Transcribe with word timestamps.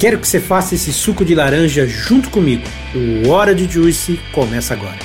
Quero 0.00 0.18
que 0.18 0.26
você 0.26 0.40
faça 0.40 0.74
esse 0.74 0.94
suco 0.94 1.26
de 1.26 1.34
laranja 1.34 1.86
junto 1.86 2.30
comigo. 2.30 2.62
O 2.94 3.28
Hora 3.28 3.54
de 3.54 3.70
Juice 3.70 4.18
começa 4.32 4.72
agora. 4.72 4.96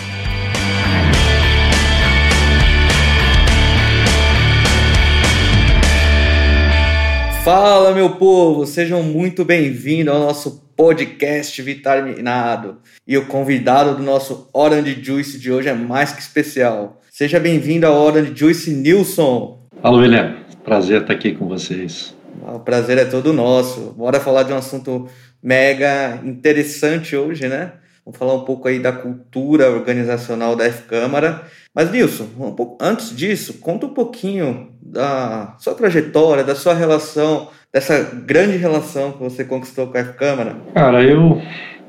Fala, 7.44 7.94
meu 7.94 8.12
povo! 8.12 8.66
Sejam 8.66 9.04
muito 9.04 9.44
bem-vindos 9.44 10.13
ao 10.13 10.21
nosso 10.21 10.63
podcast 10.77 11.62
vitaminado. 11.62 12.77
E 13.05 13.18
o 13.18 13.26
convidado 13.26 13.98
do 13.98 14.02
nosso 14.02 14.48
Orange 14.54 15.04
Juice 15.04 15.38
de 15.38 15.52
hoje 15.52 15.68
é 15.68 15.73
mais 15.73 16.13
que 16.13 16.21
especial. 16.21 17.02
Seja 17.12 17.38
bem-vindo 17.38 17.85
ao 17.85 18.02
Orange 18.02 18.32
Juice 18.34 18.71
Nilson. 18.71 19.59
Alô, 19.84 19.98
William. 19.98 20.38
Prazer 20.63 21.02
estar 21.02 21.12
aqui 21.12 21.34
com 21.34 21.49
vocês. 21.49 22.14
O 22.48 22.60
prazer 22.60 22.98
é 22.98 23.05
todo 23.05 23.34
nosso. 23.34 23.93
Bora 23.98 24.20
falar 24.20 24.43
de 24.43 24.54
um 24.54 24.57
assunto 24.57 25.07
mega 25.41 26.20
interessante 26.24 27.15
hoje, 27.15 27.48
né? 27.48 27.71
Vamos 28.05 28.20
falar 28.20 28.35
um 28.35 28.46
pouco 28.46 28.68
aí 28.68 28.77
da 28.77 28.91
cultura 28.91 29.71
organizacional 29.71 30.55
da 30.55 30.65
F-Câmara. 30.65 31.43
Mas, 31.74 31.91
Nilson, 31.91 32.27
um 32.40 32.52
pouco, 32.52 32.77
antes 32.79 33.15
disso, 33.15 33.55
conta 33.55 33.87
um 33.87 33.93
pouquinho 33.96 34.70
da 34.79 35.55
sua 35.57 35.74
trajetória, 35.74 36.43
da 36.43 36.54
sua 36.54 36.76
relação, 36.76 37.49
dessa 37.74 37.99
grande 37.99 38.57
relação 38.57 39.12
que 39.12 39.24
você 39.24 39.43
conquistou 39.43 39.87
com 39.87 39.98
a 39.98 40.02
F-Câmara. 40.02 40.55
Cara, 40.76 41.04
eu 41.04 41.41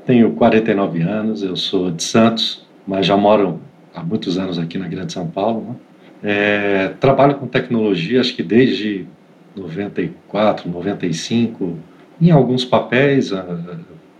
tenho 0.07 0.31
49 0.31 1.01
anos, 1.03 1.43
eu 1.43 1.55
sou 1.55 1.91
de 1.91 2.01
Santos, 2.01 2.65
mas 2.87 3.05
já 3.05 3.15
moro 3.15 3.61
há 3.93 4.01
muitos 4.01 4.39
anos 4.39 4.57
aqui 4.57 4.79
na 4.79 4.87
Grande 4.87 5.13
São 5.13 5.27
Paulo. 5.27 5.61
Né? 5.69 5.75
É, 6.23 6.87
trabalho 6.99 7.35
com 7.35 7.45
tecnologia, 7.45 8.19
acho 8.19 8.35
que 8.35 8.41
desde 8.41 9.05
94, 9.61 10.69
95, 10.69 11.77
em 12.21 12.31
alguns 12.31 12.65
papéis, 12.65 13.31
ah, 13.33 13.77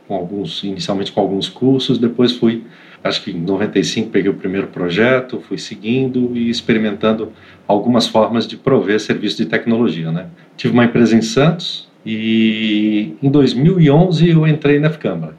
com 0.08 0.16
alguns, 0.16 0.64
inicialmente 0.64 1.12
com 1.12 1.20
alguns 1.20 1.50
cursos, 1.50 1.98
depois 1.98 2.32
fui, 2.32 2.64
acho 3.04 3.24
que 3.24 3.32
em 3.32 3.42
95 3.42 4.10
peguei 4.10 4.32
o 4.32 4.34
primeiro 4.34 4.68
projeto, 4.68 5.40
fui 5.40 5.58
seguindo 5.58 6.32
e 6.36 6.50
experimentando 6.50 7.32
algumas 7.68 8.08
formas 8.08 8.48
de 8.48 8.56
prover 8.56 9.00
serviço 9.00 9.38
de 9.38 9.46
tecnologia, 9.46 10.12
né? 10.12 10.28
Tive 10.56 10.74
uma 10.74 10.86
empresa 10.86 11.16
em 11.16 11.22
Santos 11.22 11.88
e 12.06 13.16
em 13.22 13.30
2011 13.30 14.30
eu 14.30 14.48
entrei 14.48 14.80
na 14.80 14.88
F-Câmara. 14.88 15.36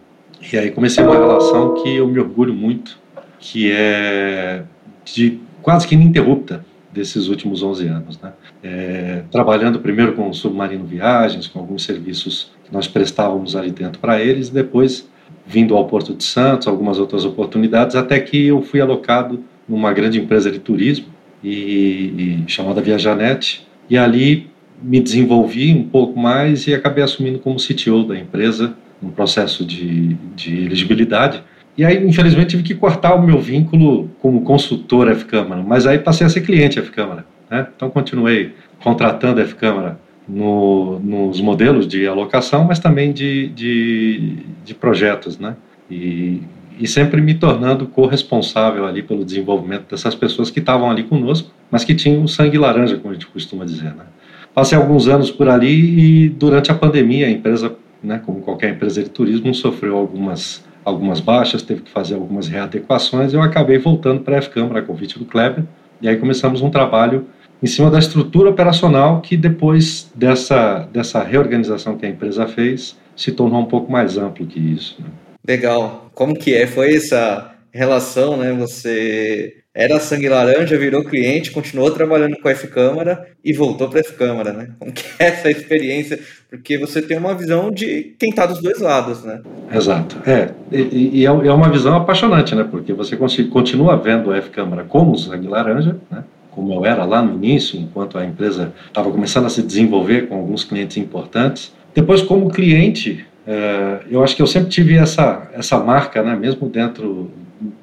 E 0.53 0.57
aí 0.57 0.71
comecei 0.71 1.03
uma 1.03 1.15
relação 1.15 1.75
que 1.83 1.97
eu 1.97 2.07
me 2.07 2.19
orgulho 2.19 2.55
muito, 2.55 2.99
que 3.39 3.73
é 3.73 4.62
de 5.05 5.41
quase 5.62 5.87
que 5.87 5.95
ininterrupta 5.95 6.65
desses 6.99 7.29
últimos 7.29 7.63
11 7.63 7.87
anos. 7.87 8.21
Né? 8.21 8.33
É, 8.63 9.23
trabalhando 9.31 9.79
primeiro 9.79 10.13
com 10.15 10.29
o 10.29 10.35
Submarino 10.35 10.85
Viagens, 10.85 11.47
com 11.47 11.61
alguns 11.61 11.85
serviços 11.85 12.51
que 12.65 12.73
nós 12.73 12.89
prestávamos 12.89 13.55
ali 13.55 13.71
dentro 13.71 14.01
para 14.01 14.21
eles, 14.21 14.51
depois 14.51 15.09
vindo 15.47 15.75
ao 15.77 15.87
Porto 15.87 16.15
de 16.15 16.25
Santos, 16.25 16.69
algumas 16.69 16.99
outras 16.99 17.25
oportunidades, 17.25 17.97
até 17.97 18.19
que 18.21 18.47
eu 18.47 18.61
fui 18.61 18.81
alocado 18.81 19.43
numa 19.67 19.93
grande 19.93 20.19
empresa 20.21 20.50
de 20.50 20.59
turismo 20.59 21.06
e, 21.43 22.43
e 22.45 22.45
chamada 22.47 22.83
Viajanet, 22.83 23.67
e 23.89 23.97
ali 23.97 24.51
me 24.83 25.01
desenvolvi 25.01 25.75
um 25.75 25.84
pouco 25.84 26.19
mais 26.19 26.67
e 26.67 26.75
acabei 26.75 27.03
assumindo 27.03 27.39
como 27.39 27.56
CTO 27.56 28.05
da 28.05 28.19
empresa, 28.19 28.75
um 29.03 29.11
processo 29.11 29.65
de, 29.65 30.15
de 30.37 30.65
elegibilidade, 30.65 31.43
e 31.78 31.84
aí, 31.84 32.05
infelizmente, 32.05 32.50
tive 32.50 32.65
que 32.65 32.75
cortar 32.75 33.15
o 33.15 33.22
meu 33.22 33.39
vínculo 33.39 34.11
como 34.21 34.43
consultor 34.43 35.09
F-Câmara, 35.12 35.62
mas 35.62 35.87
aí 35.87 36.00
passei 36.00 36.27
a 36.27 36.31
ser 36.31 36.41
cliente 36.41 36.77
F-Câmara. 36.81 37.25
Né? 37.49 37.69
Então, 37.77 37.89
continuei 37.89 38.53
contratando 38.83 39.41
F-Câmara 39.41 39.97
no, 40.28 40.99
nos 40.99 41.41
modelos 41.41 41.87
de 41.87 42.05
alocação, 42.05 42.65
mas 42.65 42.81
também 42.81 43.12
de, 43.12 43.47
de, 43.50 44.39
de 44.65 44.75
projetos. 44.75 45.39
Né? 45.39 45.55
E, 45.89 46.43
e 46.81 46.89
sempre 46.89 47.21
me 47.21 47.34
tornando 47.34 47.87
corresponsável 47.87 48.84
ali 48.84 49.00
pelo 49.00 49.25
desenvolvimento 49.25 49.89
dessas 49.89 50.16
pessoas 50.16 50.50
que 50.50 50.59
estavam 50.59 50.91
ali 50.91 51.05
conosco, 51.05 51.53
mas 51.71 51.84
que 51.84 51.95
tinham 51.95 52.27
sangue 52.27 52.59
laranja, 52.59 52.97
como 52.97 53.10
a 53.10 53.15
gente 53.15 53.28
costuma 53.28 53.65
dizer. 53.65 53.95
Né? 53.95 54.05
Passei 54.53 54.77
alguns 54.77 55.06
anos 55.06 55.31
por 55.31 55.49
ali 55.49 56.25
e 56.25 56.28
durante 56.28 56.72
a 56.72 56.75
pandemia 56.75 57.28
a 57.28 57.31
empresa, 57.31 57.77
né, 58.03 58.21
como 58.27 58.41
qualquer 58.41 58.71
empresa 58.71 59.00
de 59.00 59.10
turismo, 59.10 59.55
sofreu 59.55 59.97
algumas 59.97 60.66
algumas 60.88 61.21
baixas, 61.21 61.62
teve 61.62 61.82
que 61.82 61.91
fazer 61.91 62.15
algumas 62.15 62.49
readequações. 62.49 63.32
Eu 63.32 63.43
acabei 63.43 63.78
voltando 63.78 64.22
para 64.22 64.37
a 64.37 64.38
F-Câmara, 64.38 64.81
a 64.81 64.82
convite 64.82 65.19
do 65.19 65.25
Kleber, 65.25 65.65
e 66.00 66.09
aí 66.09 66.16
começamos 66.16 66.60
um 66.60 66.71
trabalho 66.71 67.26
em 67.62 67.66
cima 67.66 67.91
da 67.91 67.99
estrutura 67.99 68.50
operacional 68.50 69.21
que 69.21 69.37
depois 69.37 70.10
dessa, 70.15 70.88
dessa 70.93 71.22
reorganização 71.22 71.97
que 71.97 72.06
a 72.06 72.09
empresa 72.09 72.47
fez, 72.47 72.97
se 73.16 73.32
tornou 73.32 73.60
um 73.60 73.66
pouco 73.66 73.91
mais 73.91 74.16
amplo 74.16 74.47
que 74.47 74.60
isso. 74.60 74.97
Né? 75.00 75.09
Legal. 75.47 76.10
Como 76.15 76.34
que 76.34 76.54
é? 76.54 76.66
Foi 76.66 76.94
essa 76.94 77.54
relação, 77.72 78.37
né? 78.37 78.53
Você 78.53 79.54
era 79.78 80.00
sangue 80.00 80.28
laranja, 80.28 80.77
virou 80.77 81.05
cliente, 81.05 81.53
continuou 81.53 81.93
trabalhando 81.93 82.37
com 82.37 82.49
a 82.49 82.50
F-Câmara 82.50 83.28
e 83.44 83.53
voltou 83.53 83.89
para 83.89 84.00
a 84.00 84.00
F-Câmara, 84.00 84.53
né? 84.53 84.71
Como 84.77 84.91
que 84.91 85.05
é 85.21 85.27
essa 85.27 85.49
experiência? 85.49 86.19
Porque 86.50 86.77
você 86.77 87.00
tem 87.00 87.16
uma 87.16 87.33
visão 87.33 87.71
de 87.71 88.16
quem 88.19 88.31
está 88.31 88.44
dos 88.44 88.61
dois 88.61 88.81
lados, 88.81 89.22
né? 89.22 89.41
Exato. 89.72 90.16
É, 90.28 90.49
e, 90.72 91.21
e 91.21 91.25
é, 91.25 91.28
é 91.28 91.53
uma 91.53 91.71
visão 91.71 91.97
apaixonante, 91.97 92.56
né? 92.56 92.66
Porque 92.69 92.93
você 92.93 93.16
continua 93.16 93.97
vendo 93.97 94.33
a 94.33 94.39
F-Câmara 94.39 94.83
como 94.83 95.16
sangue 95.16 95.47
laranja, 95.47 95.97
né? 96.10 96.25
como 96.50 96.75
eu 96.75 96.84
era 96.84 97.05
lá 97.05 97.22
no 97.22 97.37
início, 97.37 97.78
enquanto 97.78 98.19
a 98.19 98.25
empresa 98.25 98.72
estava 98.89 99.12
começando 99.12 99.47
a 99.47 99.49
se 99.49 99.62
desenvolver 99.62 100.27
com 100.27 100.34
alguns 100.34 100.65
clientes 100.65 100.97
importantes. 100.97 101.72
Depois, 101.95 102.21
como 102.21 102.50
cliente, 102.50 103.25
é, 103.47 104.00
eu 104.10 104.25
acho 104.25 104.34
que 104.34 104.43
eu 104.43 104.47
sempre 104.49 104.71
tive 104.71 104.97
essa, 104.97 105.49
essa 105.55 105.78
marca, 105.78 106.21
né? 106.21 106.34
mesmo 106.34 106.69
dentro 106.69 107.31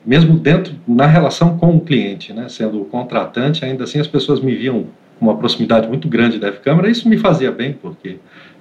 mesmo 0.05 0.37
dentro 0.37 0.73
na 0.87 1.05
relação 1.05 1.57
com 1.57 1.75
o 1.75 1.81
cliente, 1.81 2.33
né, 2.33 2.47
sendo 2.49 2.79
contratante, 2.85 3.65
ainda 3.65 3.83
assim 3.83 3.99
as 3.99 4.07
pessoas 4.07 4.39
me 4.39 4.55
viam 4.55 4.87
com 5.19 5.25
uma 5.25 5.37
proximidade 5.37 5.87
muito 5.87 6.07
grande 6.07 6.39
da 6.39 6.47
F-Câmara. 6.49 6.89
Isso 6.89 7.07
me 7.07 7.17
fazia 7.17 7.51
bem, 7.51 7.73
porque 7.73 8.17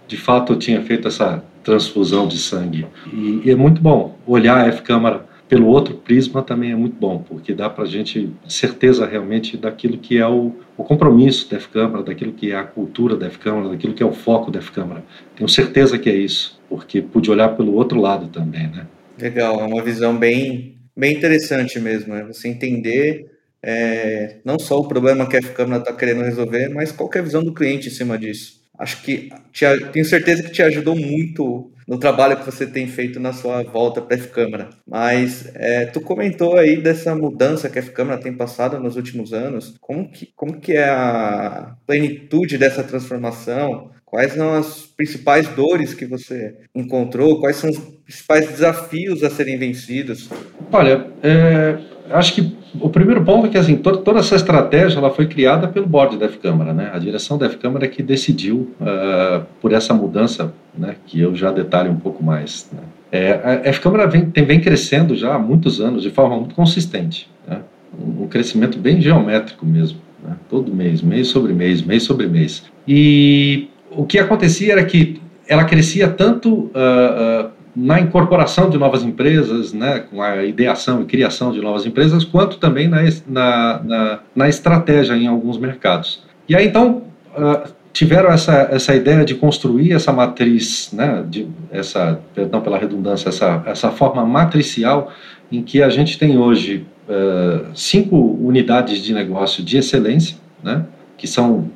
de 0.06 0.16
fato 0.16 0.52
eu 0.52 0.58
tinha 0.58 0.80
feito 0.82 1.08
essa 1.08 1.42
transfusão 1.62 2.28
de 2.28 2.38
sangue. 2.38 2.86
E, 3.12 3.42
e 3.44 3.50
é 3.50 3.56
muito 3.56 3.80
bom 3.80 4.16
olhar 4.26 4.58
a 4.58 4.68
F-Câmara 4.68 5.24
pelo 5.48 5.66
outro 5.66 5.94
prisma 5.94 6.42
também 6.42 6.72
é 6.72 6.74
muito 6.74 6.96
bom, 6.98 7.18
porque 7.18 7.52
dá 7.52 7.68
para 7.68 7.84
a 7.84 7.86
gente 7.86 8.32
certeza 8.48 9.06
realmente 9.06 9.56
daquilo 9.56 9.98
que 9.98 10.16
é 10.18 10.26
o, 10.26 10.52
o 10.76 10.82
compromisso 10.82 11.50
da 11.50 11.58
F-Câmara, 11.58 12.02
daquilo 12.02 12.32
que 12.32 12.50
é 12.50 12.56
a 12.56 12.64
cultura 12.64 13.14
da 13.14 13.26
F-Câmara, 13.26 13.68
daquilo 13.68 13.92
que 13.92 14.02
é 14.02 14.06
o 14.06 14.12
foco 14.12 14.50
da 14.50 14.58
F-Câmara. 14.58 15.04
Tenho 15.36 15.48
certeza 15.48 15.98
que 15.98 16.08
é 16.08 16.16
isso, 16.16 16.60
porque 16.68 17.02
pude 17.02 17.30
olhar 17.30 17.50
pelo 17.50 17.74
outro 17.74 18.00
lado 18.00 18.28
também, 18.28 18.68
né? 18.68 18.86
Legal, 19.20 19.60
é 19.60 19.64
uma 19.64 19.82
visão 19.82 20.16
bem 20.16 20.73
bem 20.96 21.16
interessante 21.16 21.78
mesmo, 21.78 22.14
né? 22.14 22.24
Você 22.24 22.48
entender 22.48 23.30
é, 23.62 24.36
não 24.44 24.58
só 24.58 24.78
o 24.78 24.88
problema 24.88 25.26
que 25.26 25.36
a 25.36 25.40
F-Câmara 25.40 25.80
está 25.80 25.92
querendo 25.92 26.22
resolver, 26.22 26.68
mas 26.68 26.92
qual 26.92 27.10
é 27.14 27.18
a 27.18 27.22
visão 27.22 27.42
do 27.42 27.54
cliente 27.54 27.88
em 27.88 27.92
cima 27.92 28.18
disso. 28.18 28.62
Acho 28.78 29.02
que 29.02 29.30
te, 29.52 29.64
tenho 29.92 30.04
certeza 30.04 30.42
que 30.42 30.50
te 30.50 30.62
ajudou 30.62 30.96
muito 30.96 31.70
no 31.86 31.98
trabalho 31.98 32.36
que 32.36 32.46
você 32.46 32.66
tem 32.66 32.88
feito 32.88 33.20
na 33.20 33.32
sua 33.32 33.62
volta 33.62 34.02
para 34.02 34.16
a 34.16 34.18
F-Câmara. 34.18 34.70
Mas 34.86 35.50
é, 35.54 35.86
tu 35.86 36.00
comentou 36.00 36.56
aí 36.56 36.76
dessa 36.76 37.14
mudança 37.14 37.68
que 37.68 37.78
a 37.78 37.82
F-Câmara 37.82 38.20
tem 38.20 38.32
passado 38.32 38.78
nos 38.80 38.96
últimos 38.96 39.32
anos. 39.32 39.74
Como 39.80 40.10
que, 40.10 40.26
como 40.34 40.60
que 40.60 40.72
é 40.72 40.88
a 40.88 41.76
plenitude 41.86 42.58
dessa 42.58 42.82
transformação? 42.82 43.90
Quais 44.04 44.32
são 44.32 44.54
as 44.54 44.86
principais 44.86 45.48
dores 45.48 45.94
que 45.94 46.06
você 46.06 46.56
encontrou? 46.74 47.40
Quais 47.40 47.56
são 47.56 47.70
principais 48.04 48.48
desafios 48.48 49.22
a 49.22 49.30
serem 49.30 49.58
vencidos? 49.58 50.28
Olha, 50.70 51.06
é, 51.22 51.78
acho 52.10 52.34
que 52.34 52.56
o 52.80 52.88
primeiro 52.88 53.24
ponto 53.24 53.46
é 53.46 53.50
que 53.50 53.58
assim, 53.58 53.76
toda, 53.76 53.98
toda 53.98 54.18
essa 54.20 54.34
estratégia 54.34 54.98
ela 54.98 55.10
foi 55.10 55.26
criada 55.26 55.68
pelo 55.68 55.86
board 55.86 56.18
da 56.18 56.26
F-Câmara. 56.26 56.72
Né? 56.72 56.90
A 56.92 56.98
direção 56.98 57.38
da 57.38 57.46
F-Câmara 57.46 57.86
é 57.86 57.88
que 57.88 58.02
decidiu 58.02 58.74
uh, 58.80 59.44
por 59.60 59.72
essa 59.72 59.94
mudança, 59.94 60.52
né, 60.76 60.96
que 61.06 61.20
eu 61.20 61.34
já 61.34 61.50
detalho 61.50 61.90
um 61.90 61.98
pouco 61.98 62.22
mais. 62.22 62.68
Né? 62.72 62.82
É, 63.12 63.62
a 63.64 63.68
F-Câmara 63.68 64.06
vem, 64.06 64.26
tem, 64.26 64.44
vem 64.44 64.60
crescendo 64.60 65.14
já 65.14 65.34
há 65.34 65.38
muitos 65.38 65.80
anos 65.80 66.02
de 66.02 66.10
forma 66.10 66.36
muito 66.36 66.54
consistente. 66.54 67.30
Né? 67.46 67.60
Um, 67.96 68.24
um 68.24 68.28
crescimento 68.28 68.78
bem 68.78 69.00
geométrico 69.00 69.64
mesmo. 69.64 69.98
Né? 70.22 70.34
Todo 70.50 70.74
mês, 70.74 71.00
mês 71.00 71.28
sobre 71.28 71.52
mês, 71.52 71.80
mês 71.80 72.02
sobre 72.02 72.26
mês. 72.26 72.64
E 72.88 73.68
o 73.90 74.04
que 74.04 74.18
acontecia 74.18 74.72
era 74.72 74.84
que 74.84 75.22
ela 75.46 75.64
crescia 75.64 76.08
tanto 76.08 76.54
uh, 76.54 76.68
uh, 76.68 77.50
na 77.74 78.00
incorporação 78.00 78.70
de 78.70 78.78
novas 78.78 79.02
empresas, 79.02 79.72
né, 79.72 80.04
com 80.10 80.22
a 80.22 80.44
ideação 80.44 81.02
e 81.02 81.04
criação 81.04 81.50
de 81.50 81.60
novas 81.60 81.84
empresas, 81.84 82.24
quanto 82.24 82.58
também 82.58 82.86
na, 82.86 83.02
na, 83.26 83.82
na, 83.82 84.18
na 84.34 84.48
estratégia 84.48 85.14
em 85.14 85.26
alguns 85.26 85.58
mercados. 85.58 86.22
E 86.48 86.54
aí, 86.54 86.66
então, 86.68 87.02
uh, 87.36 87.68
tiveram 87.92 88.30
essa, 88.30 88.68
essa 88.70 88.94
ideia 88.94 89.24
de 89.24 89.34
construir 89.34 89.92
essa 89.92 90.12
matriz, 90.12 90.90
né, 90.92 91.24
de, 91.28 91.48
essa, 91.72 92.20
perdão 92.34 92.60
pela 92.60 92.78
redundância, 92.78 93.28
essa, 93.28 93.62
essa 93.66 93.90
forma 93.90 94.24
matricial 94.24 95.12
em 95.50 95.62
que 95.62 95.82
a 95.82 95.88
gente 95.88 96.16
tem 96.16 96.38
hoje 96.38 96.86
uh, 97.08 97.66
cinco 97.74 98.16
unidades 98.16 98.98
de 98.98 99.12
negócio 99.12 99.64
de 99.64 99.78
excelência, 99.78 100.36
né, 100.62 100.84
que 101.16 101.26
são 101.26 101.70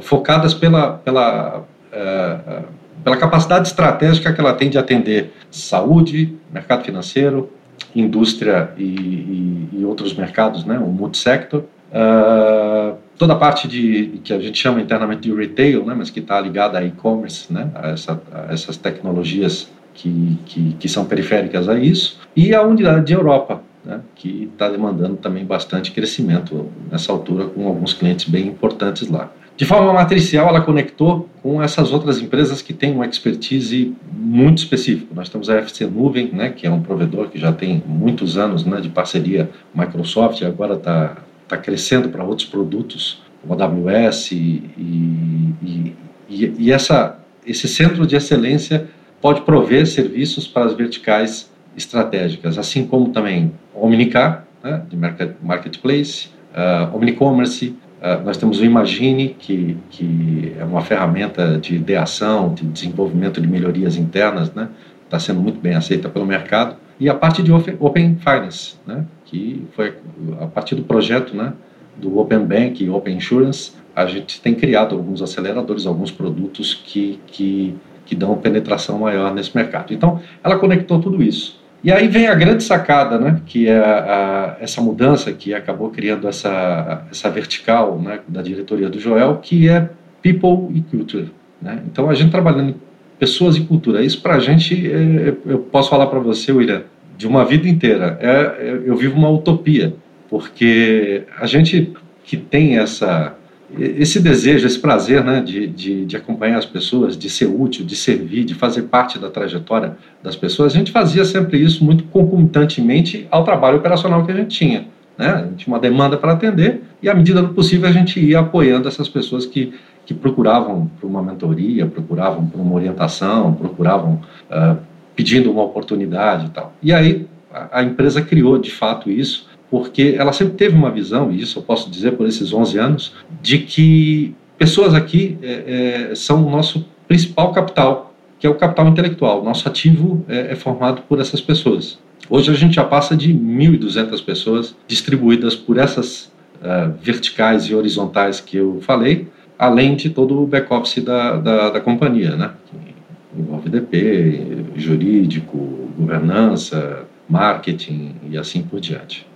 focadas 0.00 0.52
pela, 0.52 0.94
pela 0.94 1.60
uh, 1.92 2.64
pela 3.04 3.18
capacidade 3.18 3.68
estratégica 3.68 4.32
que 4.32 4.40
ela 4.40 4.54
tem 4.54 4.70
de 4.70 4.78
atender 4.78 5.30
saúde, 5.56 6.34
mercado 6.52 6.84
financeiro, 6.84 7.50
indústria 7.94 8.70
e, 8.76 8.82
e, 8.82 9.68
e 9.72 9.84
outros 9.84 10.14
mercados, 10.14 10.64
né, 10.64 10.78
o 10.78 10.88
multisector. 10.88 11.64
Uh, 11.92 12.96
toda 13.16 13.34
a 13.34 13.36
parte 13.36 13.68
de 13.68 14.20
que 14.24 14.32
a 14.32 14.38
gente 14.40 14.58
chama 14.58 14.80
internamente 14.80 15.22
de 15.22 15.34
retail, 15.34 15.84
né, 15.84 15.94
mas 15.96 16.10
que 16.10 16.20
está 16.20 16.40
ligada 16.40 16.78
a 16.78 16.84
e-commerce, 16.84 17.52
né, 17.52 17.70
a, 17.74 17.90
essa, 17.90 18.20
a, 18.32 18.52
essas 18.52 18.76
tecnologias 18.76 19.70
que, 19.94 20.36
que, 20.44 20.72
que, 20.72 20.88
são 20.88 21.04
periféricas 21.04 21.68
a 21.68 21.78
isso, 21.78 22.18
e 22.34 22.52
a 22.52 22.62
unidade 22.62 23.06
de 23.06 23.12
Europa, 23.12 23.62
né, 23.84 24.00
que 24.16 24.50
está 24.52 24.68
demandando 24.68 25.16
também 25.16 25.44
bastante 25.44 25.92
crescimento 25.92 26.68
nessa 26.90 27.12
altura, 27.12 27.46
com 27.46 27.68
alguns 27.68 27.94
clientes 27.94 28.28
bem 28.28 28.48
importantes 28.48 29.08
lá. 29.08 29.30
De 29.56 29.64
forma 29.64 29.92
matricial, 29.92 30.48
ela 30.48 30.60
conectou 30.60 31.28
com 31.40 31.62
essas 31.62 31.92
outras 31.92 32.20
empresas 32.20 32.60
que 32.60 32.72
têm 32.72 32.92
uma 32.92 33.06
expertise 33.06 33.94
muito 34.12 34.58
específica. 34.58 35.14
Nós 35.14 35.28
temos 35.28 35.48
a 35.48 35.58
FC 35.58 35.86
Nuvem, 35.86 36.30
né, 36.32 36.50
que 36.50 36.66
é 36.66 36.70
um 36.70 36.82
provedor 36.82 37.28
que 37.28 37.38
já 37.38 37.52
tem 37.52 37.80
muitos 37.86 38.36
anos 38.36 38.64
né, 38.64 38.80
de 38.80 38.88
parceria 38.88 39.48
com 39.72 39.80
a 39.80 39.84
Microsoft 39.84 40.40
e 40.40 40.44
agora 40.44 40.74
está 40.74 41.18
tá 41.46 41.56
crescendo 41.56 42.08
para 42.08 42.24
outros 42.24 42.48
produtos, 42.48 43.22
como 43.40 43.54
a 43.54 43.64
AWS. 43.64 44.32
E, 44.32 44.36
e, 44.76 45.94
e, 46.28 46.54
e 46.58 46.72
essa, 46.72 47.20
esse 47.46 47.68
centro 47.68 48.04
de 48.04 48.16
excelência 48.16 48.88
pode 49.20 49.42
prover 49.42 49.86
serviços 49.86 50.48
para 50.48 50.64
as 50.64 50.74
verticais 50.74 51.48
estratégicas, 51.76 52.58
assim 52.58 52.86
como 52.86 53.10
também 53.10 53.52
Omnicar, 53.72 54.44
né, 54.62 54.82
de 54.88 54.96
marketplace, 55.42 56.28
uh, 56.54 56.96
Omnicommerce, 56.96 57.76
nós 58.22 58.36
temos 58.36 58.60
o 58.60 58.64
Imagine, 58.64 59.34
que, 59.38 59.78
que 59.88 60.54
é 60.58 60.64
uma 60.64 60.82
ferramenta 60.82 61.58
de 61.58 61.74
ideação, 61.74 62.52
de 62.52 62.66
desenvolvimento 62.66 63.40
de 63.40 63.48
melhorias 63.48 63.96
internas, 63.96 64.52
né? 64.52 64.68
está 65.04 65.18
sendo 65.18 65.40
muito 65.40 65.58
bem 65.58 65.74
aceita 65.74 66.08
pelo 66.08 66.26
mercado. 66.26 66.76
E 67.00 67.08
a 67.08 67.14
parte 67.14 67.42
de 67.42 67.50
Open 67.50 68.16
Finance, 68.16 68.74
né? 68.86 69.06
que 69.24 69.64
foi 69.74 69.94
a 70.38 70.46
partir 70.46 70.74
do 70.74 70.82
projeto 70.82 71.34
né? 71.34 71.54
do 71.96 72.18
Open 72.18 72.40
Bank 72.40 72.84
e 72.84 72.90
Open 72.90 73.16
Insurance, 73.16 73.72
a 73.96 74.04
gente 74.04 74.38
tem 74.40 74.54
criado 74.54 74.94
alguns 74.94 75.22
aceleradores, 75.22 75.86
alguns 75.86 76.10
produtos 76.10 76.74
que, 76.74 77.18
que, 77.26 77.74
que 78.04 78.14
dão 78.14 78.36
penetração 78.36 78.98
maior 78.98 79.32
nesse 79.32 79.56
mercado. 79.56 79.94
Então, 79.94 80.20
ela 80.42 80.58
conectou 80.58 81.00
tudo 81.00 81.22
isso. 81.22 81.63
E 81.84 81.92
aí 81.92 82.08
vem 82.08 82.28
a 82.28 82.34
grande 82.34 82.64
sacada, 82.64 83.18
né, 83.18 83.42
que 83.44 83.68
é 83.68 83.78
a, 83.78 84.56
a, 84.58 84.64
essa 84.64 84.80
mudança 84.80 85.30
que 85.32 85.52
acabou 85.52 85.90
criando 85.90 86.26
essa, 86.26 87.06
essa 87.10 87.28
vertical 87.28 87.98
né, 87.98 88.20
da 88.26 88.40
diretoria 88.40 88.88
do 88.88 88.98
Joel, 88.98 89.36
que 89.36 89.68
é 89.68 89.90
People 90.22 90.74
e 90.74 90.80
Culture. 90.80 91.30
Né? 91.60 91.82
Então, 91.86 92.08
a 92.08 92.14
gente 92.14 92.30
trabalhando 92.30 92.70
em 92.70 92.76
pessoas 93.18 93.56
e 93.56 93.60
cultura, 93.60 94.02
isso 94.02 94.22
para 94.22 94.36
a 94.36 94.38
gente, 94.38 94.90
é, 94.90 95.34
eu 95.44 95.58
posso 95.58 95.90
falar 95.90 96.06
para 96.06 96.18
você, 96.18 96.52
William, 96.52 96.84
de 97.18 97.26
uma 97.26 97.44
vida 97.44 97.68
inteira, 97.68 98.18
é, 98.18 98.30
é, 98.30 98.82
eu 98.86 98.96
vivo 98.96 99.18
uma 99.18 99.28
utopia, 99.28 99.94
porque 100.30 101.24
a 101.38 101.46
gente 101.46 101.92
que 102.24 102.38
tem 102.38 102.78
essa 102.78 103.36
esse 103.78 104.20
desejo, 104.20 104.66
esse 104.66 104.78
prazer 104.78 105.24
né, 105.24 105.40
de, 105.40 105.66
de, 105.66 106.04
de, 106.04 106.16
acompanhar 106.16 106.58
as 106.58 106.66
pessoas, 106.66 107.16
de 107.16 107.28
ser 107.28 107.46
útil, 107.46 107.84
de 107.84 107.96
servir, 107.96 108.44
de 108.44 108.54
fazer 108.54 108.82
parte 108.82 109.18
da 109.18 109.30
trajetória 109.30 109.96
das 110.22 110.36
pessoas, 110.36 110.74
a 110.74 110.78
gente 110.78 110.92
fazia 110.92 111.24
sempre 111.24 111.58
isso 111.58 111.84
muito 111.84 112.04
concomitantemente 112.04 113.26
ao 113.30 113.44
trabalho 113.44 113.78
operacional 113.78 114.24
que 114.24 114.32
a 114.32 114.34
gente 114.34 114.56
tinha. 114.56 114.86
Né? 115.16 115.28
A 115.28 115.42
gente 115.42 115.64
tinha 115.64 115.74
uma 115.74 115.80
demanda 115.80 116.16
para 116.16 116.32
atender 116.32 116.82
e, 117.02 117.08
à 117.08 117.14
medida 117.14 117.42
do 117.42 117.48
possível, 117.54 117.88
a 117.88 117.92
gente 117.92 118.20
ia 118.20 118.40
apoiando 118.40 118.88
essas 118.88 119.08
pessoas 119.08 119.46
que, 119.46 119.72
que 120.04 120.14
procuravam 120.14 120.90
por 121.00 121.08
uma 121.08 121.22
mentoria, 121.22 121.86
procuravam 121.86 122.46
por 122.46 122.60
uma 122.60 122.74
orientação, 122.74 123.54
procuravam 123.54 124.20
uh, 124.50 124.76
pedindo 125.14 125.50
uma 125.50 125.62
oportunidade 125.62 126.46
e 126.46 126.50
tal. 126.50 126.72
E 126.82 126.92
aí 126.92 127.26
a, 127.52 127.80
a 127.80 127.82
empresa 127.82 128.20
criou, 128.20 128.58
de 128.58 128.70
fato, 128.70 129.10
isso 129.10 129.48
porque 129.74 130.14
ela 130.16 130.32
sempre 130.32 130.54
teve 130.54 130.76
uma 130.76 130.88
visão, 130.88 131.32
e 131.32 131.40
isso 131.40 131.58
eu 131.58 131.62
posso 131.64 131.90
dizer 131.90 132.12
por 132.12 132.28
esses 132.28 132.52
11 132.52 132.78
anos, 132.78 133.12
de 133.42 133.58
que 133.58 134.32
pessoas 134.56 134.94
aqui 134.94 135.36
é, 135.42 136.10
é, 136.10 136.14
são 136.14 136.46
o 136.46 136.48
nosso 136.48 136.86
principal 137.08 137.50
capital, 137.50 138.14
que 138.38 138.46
é 138.46 138.50
o 138.50 138.54
capital 138.54 138.86
intelectual. 138.86 139.42
Nosso 139.42 139.66
ativo 139.66 140.24
é, 140.28 140.52
é 140.52 140.54
formado 140.54 141.02
por 141.08 141.20
essas 141.20 141.40
pessoas. 141.40 141.98
Hoje 142.30 142.52
a 142.52 142.54
gente 142.54 142.76
já 142.76 142.84
passa 142.84 143.16
de 143.16 143.34
1.200 143.34 144.24
pessoas 144.24 144.76
distribuídas 144.86 145.56
por 145.56 145.76
essas 145.76 146.26
uh, 146.62 146.94
verticais 147.02 147.64
e 147.64 147.74
horizontais 147.74 148.38
que 148.38 148.56
eu 148.56 148.78
falei, 148.80 149.26
além 149.58 149.96
de 149.96 150.08
todo 150.08 150.40
o 150.40 150.46
back-office 150.46 151.02
da, 151.02 151.36
da, 151.36 151.70
da 151.70 151.80
companhia, 151.80 152.36
né? 152.36 152.52
que 152.66 153.40
envolve 153.40 153.68
DP, 153.68 154.66
jurídico, 154.76 155.90
governança, 155.98 157.08
marketing 157.28 158.14
e 158.30 158.38
assim 158.38 158.62
por 158.62 158.78
diante. 158.78 159.26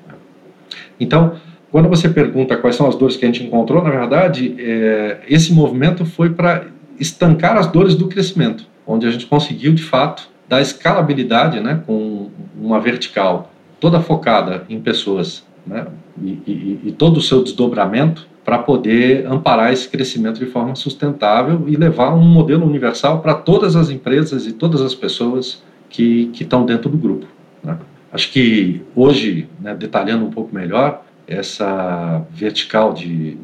Então, 0.98 1.34
quando 1.70 1.88
você 1.88 2.08
pergunta 2.08 2.56
quais 2.56 2.76
são 2.76 2.88
as 2.88 2.96
dores 2.96 3.16
que 3.16 3.24
a 3.24 3.28
gente 3.28 3.44
encontrou, 3.44 3.82
na 3.82 3.90
verdade, 3.90 4.54
é, 4.58 5.18
esse 5.28 5.52
movimento 5.52 6.04
foi 6.04 6.30
para 6.30 6.66
estancar 6.98 7.56
as 7.56 7.66
dores 7.66 7.94
do 7.94 8.08
crescimento, 8.08 8.66
onde 8.86 9.06
a 9.06 9.10
gente 9.10 9.26
conseguiu, 9.26 9.72
de 9.74 9.82
fato, 9.82 10.28
dar 10.48 10.60
escalabilidade 10.60 11.60
né, 11.60 11.82
com 11.86 12.30
uma 12.58 12.80
vertical 12.80 13.52
toda 13.78 14.00
focada 14.00 14.64
em 14.68 14.80
pessoas 14.80 15.46
né, 15.66 15.86
e, 16.20 16.28
e, 16.46 16.80
e 16.86 16.92
todo 16.92 17.18
o 17.18 17.22
seu 17.22 17.42
desdobramento 17.42 18.26
para 18.44 18.58
poder 18.58 19.26
amparar 19.26 19.74
esse 19.74 19.86
crescimento 19.86 20.38
de 20.38 20.46
forma 20.46 20.74
sustentável 20.74 21.64
e 21.66 21.76
levar 21.76 22.14
um 22.14 22.24
modelo 22.24 22.66
universal 22.66 23.20
para 23.20 23.34
todas 23.34 23.76
as 23.76 23.90
empresas 23.90 24.46
e 24.46 24.52
todas 24.52 24.80
as 24.80 24.94
pessoas 24.94 25.62
que, 25.90 26.30
estão 26.32 26.64
dentro 26.64 26.88
do 26.88 26.96
grupo. 26.96 27.26
Né. 27.62 27.76
Acho 28.12 28.30
que 28.32 28.82
hoje, 28.94 29.48
né, 29.60 29.74
detalhando 29.74 30.24
um 30.24 30.30
pouco 30.30 30.54
melhor, 30.54 31.04
essa 31.26 32.24
vertical 32.30 32.94
de, 32.94 33.36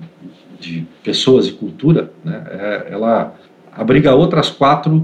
de 0.59 0.87
pessoas 1.02 1.47
e 1.47 1.52
cultura, 1.52 2.11
né, 2.25 2.42
é, 2.50 2.88
ela 2.90 3.35
abriga 3.73 4.14
outras 4.14 4.49
quatro 4.49 5.02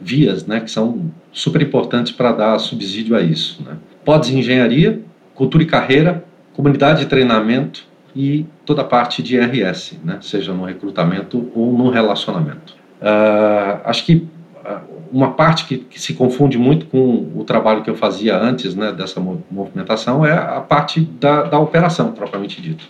vias, 0.00 0.46
né, 0.46 0.60
que 0.60 0.70
são 0.70 1.10
super 1.30 1.60
importantes 1.60 2.12
para 2.12 2.32
dar 2.32 2.58
subsídio 2.58 3.14
a 3.14 3.20
isso. 3.20 3.62
Né. 3.62 3.76
Pods 4.04 4.30
engenharia, 4.30 5.00
cultura 5.34 5.62
e 5.62 5.66
carreira, 5.66 6.24
comunidade 6.54 7.00
de 7.00 7.06
treinamento 7.06 7.84
e 8.14 8.46
toda 8.64 8.82
a 8.82 8.84
parte 8.84 9.22
de 9.22 9.38
RS, 9.38 9.98
né, 10.04 10.18
seja 10.20 10.52
no 10.52 10.64
recrutamento 10.64 11.50
ou 11.54 11.72
no 11.72 11.90
relacionamento. 11.90 12.74
Uh, 13.00 13.80
acho 13.84 14.06
que 14.06 14.28
uma 15.12 15.32
parte 15.32 15.66
que, 15.66 15.78
que, 15.78 16.00
se 16.00 16.14
confunde 16.14 16.56
muito 16.56 16.86
com 16.86 17.30
o 17.34 17.44
trabalho 17.44 17.82
que 17.82 17.90
eu 17.90 17.94
fazia 17.94 18.38
antes 18.38 18.74
né, 18.74 18.92
dessa 18.92 19.20
movimentação 19.20 20.24
é 20.24 20.32
a 20.32 20.60
parte 20.60 21.00
da, 21.00 21.42
da 21.42 21.58
operação, 21.58 22.12
propriamente 22.12 22.60
dito. 22.60 22.84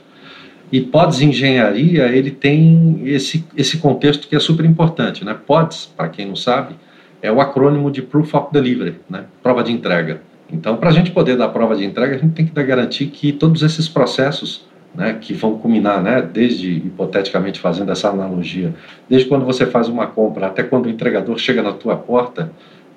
E 0.71 0.81
PODS 0.81 1.21
Engenharia, 1.21 2.07
ele 2.07 2.31
tem 2.31 3.03
esse, 3.05 3.45
esse 3.57 3.79
contexto 3.79 4.27
que 4.27 4.35
é 4.35 4.41
super 4.41 4.65
importante. 4.65 5.25
Né? 5.25 5.35
PODS, 5.35 5.93
para 5.97 6.09
quem 6.09 6.27
não 6.27 6.37
sabe, 6.37 6.75
é 7.21 7.31
o 7.31 7.41
acrônimo 7.41 7.91
de 7.91 8.01
Proof 8.01 8.35
of 8.35 8.53
Delivery, 8.53 8.97
né? 9.09 9.25
prova 9.43 9.63
de 9.63 9.71
entrega. 9.71 10.23
Então, 10.51 10.77
para 10.77 10.91
a 10.91 10.93
gente 10.93 11.11
poder 11.11 11.37
dar 11.37 11.49
prova 11.49 11.77
de 11.77 11.85
entrega, 11.85 12.15
a 12.15 12.19
gente 12.19 12.33
tem 12.33 12.47
que 12.47 12.63
garantir 12.63 13.07
que 13.07 13.33
todos 13.33 13.63
esses 13.63 13.89
processos 13.89 14.67
né, 14.95 15.19
que 15.21 15.33
vão 15.33 15.59
culminar, 15.59 16.03
né, 16.03 16.21
desde, 16.21 16.71
hipoteticamente 16.71 17.59
fazendo 17.59 17.91
essa 17.91 18.09
analogia, 18.11 18.75
desde 19.09 19.29
quando 19.29 19.45
você 19.45 19.67
faz 19.67 19.89
uma 19.89 20.07
compra 20.07 20.47
até 20.47 20.63
quando 20.63 20.87
o 20.87 20.91
entregador 20.91 21.39
chega 21.39 21.63
na 21.63 21.73
tua 21.73 21.97
porta, 21.97 22.53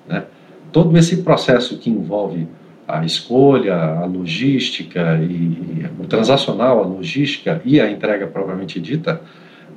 né, 0.07 0.23
todo 0.71 0.97
esse 0.97 1.17
processo 1.17 1.77
que 1.77 1.89
envolve 1.89 2.47
a 2.87 3.03
escolha, 3.03 3.75
a 3.75 4.05
logística, 4.05 5.19
e, 5.21 5.85
o 5.99 6.05
transacional, 6.05 6.83
a 6.83 6.85
logística 6.85 7.61
e 7.65 7.79
a 7.79 7.89
entrega 7.89 8.27
propriamente 8.27 8.79
dita, 8.79 9.21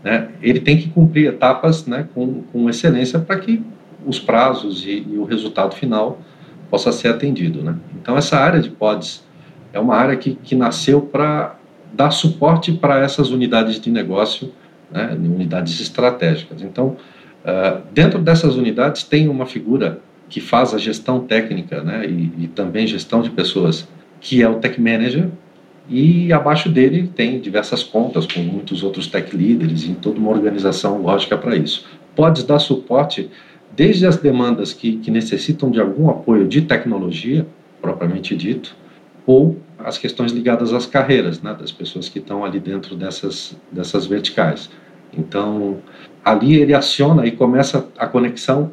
né, 0.02 0.28
ele 0.42 0.60
tem 0.60 0.76
que 0.76 0.88
cumprir 0.90 1.28
etapas 1.28 1.87
né, 1.87 2.06
com, 2.14 2.42
com 2.52 2.68
excelência 2.68 3.18
para 3.18 3.38
que 3.38 3.62
os 4.06 4.18
prazos 4.18 4.84
e, 4.84 5.06
e, 5.08 5.18
o 5.18 5.25
resultado 5.25 5.75
final 5.75 6.20
possa 6.70 6.92
ser 6.92 7.08
atendido. 7.08 7.62
Né? 7.62 7.76
Então, 8.00 8.16
essa 8.16 8.38
área 8.38 8.60
de 8.60 8.70
pods 8.70 9.25
é 9.72 9.78
uma 9.78 9.94
área 9.94 10.16
que, 10.16 10.34
que 10.34 10.54
nasceu 10.54 11.00
para 11.00 11.57
dar 11.92 12.11
suporte 12.11 12.73
para 12.73 13.00
essas 13.00 13.30
unidades 13.30 13.80
de 13.80 13.90
negócio, 13.90 14.52
né, 14.90 15.16
unidades 15.18 15.80
estratégicas. 15.80 16.62
Então, 16.62 16.97
uh, 17.45 17.83
dentro 17.92 18.18
dessas 18.18 18.57
unidades 18.57 19.02
tem 19.02 19.28
uma 19.28 19.47
figura 19.47 20.00
que 20.28 20.40
faz 20.40 20.75
a 20.75 20.78
gestão 20.78 21.21
técnica 21.21 21.83
né, 21.83 22.07
e, 22.07 22.45
e 22.45 22.49
também 22.49 22.87
gestão 22.87 23.23
de 23.23 23.30
pessoas, 23.30 23.88
que 24.21 24.42
é 24.42 24.49
o 24.49 24.57
Tech 24.57 24.80
Manager, 24.80 25.28
e 25.88 26.33
abaixo 26.33 26.68
dele 26.68 27.11
tem 27.14 27.40
diversas 27.40 27.83
contas 27.83 28.26
com 28.26 28.40
muitos 28.40 28.83
outros 28.83 29.07
tech 29.07 29.35
leaders 29.35 29.85
e 29.85 29.95
toda 29.95 30.18
uma 30.18 30.30
organização 30.30 31.00
lógica 31.00 31.37
para 31.37 31.57
isso. 31.57 31.87
Pode 32.14 32.45
dar 32.45 32.59
suporte 32.59 33.30
desde 33.75 34.07
as 34.07 34.18
demandas 34.18 34.73
que, 34.75 34.97
que 34.99 35.11
necessitam 35.11 35.71
de 35.71 35.80
algum 35.80 36.11
apoio 36.11 36.47
de 36.47 36.62
tecnologia, 36.62 37.47
propriamente 37.80 38.37
dito, 38.37 38.76
ou 39.25 39.57
as 39.88 39.97
questões 39.97 40.33
ligadas 40.33 40.75
às 40.75 40.85
carreiras 40.85 41.40
né, 41.40 41.57
das 41.59 41.73
pessoas 41.73 42.11
que 42.11 42.18
estão 42.18 42.45
ali 42.45 42.61
dentro 42.61 42.95
dessas, 42.95 43.57
dessas 43.73 44.04
verticais. 44.04 44.68
Então, 45.16 45.78
ali 46.23 46.57
ele 46.57 46.75
aciona 46.75 47.26
e 47.26 47.30
começa 47.30 47.88
a 47.97 48.07
conexão 48.07 48.71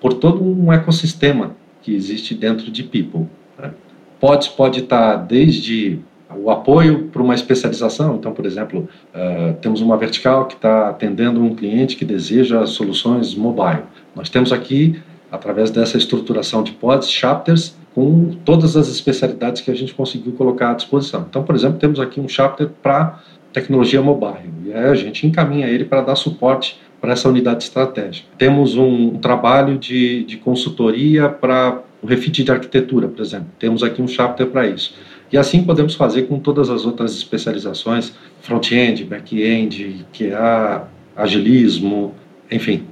por 0.00 0.12
todo 0.12 0.44
um 0.44 0.70
ecossistema 0.70 1.56
que 1.80 1.94
existe 1.94 2.34
dentro 2.34 2.70
de 2.70 2.82
People. 2.82 3.26
Né? 3.58 3.72
Pode, 4.20 4.50
pode 4.50 4.80
estar 4.80 5.16
desde 5.16 5.98
o 6.36 6.50
apoio 6.50 7.08
para 7.08 7.22
uma 7.22 7.34
especialização. 7.34 8.16
Então, 8.16 8.32
por 8.32 8.44
exemplo, 8.44 8.86
uh, 9.14 9.54
temos 9.62 9.80
uma 9.80 9.96
vertical 9.96 10.46
que 10.46 10.54
está 10.54 10.90
atendendo 10.90 11.42
um 11.42 11.54
cliente 11.54 11.96
que 11.96 12.04
deseja 12.04 12.66
soluções 12.66 13.34
mobile. 13.34 13.82
Nós 14.14 14.28
temos 14.28 14.52
aqui, 14.52 15.00
através 15.32 15.70
dessa 15.70 15.96
estruturação 15.96 16.62
de 16.62 16.72
pods, 16.72 17.10
chapters, 17.10 17.79
com 17.94 18.30
todas 18.44 18.76
as 18.76 18.88
especialidades 18.88 19.62
que 19.62 19.70
a 19.70 19.74
gente 19.74 19.94
conseguiu 19.94 20.32
colocar 20.32 20.70
à 20.70 20.74
disposição. 20.74 21.26
Então, 21.28 21.42
por 21.42 21.54
exemplo, 21.54 21.78
temos 21.78 21.98
aqui 21.98 22.20
um 22.20 22.28
chapter 22.28 22.68
para 22.82 23.20
tecnologia 23.52 24.00
mobile, 24.00 24.52
e 24.64 24.72
aí 24.72 24.84
a 24.84 24.94
gente 24.94 25.26
encaminha 25.26 25.66
ele 25.66 25.84
para 25.84 26.02
dar 26.02 26.14
suporte 26.14 26.78
para 27.00 27.12
essa 27.12 27.28
unidade 27.28 27.64
estratégica. 27.64 28.28
Temos 28.38 28.76
um 28.76 29.16
trabalho 29.16 29.78
de, 29.78 30.22
de 30.24 30.36
consultoria 30.36 31.28
para 31.28 31.82
o 32.02 32.06
refit 32.06 32.44
de 32.44 32.52
arquitetura, 32.52 33.08
por 33.08 33.20
exemplo. 33.20 33.48
Temos 33.58 33.82
aqui 33.82 34.00
um 34.00 34.08
chapter 34.08 34.46
para 34.46 34.66
isso. 34.66 34.94
E 35.32 35.38
assim 35.38 35.62
podemos 35.62 35.94
fazer 35.94 36.22
com 36.22 36.38
todas 36.38 36.70
as 36.70 36.84
outras 36.84 37.14
especializações, 37.14 38.12
front-end, 38.42 39.04
back-end, 39.04 40.04
QA, 40.12 40.88
agilismo, 41.16 42.14
enfim, 42.50 42.84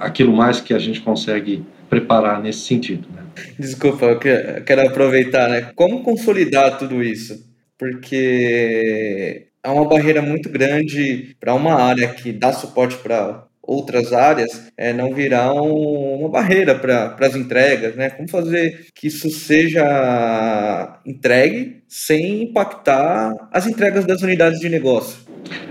aquilo 0.00 0.32
mais 0.34 0.60
que 0.60 0.72
a 0.72 0.78
gente 0.78 1.00
consegue 1.00 1.62
preparar 1.90 2.40
nesse 2.40 2.60
sentido. 2.60 3.06
Né? 3.14 3.21
Desculpa, 3.58 4.06
eu 4.06 4.18
quero 4.64 4.86
aproveitar, 4.86 5.48
né? 5.48 5.72
Como 5.74 6.02
consolidar 6.02 6.78
tudo 6.78 7.02
isso? 7.02 7.50
Porque 7.78 9.48
é 9.62 9.68
uma 9.68 9.88
barreira 9.88 10.20
muito 10.20 10.48
grande 10.48 11.36
para 11.40 11.54
uma 11.54 11.74
área 11.74 12.08
que 12.08 12.32
dá 12.32 12.52
suporte 12.52 12.96
para 12.96 13.44
outras 13.62 14.12
áreas 14.12 14.72
é, 14.76 14.92
não 14.92 15.14
virar 15.14 15.52
um, 15.54 16.16
uma 16.18 16.28
barreira 16.28 16.74
para 16.74 17.16
as 17.20 17.36
entregas, 17.36 17.94
né? 17.94 18.10
Como 18.10 18.28
fazer 18.28 18.86
que 18.94 19.06
isso 19.06 19.30
seja 19.30 21.00
entregue 21.06 21.82
sem 21.86 22.42
impactar 22.42 23.32
as 23.52 23.66
entregas 23.66 24.04
das 24.04 24.20
unidades 24.22 24.58
de 24.58 24.68
negócio? 24.68 25.20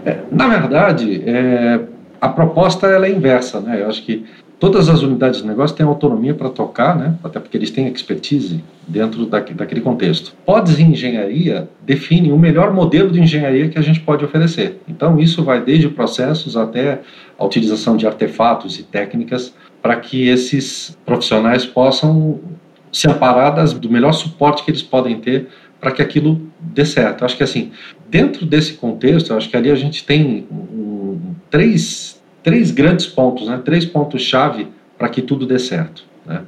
É, 0.05 0.17
na 0.31 0.47
verdade, 0.47 1.21
é, 1.27 1.81
a 2.19 2.29
proposta 2.29 2.87
ela 2.87 3.07
é 3.07 3.11
inversa, 3.11 3.59
né? 3.59 3.81
Eu 3.81 3.89
acho 3.89 4.05
que 4.05 4.25
todas 4.61 4.87
as 4.89 5.01
unidades 5.01 5.41
de 5.41 5.47
negócio 5.47 5.75
têm 5.75 5.83
autonomia 5.83 6.35
para 6.35 6.47
tocar, 6.47 6.95
né? 6.95 7.15
até 7.23 7.39
porque 7.39 7.57
eles 7.57 7.71
têm 7.71 7.87
expertise 7.87 8.63
dentro 8.87 9.25
daquele 9.25 9.81
contexto. 9.81 10.35
Pods 10.45 10.79
em 10.79 10.91
engenharia 10.91 11.67
definem 11.81 12.31
o 12.31 12.37
melhor 12.37 12.71
modelo 12.71 13.09
de 13.09 13.19
engenharia 13.19 13.69
que 13.69 13.79
a 13.79 13.81
gente 13.81 13.99
pode 14.01 14.23
oferecer. 14.23 14.79
Então, 14.87 15.19
isso 15.19 15.43
vai 15.43 15.59
desde 15.65 15.89
processos 15.89 16.55
até 16.55 17.01
a 17.39 17.43
utilização 17.43 17.97
de 17.97 18.05
artefatos 18.05 18.77
e 18.77 18.83
técnicas 18.83 19.51
para 19.81 19.95
que 19.95 20.27
esses 20.27 20.95
profissionais 21.03 21.65
possam 21.65 22.39
se 22.91 23.09
amparar 23.09 23.55
das, 23.55 23.73
do 23.73 23.89
melhor 23.89 24.11
suporte 24.11 24.63
que 24.63 24.69
eles 24.69 24.83
podem 24.83 25.19
ter 25.19 25.47
para 25.79 25.91
que 25.91 26.03
aquilo 26.03 26.39
dê 26.59 26.85
certo. 26.85 27.21
Eu 27.21 27.25
acho 27.25 27.35
que 27.35 27.41
assim, 27.41 27.71
dentro 28.07 28.45
desse 28.45 28.73
contexto, 28.73 29.33
acho 29.33 29.49
que 29.49 29.57
ali 29.57 29.71
a 29.71 29.75
gente 29.75 30.05
tem 30.05 30.45
um, 30.51 31.33
três 31.49 32.20
três 32.43 32.71
grandes 32.71 33.05
pontos, 33.05 33.47
né? 33.47 33.59
três 33.63 33.85
pontos-chave 33.85 34.67
para 34.97 35.09
que 35.09 35.21
tudo 35.21 35.45
dê 35.45 35.59
certo. 35.59 36.03
Né? 36.25 36.41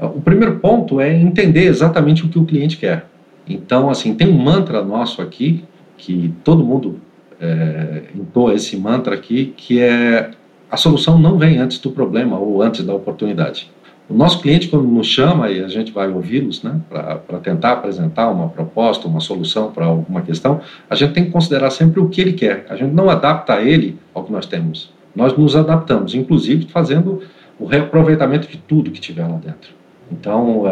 O 0.00 0.20
primeiro 0.20 0.58
ponto 0.58 1.00
é 1.00 1.14
entender 1.14 1.64
exatamente 1.64 2.24
o 2.24 2.28
que 2.28 2.38
o 2.38 2.44
cliente 2.44 2.76
quer. 2.76 3.06
Então, 3.48 3.90
assim, 3.90 4.14
tem 4.14 4.28
um 4.28 4.38
mantra 4.38 4.82
nosso 4.82 5.22
aqui, 5.22 5.64
que 5.96 6.34
todo 6.42 6.64
mundo 6.64 7.00
é, 7.40 8.02
entoa 8.14 8.54
esse 8.54 8.76
mantra 8.76 9.14
aqui, 9.14 9.52
que 9.56 9.80
é 9.80 10.30
a 10.70 10.76
solução 10.76 11.18
não 11.18 11.38
vem 11.38 11.58
antes 11.58 11.78
do 11.78 11.90
problema 11.90 12.38
ou 12.38 12.62
antes 12.62 12.84
da 12.84 12.94
oportunidade. 12.94 13.70
O 14.08 14.14
nosso 14.14 14.40
cliente, 14.40 14.68
quando 14.68 14.86
nos 14.86 15.06
chama 15.06 15.50
e 15.50 15.62
a 15.62 15.68
gente 15.68 15.92
vai 15.92 16.08
ouvi-los, 16.08 16.62
né, 16.62 16.80
para 16.88 17.38
tentar 17.38 17.72
apresentar 17.72 18.30
uma 18.30 18.48
proposta, 18.48 19.06
uma 19.06 19.20
solução 19.20 19.70
para 19.70 19.86
alguma 19.86 20.22
questão, 20.22 20.60
a 20.90 20.94
gente 20.94 21.12
tem 21.12 21.24
que 21.24 21.30
considerar 21.30 21.70
sempre 21.70 22.00
o 22.00 22.08
que 22.08 22.20
ele 22.20 22.32
quer. 22.32 22.66
A 22.68 22.76
gente 22.76 22.92
não 22.92 23.08
adapta 23.08 23.60
ele 23.60 23.98
ao 24.12 24.24
que 24.24 24.32
nós 24.32 24.46
temos 24.46 24.91
nós 25.14 25.36
nos 25.36 25.54
adaptamos, 25.54 26.14
inclusive 26.14 26.66
fazendo 26.66 27.22
o 27.58 27.66
reaproveitamento 27.66 28.48
de 28.48 28.56
tudo 28.56 28.90
que 28.90 29.00
tiver 29.00 29.26
lá 29.26 29.36
dentro. 29.36 29.70
Então, 30.10 30.64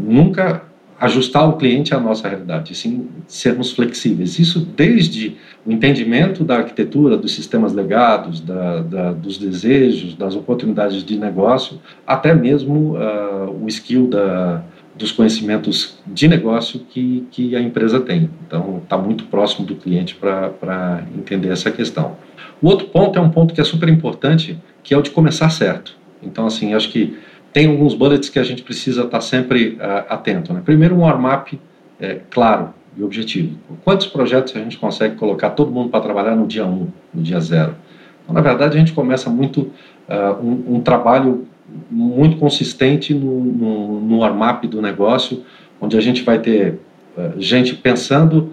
nunca 0.00 0.62
ajustar 1.00 1.48
o 1.48 1.52
cliente 1.52 1.94
à 1.94 2.00
nossa 2.00 2.28
realidade, 2.28 2.74
sim 2.74 3.08
sermos 3.26 3.72
flexíveis. 3.72 4.38
Isso 4.38 4.60
desde 4.60 5.36
o 5.64 5.70
entendimento 5.70 6.42
da 6.42 6.56
arquitetura, 6.56 7.16
dos 7.16 7.34
sistemas 7.34 7.72
legados, 7.72 8.40
da, 8.40 8.80
da, 8.80 9.12
dos 9.12 9.38
desejos, 9.38 10.14
das 10.14 10.34
oportunidades 10.34 11.04
de 11.04 11.16
negócio, 11.16 11.78
até 12.06 12.34
mesmo 12.34 12.96
uh, 12.96 13.64
o 13.64 13.68
skill 13.68 14.08
da, 14.08 14.62
dos 14.96 15.12
conhecimentos 15.12 15.98
de 16.04 16.26
negócio 16.26 16.80
que, 16.80 17.24
que 17.30 17.54
a 17.54 17.60
empresa 17.60 18.00
tem. 18.00 18.28
Então, 18.46 18.80
está 18.82 18.98
muito 18.98 19.24
próximo 19.24 19.64
do 19.64 19.76
cliente 19.76 20.16
para 20.16 21.04
entender 21.16 21.50
essa 21.50 21.70
questão. 21.70 22.16
O 22.60 22.68
outro 22.68 22.88
ponto 22.88 23.18
é 23.18 23.22
um 23.22 23.30
ponto 23.30 23.54
que 23.54 23.60
é 23.60 23.64
super 23.64 23.88
importante, 23.88 24.58
que 24.82 24.94
é 24.94 24.96
o 24.96 25.02
de 25.02 25.10
começar 25.10 25.50
certo. 25.50 25.96
Então, 26.22 26.46
assim, 26.46 26.74
acho 26.74 26.90
que 26.90 27.16
tem 27.52 27.66
alguns 27.66 27.94
bullets 27.94 28.28
que 28.28 28.38
a 28.38 28.44
gente 28.44 28.62
precisa 28.62 29.02
estar 29.02 29.18
tá 29.18 29.20
sempre 29.20 29.78
uh, 29.80 30.04
atento. 30.08 30.52
Né? 30.52 30.60
Primeiro, 30.64 30.94
um 30.94 31.00
warm-up 31.00 31.58
é, 32.00 32.20
claro 32.30 32.70
e 32.96 33.02
objetivo. 33.02 33.58
Quantos 33.84 34.06
projetos 34.06 34.54
a 34.56 34.58
gente 34.60 34.76
consegue 34.76 35.16
colocar 35.16 35.50
todo 35.50 35.70
mundo 35.70 35.88
para 35.88 36.00
trabalhar 36.00 36.36
no 36.36 36.46
dia 36.46 36.66
1, 36.66 36.68
um, 36.68 36.88
no 37.14 37.22
dia 37.22 37.40
0? 37.40 37.74
Então, 38.22 38.34
na 38.34 38.40
verdade, 38.40 38.76
a 38.76 38.78
gente 38.78 38.92
começa 38.92 39.30
muito 39.30 39.72
uh, 40.08 40.42
um, 40.42 40.76
um, 40.76 40.80
trabalho 40.80 41.46
muito 41.90 42.36
consistente 42.36 43.14
no, 43.14 43.40
no, 43.40 44.00
no 44.00 44.18
warm-up 44.18 44.66
do 44.66 44.82
negócio, 44.82 45.42
onde 45.80 45.96
a 45.96 46.00
gente 46.00 46.22
vai 46.22 46.38
ter 46.38 46.80
uh, 47.16 47.40
gente 47.40 47.74
pensando 47.74 48.52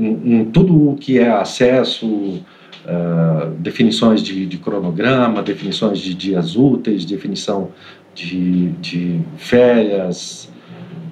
em, 0.00 0.40
em, 0.40 0.44
tudo 0.46 0.90
o 0.90 0.96
que 0.96 1.16
é 1.16 1.30
acesso, 1.30 2.42
uh, 2.84 3.50
definições 3.58 4.22
de, 4.22 4.46
de, 4.46 4.58
cronograma, 4.58 5.42
definições 5.42 5.98
de 5.98 6.14
dias 6.14 6.56
úteis, 6.56 7.04
definição 7.04 7.70
de, 8.14 8.70
de 8.72 9.20
férias 9.36 10.50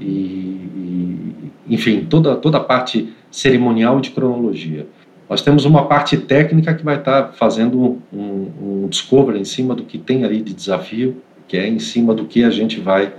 e, 0.01 0.05
e, 0.05 1.53
enfim, 1.69 2.07
toda, 2.09 2.37
toda 2.37 2.59
a 2.59 2.61
parte 2.61 3.13
cerimonial 3.31 4.01
de 4.01 4.11
cronologia. 4.11 4.87
Nós 5.29 5.43
temos 5.43 5.65
uma 5.65 5.87
parte 5.87 6.17
técnica 6.17 6.75
que 6.75 6.85
vai 6.85 6.97
estar 6.97 7.33
fazendo 7.35 8.03
um, 8.13 8.83
um 8.83 8.89
discovery 8.89 9.39
em 9.39 9.45
cima 9.45 9.75
do 9.77 9.85
que 9.85 9.97
tem 9.97 10.25
ali 10.25 10.43
de 10.43 10.53
desafio, 10.53 11.23
que 11.47 11.57
é 11.57 11.69
em 11.69 11.79
cima 11.79 12.15
do 12.15 12.25
que 12.25 12.43
a 12.43 12.51
gente 12.51 12.81
vai 12.81 13.13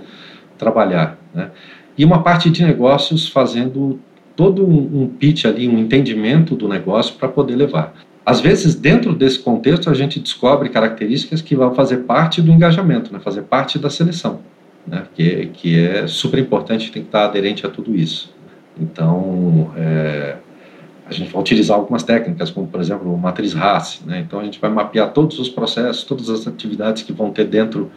trabalhar. 0.58 1.18
Né? 1.34 1.50
E 1.96 2.04
uma 2.04 2.22
parte 2.22 2.50
de 2.50 2.62
negócios 2.62 3.28
fazendo 3.28 3.98
todo 4.36 4.66
um 4.66 5.08
pitch 5.08 5.44
ali, 5.44 5.68
um 5.68 5.78
entendimento 5.78 6.54
do 6.54 6.68
negócio 6.68 7.14
para 7.14 7.28
poder 7.28 7.56
levar. 7.56 7.94
Às 8.24 8.40
vezes, 8.40 8.74
dentro 8.74 9.14
desse 9.14 9.40
contexto, 9.40 9.90
a 9.90 9.94
gente 9.94 10.20
descobre 10.20 10.68
características 10.68 11.42
que 11.42 11.56
vão 11.56 11.74
fazer 11.74 11.98
parte 11.98 12.40
do 12.40 12.52
engajamento, 12.52 13.12
né? 13.12 13.18
fazer 13.18 13.42
parte 13.42 13.78
da 13.78 13.90
seleção, 13.90 14.40
né? 14.86 15.04
que, 15.14 15.46
que 15.46 15.78
é 15.78 16.06
super 16.06 16.38
importante, 16.38 16.92
tem 16.92 17.02
que 17.02 17.08
estar 17.08 17.24
aderente 17.24 17.66
a 17.66 17.68
tudo 17.68 17.96
isso. 17.96 18.32
Então, 18.80 19.72
é, 19.76 20.36
a 21.06 21.12
gente 21.12 21.32
vai 21.32 21.40
utilizar 21.40 21.76
algumas 21.76 22.04
técnicas, 22.04 22.50
como, 22.50 22.68
por 22.68 22.80
exemplo, 22.80 23.16
matriz 23.18 23.52
RACE. 23.52 24.00
Né? 24.06 24.20
Então, 24.20 24.38
a 24.38 24.44
gente 24.44 24.60
vai 24.60 24.70
mapear 24.70 25.12
todos 25.12 25.40
os 25.40 25.48
processos, 25.48 26.04
todas 26.04 26.30
as 26.30 26.46
atividades 26.46 27.02
que 27.02 27.12
vão 27.12 27.30
ter 27.30 27.44
dentro 27.44 27.90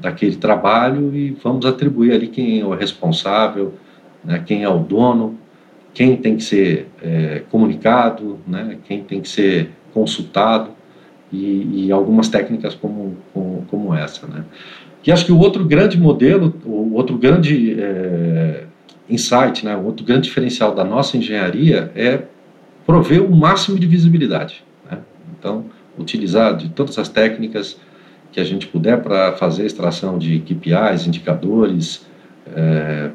daquele 0.00 0.36
trabalho 0.36 1.14
e 1.14 1.36
vamos 1.42 1.66
atribuir 1.66 2.12
ali 2.12 2.28
quem 2.28 2.60
é 2.60 2.64
o 2.64 2.74
responsável, 2.74 3.74
né? 4.24 4.42
quem 4.44 4.62
é 4.62 4.68
o 4.68 4.78
dono, 4.78 5.36
quem 5.94 6.16
tem 6.16 6.36
que 6.36 6.44
ser 6.44 6.88
é, 7.02 7.42
comunicado, 7.50 8.38
né, 8.46 8.78
quem 8.84 9.02
tem 9.02 9.20
que 9.20 9.28
ser 9.28 9.70
consultado 9.92 10.70
e, 11.32 11.86
e 11.86 11.92
algumas 11.92 12.28
técnicas 12.28 12.74
como, 12.74 13.16
como, 13.32 13.66
como, 13.70 13.94
essa. 13.94 14.26
Né. 14.26 14.44
E 15.04 15.10
acho 15.10 15.24
que 15.26 15.32
o 15.32 15.38
outro 15.38 15.64
grande 15.64 15.98
modelo, 15.98 16.54
o 16.64 16.94
outro 16.94 17.16
grande 17.16 17.76
é, 17.80 18.64
insight, 19.08 19.64
né, 19.64 19.76
o 19.76 19.84
outro 19.84 20.04
grande 20.04 20.28
diferencial 20.28 20.74
da 20.74 20.84
nossa 20.84 21.16
engenharia 21.16 21.90
é 21.94 22.22
prover 22.86 23.22
o 23.22 23.34
máximo 23.34 23.78
de 23.78 23.86
visibilidade. 23.86 24.64
Né. 24.90 24.98
Então, 25.38 25.64
utilizar 25.98 26.56
de 26.56 26.68
todas 26.68 26.98
as 26.98 27.08
técnicas 27.08 27.78
que 28.30 28.40
a 28.40 28.44
gente 28.44 28.66
puder 28.66 29.02
para 29.02 29.32
fazer 29.32 29.64
extração 29.66 30.18
de 30.18 30.40
KPIs, 30.40 31.06
indicadores, 31.06 32.06
é, 32.54 33.10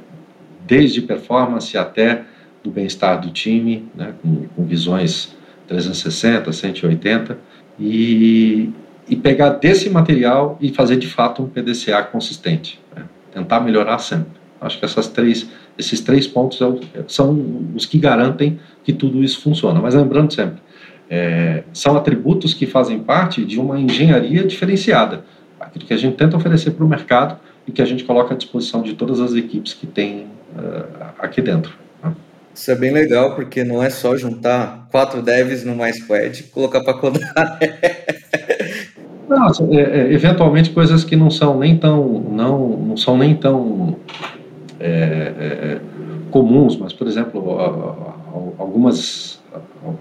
desde 0.65 1.01
performance 1.01 1.77
até 1.77 2.23
do 2.63 2.71
bem-estar 2.71 3.19
do 3.19 3.29
time, 3.29 3.85
né, 3.93 4.13
com, 4.21 4.47
com, 4.55 4.63
visões 4.63 5.35
360, 5.67 6.51
180, 6.51 7.37
e, 7.79 8.69
e 9.07 9.15
pegar 9.15 9.49
desse 9.49 9.89
material 9.89 10.57
e 10.61 10.73
fazer 10.73 10.97
de 10.97 11.07
fato 11.07 11.43
um 11.43 11.47
PDCA 11.47 12.01
consistente, 12.03 12.79
né, 12.95 13.03
tentar 13.33 13.59
melhorar 13.59 13.99
sempre. 13.99 14.41
Acho 14.61 14.79
que 14.79 14.85
essas 14.85 15.09
três, 15.09 15.49
esses 15.77 15.99
três 15.99 16.25
pontos 16.25 16.59
é 16.61 17.03
são 17.07 17.67
os 17.75 17.85
que 17.85 17.97
garantem 17.97 18.59
que 18.83 18.93
tudo 18.93 19.21
isso 19.21 19.41
funciona. 19.41 19.81
Mas 19.81 19.93
lembrando 19.93 20.33
sempre, 20.33 20.61
é, 21.09 21.63
são 21.73 21.97
atributos 21.97 22.53
que 22.53 22.65
fazem 22.65 22.99
parte 22.99 23.43
de 23.43 23.59
uma 23.59 23.77
engenharia 23.77 24.43
diferenciada, 24.43 25.25
aquilo 25.59 25.85
que 25.85 25.93
a 25.93 25.97
gente 25.97 26.15
tenta 26.15 26.37
oferecer 26.37 26.71
para 26.71 26.85
o 26.85 26.87
mercado 26.87 27.37
e 27.67 27.71
que 27.71 27.81
a 27.81 27.85
gente 27.85 28.05
coloca 28.05 28.33
à 28.33 28.37
disposição 28.37 28.81
de 28.81 28.93
todas 28.93 29.19
as 29.19 29.33
equipes 29.33 29.73
que 29.73 29.85
tem 29.85 30.27
uh, 30.55 31.11
aqui 31.19 31.41
dentro. 31.41 31.82
Isso 32.53 32.69
é 32.69 32.75
bem 32.75 32.91
legal, 32.91 33.35
porque 33.35 33.63
não 33.63 33.81
é 33.81 33.89
só 33.89 34.15
juntar 34.15 34.87
quatro 34.91 35.21
devs 35.21 35.63
no 35.63 35.75
MySquad 35.75 36.39
e 36.39 36.43
colocar 36.43 36.81
para 36.81 36.93
codar. 36.93 37.59
não, 39.27 39.47
é, 39.71 39.81
é, 39.81 40.13
eventualmente 40.13 40.69
coisas 40.69 41.03
que 41.03 41.15
não 41.15 41.31
são 41.31 41.57
nem 41.57 41.77
tão, 41.77 42.05
não, 42.31 42.69
não 42.77 42.97
são 42.97 43.17
nem 43.17 43.35
tão 43.35 43.97
é, 44.79 45.33
é, 45.39 45.79
comuns, 46.29 46.77
mas, 46.77 46.93
por 46.93 47.07
exemplo, 47.07 47.59
algumas, 48.57 49.41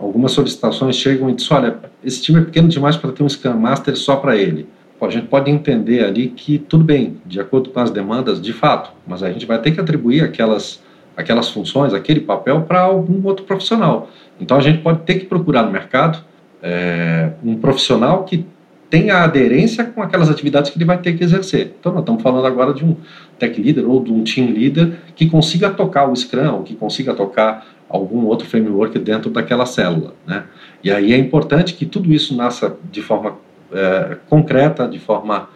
algumas 0.01 0.33
solicitações 0.33 0.97
chegam 0.97 1.31
e 1.31 1.35
dizem, 1.35 1.57
olha, 1.57 1.77
esse 2.05 2.23
time 2.23 2.41
é 2.41 2.45
pequeno 2.45 2.69
demais 2.69 2.97
para 2.97 3.13
ter 3.13 3.23
um 3.23 3.29
Scrum 3.29 3.59
Master 3.59 3.97
só 3.97 4.17
para 4.17 4.37
ele. 4.37 4.67
A 5.01 5.11
gente 5.11 5.27
pode 5.27 5.51
entender 5.51 6.05
ali 6.05 6.29
que 6.29 6.59
tudo 6.59 6.85
bem, 6.85 7.17
de 7.27 7.41
acordo 7.41 7.71
com 7.71 7.81
as 7.81 7.91
demandas, 7.91 8.41
de 8.41 8.53
fato, 8.53 8.93
mas 9.05 9.21
a 9.23 9.33
gente 9.33 9.45
vai 9.45 9.61
ter 9.61 9.73
que 9.73 9.81
atribuir 9.81 10.23
aquelas, 10.23 10.81
aquelas 11.17 11.51
funções, 11.51 11.95
aquele 11.95 12.21
papel 12.21 12.63
para 12.63 12.81
algum 12.81 13.27
outro 13.27 13.45
profissional. 13.45 14.09
Então 14.41 14.57
a 14.57 14.61
gente 14.61 14.79
pode 14.79 15.01
ter 15.01 15.15
que 15.15 15.27
procurar 15.27 15.63
no 15.63 15.71
mercado 15.71 16.25
é, 16.63 17.31
um 17.45 17.57
profissional 17.57 18.25
que 18.25 18.47
tenha 18.93 19.23
aderência 19.23 19.85
com 19.85 20.03
aquelas 20.03 20.29
atividades 20.29 20.71
que 20.71 20.77
ele 20.77 20.85
vai 20.85 20.99
ter 20.99 21.17
que 21.17 21.25
exercer. 21.25 21.75
Então, 21.81 21.93
nós 21.93 22.03
estamos 22.03 22.23
falando 22.23 22.47
agora 22.47 22.75
de 22.75 22.85
um 22.85 22.95
tech 23.39 23.59
leader 23.59 23.89
ou 23.89 24.05
de 24.05 24.13
um 24.13 24.23
team 24.23 24.53
leader 24.53 24.99
que 25.17 25.31
consiga 25.31 25.71
tocar 25.71 26.11
o 26.11 26.15
Scrum, 26.15 26.63
que 26.63 26.75
consiga 26.75 27.15
tocar 27.15 27.67
algum 27.89 28.27
outro 28.27 28.47
framework 28.47 28.99
dentro 28.99 29.31
daquela 29.31 29.65
célula. 29.65 30.15
Né? 30.27 30.45
E 30.85 30.91
aí 30.91 31.15
é 31.15 31.17
importante 31.17 31.73
que 31.73 31.87
tudo 31.87 32.13
isso 32.13 32.37
nasça 32.37 32.77
de 32.91 33.01
forma 33.01 33.39
é, 33.73 34.19
concreta, 34.29 34.87
de 34.87 34.99
forma 34.99 35.49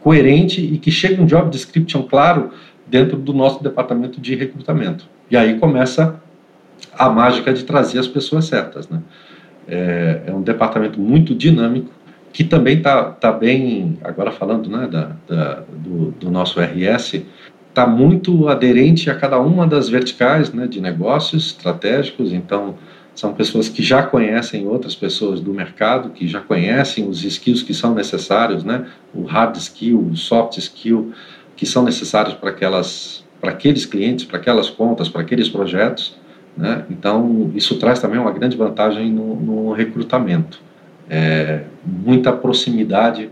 coerente 0.00 0.60
e 0.60 0.76
que 0.76 0.90
chegue 0.90 1.18
um 1.18 1.24
job 1.24 1.48
description 1.48 2.02
claro 2.02 2.50
dentro 2.86 3.16
do 3.16 3.32
nosso 3.32 3.62
departamento 3.62 4.20
de 4.20 4.34
recrutamento. 4.34 5.08
E 5.30 5.36
aí 5.36 5.58
começa 5.58 6.20
a 6.96 7.10
mágica 7.10 7.52
de 7.52 7.64
trazer 7.64 7.98
as 7.98 8.06
pessoas 8.06 8.46
certas. 8.46 8.88
Né? 8.88 9.00
É, 9.66 10.22
é 10.26 10.32
um 10.32 10.42
departamento 10.42 11.00
muito 11.00 11.34
dinâmico, 11.34 11.90
que 12.32 12.44
também 12.44 12.78
está 12.78 13.04
tá 13.04 13.32
bem, 13.32 13.98
agora 14.04 14.30
falando 14.30 14.68
né, 14.68 14.86
da, 14.86 15.12
da 15.26 15.62
do, 15.72 16.10
do, 16.12 16.30
nosso 16.30 16.60
RS, 16.60 17.22
está 17.68 17.86
muito 17.86 18.48
aderente 18.48 19.10
a 19.10 19.14
cada 19.14 19.38
uma 19.40 19.66
das 19.66 19.88
verticais 19.88 20.52
né, 20.52 20.66
de 20.66 20.80
negócios 20.80 21.46
estratégicos, 21.46 22.32
então 22.32 22.74
são 23.14 23.32
pessoas 23.32 23.70
que 23.70 23.82
já 23.82 24.02
conhecem 24.02 24.68
outras 24.68 24.94
pessoas 24.94 25.40
do 25.40 25.52
mercado, 25.52 26.10
que 26.10 26.28
já 26.28 26.40
conhecem 26.40 27.08
os 27.08 27.24
skills 27.24 27.62
que 27.62 27.72
são 27.72 27.94
necessários, 27.94 28.62
né, 28.62 28.86
o 29.14 29.22
hard 29.24 29.56
skill, 29.56 29.98
o 30.12 30.16
soft 30.16 30.58
skill, 30.58 31.12
que 31.56 31.66
são 31.66 31.82
necessários 31.82 32.34
para 32.34 32.50
aquelas 32.50 33.24
para 33.40 33.50
aqueles 33.50 33.84
clientes, 33.84 34.24
para 34.24 34.38
aquelas 34.38 34.70
contas, 34.70 35.08
para 35.08 35.20
aqueles 35.20 35.48
projetos, 35.48 36.16
né? 36.56 36.84
Então 36.90 37.50
isso 37.54 37.78
traz 37.78 37.98
também 37.98 38.18
uma 38.18 38.32
grande 38.32 38.56
vantagem 38.56 39.12
no, 39.12 39.36
no 39.36 39.72
recrutamento 39.72 40.60
é, 41.08 41.62
muita 41.84 42.32
proximidade 42.32 43.30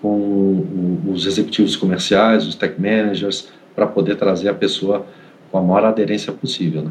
com 0.00 1.00
os 1.06 1.26
executivos 1.26 1.74
comerciais, 1.76 2.46
os 2.46 2.54
tech 2.54 2.80
managers, 2.80 3.48
para 3.74 3.86
poder 3.86 4.16
trazer 4.16 4.48
a 4.48 4.54
pessoa 4.54 5.06
com 5.50 5.58
a 5.58 5.62
maior 5.62 5.84
aderência 5.84 6.32
possível. 6.32 6.82
Né? 6.82 6.90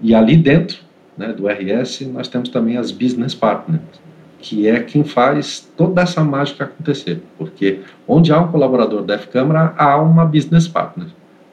E 0.00 0.14
ali 0.14 0.36
dentro 0.36 0.78
né, 1.16 1.32
do 1.32 1.46
RS, 1.48 2.02
nós 2.12 2.28
temos 2.28 2.48
também 2.48 2.76
as 2.76 2.90
business 2.90 3.34
partners, 3.34 3.82
que 4.46 4.68
é 4.68 4.78
quem 4.78 5.02
faz 5.02 5.68
toda 5.76 6.02
essa 6.02 6.22
mágica 6.22 6.62
acontecer, 6.62 7.20
porque 7.36 7.80
onde 8.06 8.32
há 8.32 8.40
um 8.40 8.46
colaborador 8.46 9.02
da 9.02 9.14
F-Câmara, 9.14 9.74
há 9.76 10.00
uma 10.00 10.24
business 10.24 10.68
partner. 10.68 11.08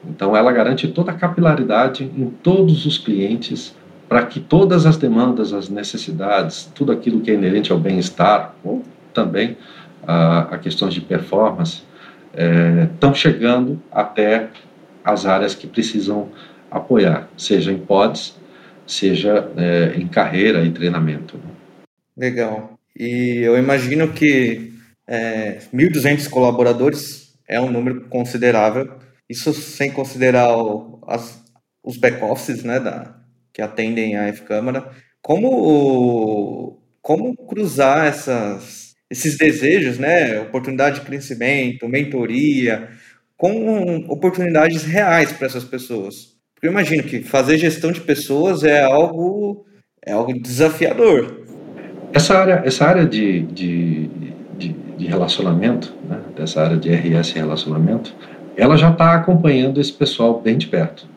Então, 0.08 0.36
ela 0.36 0.52
garante 0.52 0.86
toda 0.86 1.10
a 1.10 1.14
capilaridade 1.14 2.04
em 2.04 2.30
todos 2.30 2.86
os 2.86 2.96
clientes, 2.96 3.74
para 4.08 4.24
que 4.24 4.38
todas 4.38 4.86
as 4.86 4.96
demandas, 4.96 5.52
as 5.52 5.68
necessidades, 5.68 6.70
tudo 6.72 6.92
aquilo 6.92 7.20
que 7.20 7.32
é 7.32 7.34
inerente 7.34 7.72
ao 7.72 7.80
bem-estar, 7.80 8.54
ou 8.62 8.84
também 9.12 9.56
a, 10.06 10.54
a, 10.54 10.58
questões 10.58 10.94
de 10.94 11.00
performance, 11.00 11.82
estão 12.92 13.10
é, 13.10 13.14
chegando 13.14 13.82
até 13.90 14.50
as 15.04 15.26
áreas 15.26 15.52
que 15.52 15.66
precisam 15.66 16.28
apoiar, 16.70 17.28
seja 17.36 17.72
em 17.72 17.78
pods, 17.78 18.38
seja 18.86 19.50
é, 19.56 19.94
em 19.96 20.06
carreira 20.06 20.64
e 20.64 20.70
treinamento. 20.70 21.36
Né? 21.38 21.50
Legal. 22.16 22.73
E 22.96 23.38
eu 23.42 23.58
imagino 23.58 24.12
que 24.12 24.72
é, 25.06 25.58
1.200 25.72 26.28
colaboradores 26.28 27.34
é 27.48 27.60
um 27.60 27.70
número 27.70 28.08
considerável, 28.08 28.98
isso 29.28 29.52
sem 29.52 29.90
considerar 29.90 30.56
o, 30.56 31.00
as, 31.06 31.42
os 31.82 31.96
back-offices 31.96 32.62
né, 32.62 32.80
da, 32.80 33.16
que 33.52 33.62
atendem 33.62 34.16
a 34.16 34.28
F-Câmara, 34.28 34.90
como, 35.22 36.82
como 37.00 37.36
cruzar 37.46 38.06
essas, 38.06 38.94
esses 39.10 39.36
desejos, 39.36 39.98
né, 39.98 40.40
oportunidade 40.40 41.00
de 41.00 41.06
crescimento, 41.06 41.88
mentoria, 41.88 42.90
com 43.36 43.96
oportunidades 44.08 44.84
reais 44.84 45.32
para 45.32 45.46
essas 45.46 45.64
pessoas. 45.64 46.34
Porque 46.54 46.66
eu 46.66 46.70
imagino 46.70 47.02
que 47.02 47.22
fazer 47.22 47.58
gestão 47.58 47.92
de 47.92 48.00
pessoas 48.00 48.64
é 48.64 48.82
algo, 48.82 49.66
é 50.04 50.12
algo 50.12 50.32
desafiador. 50.40 51.43
Essa 52.14 52.38
área, 52.38 52.62
essa 52.64 52.86
área 52.86 53.04
de, 53.04 53.40
de, 53.40 54.08
de, 54.56 54.68
de 54.96 55.06
relacionamento, 55.06 55.92
né, 56.08 56.20
dessa 56.36 56.62
área 56.62 56.76
de 56.76 56.88
RS 56.88 57.32
relacionamento, 57.32 58.14
ela 58.56 58.76
já 58.76 58.90
está 58.90 59.14
acompanhando 59.14 59.80
esse 59.80 59.92
pessoal 59.92 60.40
bem 60.40 60.56
de 60.56 60.68
perto. 60.68 61.08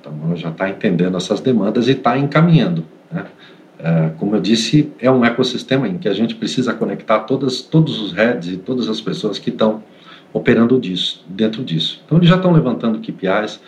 Então, 0.00 0.14
ela 0.24 0.34
já 0.34 0.48
está 0.48 0.66
entendendo 0.70 1.14
essas 1.14 1.40
demandas 1.40 1.88
e 1.88 1.90
está 1.90 2.16
encaminhando. 2.16 2.86
Né? 3.12 3.26
É, 3.78 4.10
como 4.16 4.34
eu 4.34 4.40
disse, 4.40 4.90
é 4.98 5.10
um 5.10 5.26
ecossistema 5.26 5.86
em 5.86 5.98
que 5.98 6.08
a 6.08 6.14
gente 6.14 6.34
precisa 6.34 6.72
conectar 6.72 7.20
todas, 7.20 7.60
todos 7.60 8.00
os 8.00 8.12
heads 8.14 8.48
e 8.48 8.56
todas 8.56 8.88
as 8.88 8.98
pessoas 8.98 9.38
que 9.38 9.50
estão 9.50 9.82
operando 10.32 10.80
disso, 10.80 11.22
dentro 11.28 11.62
disso. 11.62 12.02
Então, 12.06 12.16
eles 12.16 12.30
já 12.30 12.36
estão 12.36 12.50
levantando 12.50 12.98
KPIs. 13.00 13.60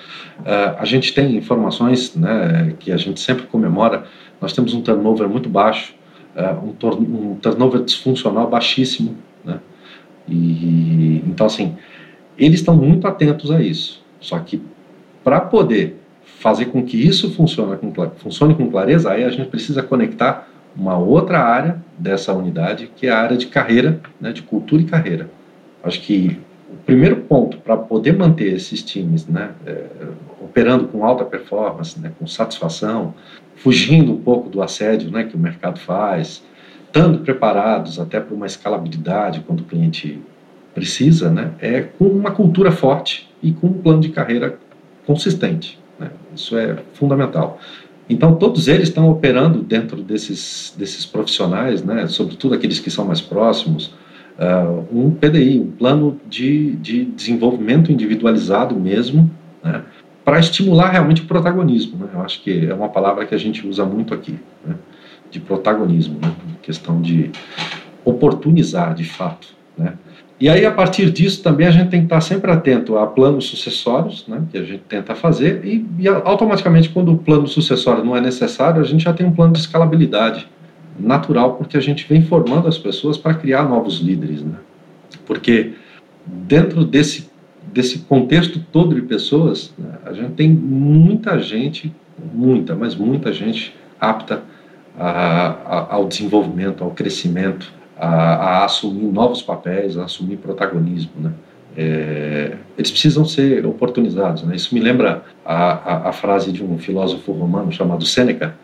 É, 0.42 0.74
a 0.78 0.86
gente 0.86 1.12
tem 1.12 1.36
informações 1.36 2.16
né, 2.16 2.72
que 2.78 2.90
a 2.90 2.96
gente 2.96 3.20
sempre 3.20 3.46
comemora. 3.46 4.04
Nós 4.40 4.54
temos 4.54 4.72
um 4.72 4.80
turnover 4.80 5.28
muito 5.28 5.50
baixo, 5.50 5.97
um, 6.62 6.74
um 7.30 7.34
turnover 7.36 7.82
disfuncional 7.82 8.48
baixíssimo. 8.48 9.16
Né? 9.44 9.58
E, 10.28 11.22
então, 11.26 11.46
assim, 11.46 11.76
eles 12.38 12.60
estão 12.60 12.76
muito 12.76 13.06
atentos 13.06 13.50
a 13.50 13.60
isso. 13.60 14.02
Só 14.20 14.38
que 14.38 14.62
para 15.24 15.40
poder 15.40 15.96
fazer 16.24 16.66
com 16.66 16.82
que 16.82 16.96
isso 16.96 17.30
funcione 17.32 17.76
com, 17.76 17.92
funcione 18.16 18.54
com 18.54 18.70
clareza, 18.70 19.10
aí 19.10 19.24
a 19.24 19.30
gente 19.30 19.48
precisa 19.48 19.82
conectar 19.82 20.48
uma 20.76 20.96
outra 20.96 21.40
área 21.40 21.82
dessa 21.98 22.32
unidade, 22.32 22.90
que 22.94 23.06
é 23.08 23.10
a 23.10 23.18
área 23.18 23.36
de 23.36 23.46
carreira, 23.46 24.00
né, 24.20 24.32
de 24.32 24.42
cultura 24.42 24.82
e 24.82 24.84
carreira. 24.84 25.28
Acho 25.82 26.00
que 26.00 26.38
primeiro 26.88 27.16
ponto 27.16 27.58
para 27.58 27.76
poder 27.76 28.16
manter 28.16 28.54
esses 28.54 28.82
times 28.82 29.26
né, 29.26 29.50
é, 29.66 29.84
operando 30.40 30.88
com 30.88 31.04
alta 31.04 31.22
performance, 31.22 32.00
né, 32.00 32.10
com 32.18 32.26
satisfação, 32.26 33.12
fugindo 33.56 34.10
um 34.10 34.16
pouco 34.16 34.48
do 34.48 34.62
assédio 34.62 35.10
né, 35.10 35.24
que 35.24 35.36
o 35.36 35.38
mercado 35.38 35.78
faz, 35.78 36.42
estando 36.86 37.18
preparados 37.18 38.00
até 38.00 38.18
para 38.18 38.34
uma 38.34 38.46
escalabilidade 38.46 39.44
quando 39.46 39.60
o 39.60 39.64
cliente 39.64 40.18
precisa, 40.74 41.30
né, 41.30 41.52
é 41.60 41.82
com 41.82 42.06
uma 42.06 42.30
cultura 42.30 42.72
forte 42.72 43.28
e 43.42 43.52
com 43.52 43.66
um 43.66 43.74
plano 43.74 44.00
de 44.00 44.08
carreira 44.08 44.58
consistente. 45.06 45.78
Né? 45.98 46.10
Isso 46.34 46.56
é 46.56 46.78
fundamental. 46.94 47.60
Então, 48.08 48.34
todos 48.36 48.66
eles 48.66 48.88
estão 48.88 49.10
operando 49.10 49.62
dentro 49.62 50.02
desses, 50.02 50.74
desses 50.74 51.04
profissionais, 51.04 51.84
né? 51.84 52.06
sobretudo 52.06 52.54
aqueles 52.54 52.80
que 52.80 52.90
são 52.90 53.04
mais 53.04 53.20
próximos, 53.20 53.92
uh, 54.38 54.86
um 54.92 55.10
PDI, 55.10 55.58
um 55.58 55.70
plano 55.70 56.20
de, 56.28 56.76
de 56.76 57.04
desenvolvimento 57.04 57.90
individualizado 57.90 58.74
mesmo, 58.74 59.30
né? 59.62 59.82
para 60.24 60.38
estimular 60.38 60.90
realmente 60.90 61.22
o 61.22 61.26
protagonismo. 61.26 61.98
Né? 61.98 62.08
Eu 62.14 62.22
acho 62.22 62.42
que 62.42 62.66
é 62.66 62.72
uma 62.72 62.88
palavra 62.88 63.26
que 63.26 63.34
a 63.34 63.38
gente 63.38 63.66
usa 63.66 63.84
muito 63.84 64.14
aqui, 64.14 64.38
né? 64.64 64.76
de 65.30 65.40
protagonismo, 65.40 66.18
né? 66.22 66.32
questão 66.62 67.00
de 67.00 67.30
oportunizar 68.04 68.94
de 68.94 69.04
fato. 69.04 69.48
Né? 69.76 69.94
E 70.40 70.48
aí, 70.48 70.64
a 70.64 70.70
partir 70.70 71.10
disso, 71.10 71.42
também 71.42 71.66
a 71.66 71.70
gente 71.70 71.90
tem 71.90 72.00
que 72.00 72.06
estar 72.06 72.20
sempre 72.20 72.50
atento 72.50 72.96
a 72.96 73.04
planos 73.08 73.46
sucessórios, 73.46 74.24
né, 74.28 74.40
que 74.52 74.56
a 74.56 74.62
gente 74.62 74.84
tenta 74.88 75.12
fazer, 75.12 75.64
e, 75.64 75.84
e 75.98 76.06
automaticamente, 76.06 76.90
quando 76.90 77.12
o 77.12 77.18
plano 77.18 77.48
sucessório 77.48 78.04
não 78.04 78.16
é 78.16 78.20
necessário, 78.20 78.80
a 78.80 78.84
gente 78.84 79.02
já 79.02 79.12
tem 79.12 79.26
um 79.26 79.32
plano 79.32 79.54
de 79.54 79.58
escalabilidade 79.58 80.48
natural, 80.98 81.54
porque 81.54 81.76
a 81.76 81.80
gente 81.80 82.06
vem 82.08 82.22
formando 82.22 82.68
as 82.68 82.78
pessoas 82.78 83.16
para 83.16 83.34
criar 83.34 83.68
novos 83.68 84.00
líderes. 84.00 84.42
Né? 84.42 84.56
Porque 85.26 85.72
dentro 86.26 86.84
desse, 86.84 87.30
desse 87.72 88.00
contexto 88.00 88.60
todo 88.72 88.94
de 88.94 89.02
pessoas, 89.02 89.72
né, 89.78 89.98
a 90.04 90.12
gente 90.12 90.32
tem 90.32 90.50
muita 90.50 91.38
gente, 91.38 91.94
muita, 92.34 92.74
mas 92.74 92.94
muita 92.94 93.32
gente 93.32 93.74
apta 94.00 94.42
a, 94.98 95.08
a, 95.08 95.94
ao 95.94 96.06
desenvolvimento, 96.06 96.82
ao 96.82 96.90
crescimento, 96.90 97.72
a, 97.96 98.08
a, 98.08 98.64
assumir 98.64 99.06
novos 99.06 99.42
papéis, 99.42 99.96
a 99.96 100.04
assumir 100.04 100.36
protagonismo, 100.36 101.12
né? 101.18 101.32
É, 101.76 102.56
eles 102.76 102.90
precisam 102.90 103.24
ser 103.24 103.64
oportunizados. 103.64 104.42
Né? 104.42 104.56
Isso 104.56 104.74
me 104.74 104.80
lembra 104.80 105.22
a, 105.44 105.54
a, 105.54 106.08
a, 106.08 106.12
frase 106.12 106.50
de 106.50 106.64
um 106.64 106.76
filósofo 106.76 107.30
romano 107.30 107.70
chamado 107.70 108.04
Sêneca, 108.04 108.56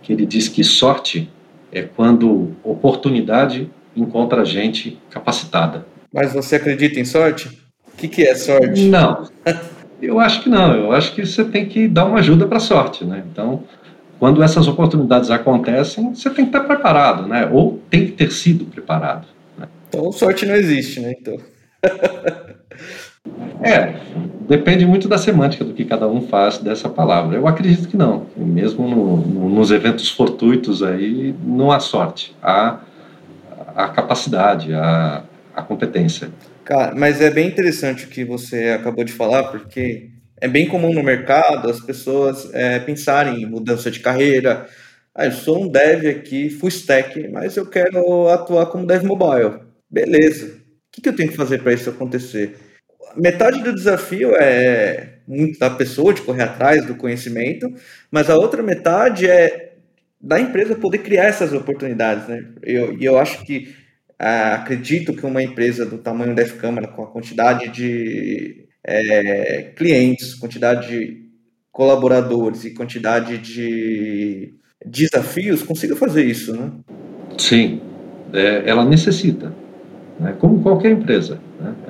que 0.00 0.10
ele 0.10 0.24
diz 0.24 0.48
que 0.48 0.64
sorte 0.64 1.30
é 1.72 1.82
quando 1.82 2.54
oportunidade 2.62 3.70
encontra 3.96 4.44
gente 4.44 4.98
capacitada. 5.10 5.86
Mas 6.12 6.32
você 6.32 6.56
acredita 6.56 7.00
em 7.00 7.04
sorte? 7.04 7.48
O 7.92 7.96
que, 7.96 8.08
que 8.08 8.22
é 8.22 8.34
sorte? 8.34 8.88
Não, 8.88 9.28
eu 10.00 10.20
acho 10.20 10.42
que 10.42 10.48
não. 10.48 10.74
Eu 10.74 10.92
acho 10.92 11.14
que 11.14 11.24
você 11.24 11.44
tem 11.44 11.66
que 11.66 11.88
dar 11.88 12.04
uma 12.04 12.18
ajuda 12.18 12.46
para 12.46 12.58
a 12.58 12.60
sorte. 12.60 13.04
Né? 13.04 13.24
Então, 13.30 13.64
quando 14.18 14.42
essas 14.42 14.68
oportunidades 14.68 15.30
acontecem, 15.30 16.14
você 16.14 16.28
tem 16.30 16.44
que 16.44 16.56
estar 16.56 16.64
preparado, 16.64 17.26
né? 17.26 17.48
Ou 17.50 17.80
tem 17.90 18.06
que 18.06 18.12
ter 18.12 18.30
sido 18.30 18.64
preparado. 18.66 19.26
Né? 19.58 19.66
Então, 19.88 20.12
sorte 20.12 20.46
não 20.46 20.54
existe, 20.54 21.00
né? 21.00 21.14
Então. 21.18 21.36
é, 23.62 23.94
depende 24.48 24.84
muito 24.84 25.08
da 25.08 25.16
semântica 25.16 25.64
do 25.64 25.72
que 25.72 25.84
cada 25.84 26.08
um 26.08 26.26
faz 26.26 26.58
dessa 26.58 26.88
palavra. 26.88 27.36
Eu 27.36 27.46
acredito 27.46 27.88
que 27.88 27.96
não. 27.96 28.26
Mesmo 28.36 28.88
no, 28.88 29.16
no, 29.18 29.48
nos 29.48 29.70
eventos 29.70 30.10
fortuitos 30.10 30.82
aí, 30.82 31.34
não 31.44 31.70
há 31.70 31.78
sorte. 31.78 32.34
Há 32.42 32.80
a 33.74 33.88
capacidade, 33.88 34.74
a, 34.74 35.22
a 35.54 35.62
competência. 35.62 36.30
Cara, 36.64 36.94
mas 36.94 37.20
é 37.20 37.30
bem 37.30 37.48
interessante 37.48 38.04
o 38.04 38.08
que 38.08 38.24
você 38.24 38.70
acabou 38.70 39.04
de 39.04 39.12
falar, 39.12 39.44
porque 39.44 40.10
é 40.40 40.48
bem 40.48 40.66
comum 40.66 40.92
no 40.92 41.02
mercado 41.02 41.70
as 41.70 41.80
pessoas 41.80 42.52
é, 42.52 42.80
pensarem 42.80 43.42
em 43.42 43.46
mudança 43.46 43.90
de 43.90 44.00
carreira. 44.00 44.66
Ah, 45.14 45.26
eu 45.26 45.32
sou 45.32 45.62
um 45.62 45.68
dev 45.68 46.06
aqui, 46.06 46.50
full 46.50 46.68
stack, 46.68 47.28
mas 47.28 47.56
eu 47.56 47.66
quero 47.66 48.28
atuar 48.28 48.66
como 48.66 48.86
dev 48.86 49.04
mobile. 49.04 49.60
Beleza. 49.88 50.46
O 50.46 50.92
que, 50.92 51.00
que 51.00 51.08
eu 51.08 51.16
tenho 51.16 51.30
que 51.30 51.36
fazer 51.36 51.62
para 51.62 51.72
isso 51.72 51.88
acontecer? 51.88 52.71
Metade 53.16 53.62
do 53.62 53.74
desafio 53.74 54.34
é 54.34 55.14
muito 55.26 55.58
da 55.58 55.70
pessoa 55.70 56.12
de 56.12 56.22
correr 56.22 56.42
atrás 56.42 56.84
do 56.84 56.94
conhecimento, 56.94 57.72
mas 58.10 58.28
a 58.28 58.36
outra 58.36 58.62
metade 58.62 59.28
é 59.28 59.72
da 60.20 60.38
empresa 60.38 60.76
poder 60.76 60.98
criar 60.98 61.24
essas 61.24 61.52
oportunidades. 61.52 62.28
Né? 62.28 62.44
E 62.64 62.72
eu, 62.72 62.96
eu 63.00 63.18
acho 63.18 63.44
que 63.44 63.74
ah, 64.18 64.54
acredito 64.54 65.14
que 65.14 65.26
uma 65.26 65.42
empresa 65.42 65.84
do 65.84 65.98
tamanho 65.98 66.34
da 66.34 66.42
F-Câmara, 66.42 66.86
com 66.86 67.02
a 67.02 67.10
quantidade 67.10 67.68
de 67.70 68.66
é, 68.84 69.72
clientes, 69.74 70.34
quantidade 70.34 70.88
de 70.88 71.22
colaboradores 71.72 72.64
e 72.64 72.70
quantidade 72.70 73.38
de 73.38 74.54
desafios, 74.84 75.62
consiga 75.62 75.96
fazer 75.96 76.24
isso, 76.24 76.54
né? 76.54 76.70
Sim, 77.38 77.80
é, 78.32 78.62
ela 78.66 78.84
necessita, 78.84 79.52
né? 80.20 80.36
como 80.38 80.62
qualquer 80.62 80.92
empresa? 80.92 81.40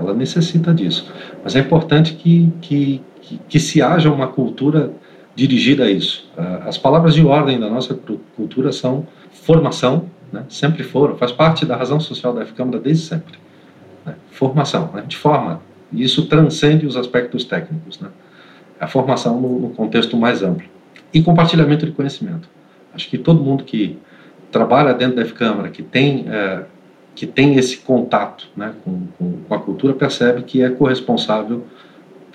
Ela 0.02 0.14
necessita 0.14 0.72
disso. 0.74 1.10
Mas 1.42 1.56
é 1.56 1.60
importante 1.60 2.14
que, 2.14 2.52
que, 2.60 3.00
que, 3.20 3.40
que 3.48 3.60
se 3.60 3.80
haja 3.80 4.10
uma 4.10 4.28
cultura 4.28 4.92
dirigida 5.34 5.84
a 5.84 5.90
isso. 5.90 6.30
As 6.66 6.76
palavras 6.76 7.14
de 7.14 7.24
ordem 7.24 7.58
da 7.58 7.70
nossa 7.70 7.98
cultura 8.36 8.70
são 8.70 9.06
formação, 9.30 10.06
né? 10.30 10.44
sempre 10.48 10.82
foram, 10.82 11.16
faz 11.16 11.32
parte 11.32 11.64
da 11.64 11.74
razão 11.74 11.98
social 11.98 12.34
da 12.34 12.42
F-Câmara 12.42 12.78
desde 12.78 13.04
sempre. 13.04 13.38
Né? 14.04 14.14
Formação, 14.30 14.90
né? 14.92 15.04
de 15.06 15.16
forma 15.16 15.60
e 15.92 16.02
isso 16.02 16.26
transcende 16.26 16.86
os 16.86 16.96
aspectos 16.96 17.44
técnicos, 17.44 18.00
né? 18.00 18.08
A 18.80 18.86
formação 18.86 19.40
no, 19.40 19.60
no 19.60 19.70
contexto 19.70 20.16
mais 20.16 20.42
amplo. 20.42 20.66
E 21.12 21.22
compartilhamento 21.22 21.84
de 21.84 21.92
conhecimento. 21.92 22.48
Acho 22.94 23.08
que 23.08 23.18
todo 23.18 23.42
mundo 23.42 23.62
que 23.64 23.98
trabalha 24.50 24.94
dentro 24.94 25.16
da 25.16 25.22
F-Câmara, 25.22 25.68
que 25.68 25.82
tem, 25.82 26.24
é, 26.28 26.62
que 27.14 27.26
tem 27.26 27.56
esse 27.56 27.78
contato 27.78 28.48
né, 28.56 28.74
com, 28.84 29.06
com, 29.18 29.32
com, 29.48 29.54
a 29.54 29.58
cultura, 29.58 29.92
percebe 29.94 30.42
que 30.42 30.62
é 30.62 30.70
corresponsável 30.70 31.64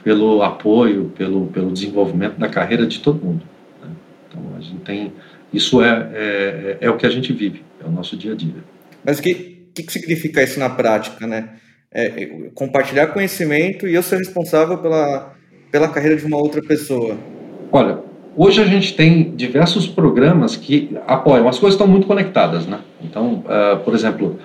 pelo 0.03 0.41
apoio, 0.43 1.11
pelo, 1.17 1.47
pelo 1.47 1.71
desenvolvimento 1.71 2.37
da 2.37 2.47
carreira 2.47 2.85
de 2.85 2.99
todo 2.99 3.23
mundo. 3.23 3.43
Né? 3.81 3.89
Então, 4.27 4.41
a 4.57 4.61
gente 4.61 4.81
tem. 4.81 5.13
Isso 5.51 5.81
é, 5.81 6.09
é, 6.13 6.77
é, 6.81 6.89
o 6.89 6.97
que 6.97 7.05
a 7.05 7.09
gente 7.09 7.33
vive, 7.33 7.63
é 7.83 7.87
o 7.87 7.91
nosso 7.91 8.15
dia 8.15 8.33
a 8.33 8.35
dia. 8.35 8.63
Mas 9.03 9.19
o 9.19 9.21
que, 9.21 9.33
que, 9.73 9.83
que 9.83 9.91
significa 9.91 10.43
isso 10.43 10.59
na 10.59 10.69
prática, 10.69 11.25
né? 11.25 11.49
É, 11.91 12.05
é, 12.05 12.49
compartilhar 12.53 13.07
conhecimento 13.07 13.87
e 13.87 13.95
eu 13.95 14.03
ser 14.03 14.17
responsável 14.17 14.77
pela, 14.77 15.33
pela 15.71 15.87
carreira 15.87 16.17
de 16.17 16.25
uma 16.25 16.37
outra 16.37 16.61
pessoa? 16.61 17.17
Olha, 17.71 17.99
hoje 18.35 18.61
a 18.61 18.65
gente 18.65 18.95
tem 18.95 19.35
diversos 19.35 19.87
programas 19.87 20.55
que 20.55 20.95
apoiam, 21.07 21.47
as 21.47 21.57
coisas 21.57 21.75
estão 21.75 21.87
muito 21.87 22.05
conectadas, 22.05 22.67
né? 22.67 22.81
Então, 23.01 23.43
uh, 23.45 23.79
por 23.83 23.95
exemplo, 23.95 24.37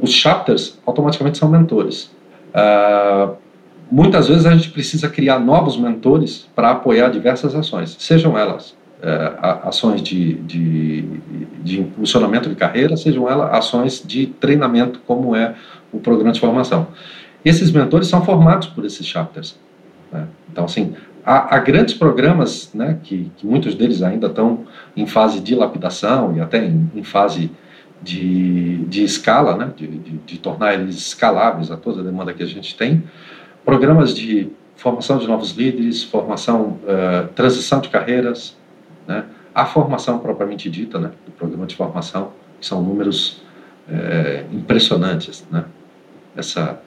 os 0.00 0.10
chapters 0.10 0.78
automaticamente 0.86 1.38
são 1.38 1.48
mentores. 1.48 2.10
Uh, 2.54 3.34
muitas 3.90 4.28
vezes 4.28 4.46
a 4.46 4.54
gente 4.54 4.70
precisa 4.70 5.08
criar 5.08 5.38
novos 5.38 5.76
mentores 5.76 6.48
para 6.54 6.70
apoiar 6.70 7.10
diversas 7.10 7.54
ações, 7.54 7.96
sejam 7.98 8.38
elas 8.38 8.74
ações 9.62 10.02
de, 10.02 10.34
de, 10.34 11.02
de 11.62 11.80
impulsionamento 11.80 12.48
de 12.48 12.54
carreira, 12.54 12.96
sejam 12.96 13.28
elas 13.28 13.52
ações 13.52 14.02
de 14.04 14.26
treinamento, 14.26 15.00
como 15.06 15.36
é 15.36 15.54
o 15.92 15.98
programa 15.98 16.32
de 16.32 16.40
formação. 16.40 16.88
Esses 17.44 17.70
mentores 17.70 18.08
são 18.08 18.24
formados 18.24 18.66
por 18.66 18.84
esses 18.84 19.06
chapters. 19.06 19.58
Né? 20.10 20.26
Então, 20.50 20.64
assim, 20.64 20.94
há, 21.24 21.54
há, 21.54 21.58
grandes 21.58 21.94
programas, 21.94 22.70
né, 22.72 22.98
que, 23.02 23.30
que, 23.36 23.46
muitos 23.46 23.74
deles 23.74 24.02
ainda 24.02 24.28
estão 24.28 24.60
em 24.96 25.06
fase 25.06 25.40
de 25.40 25.54
lapidação 25.54 26.34
e 26.36 26.40
até 26.40 26.64
em, 26.64 26.90
em 26.94 27.02
fase 27.02 27.50
de, 28.02 28.84
de 28.84 29.04
escala, 29.04 29.56
né, 29.56 29.72
de, 29.76 29.86
de, 29.86 30.10
de, 30.18 30.38
tornar 30.38 30.74
eles 30.74 30.96
escaláveis 30.96 31.70
a 31.70 31.76
toda 31.76 32.00
a 32.00 32.04
demanda 32.04 32.32
que 32.32 32.42
a 32.42 32.46
gente 32.46 32.76
tem. 32.76 33.04
Programas 33.64 34.14
de 34.14 34.50
formação 34.76 35.18
de 35.18 35.26
novos 35.26 35.52
líderes, 35.52 36.02
formação, 36.02 36.78
uh, 36.82 37.28
transição 37.34 37.80
de 37.80 37.88
carreiras, 37.88 38.56
né, 39.06 39.24
a 39.54 39.64
formação 39.64 40.18
propriamente 40.18 40.68
dita, 40.68 40.98
né, 40.98 41.12
do 41.24 41.32
programa 41.32 41.66
de 41.66 41.76
formação, 41.76 42.32
que 42.60 42.66
são 42.66 42.82
números 42.82 43.42
é, 43.88 44.44
impressionantes, 44.52 45.46
né? 45.50 45.64
essa 46.36 46.80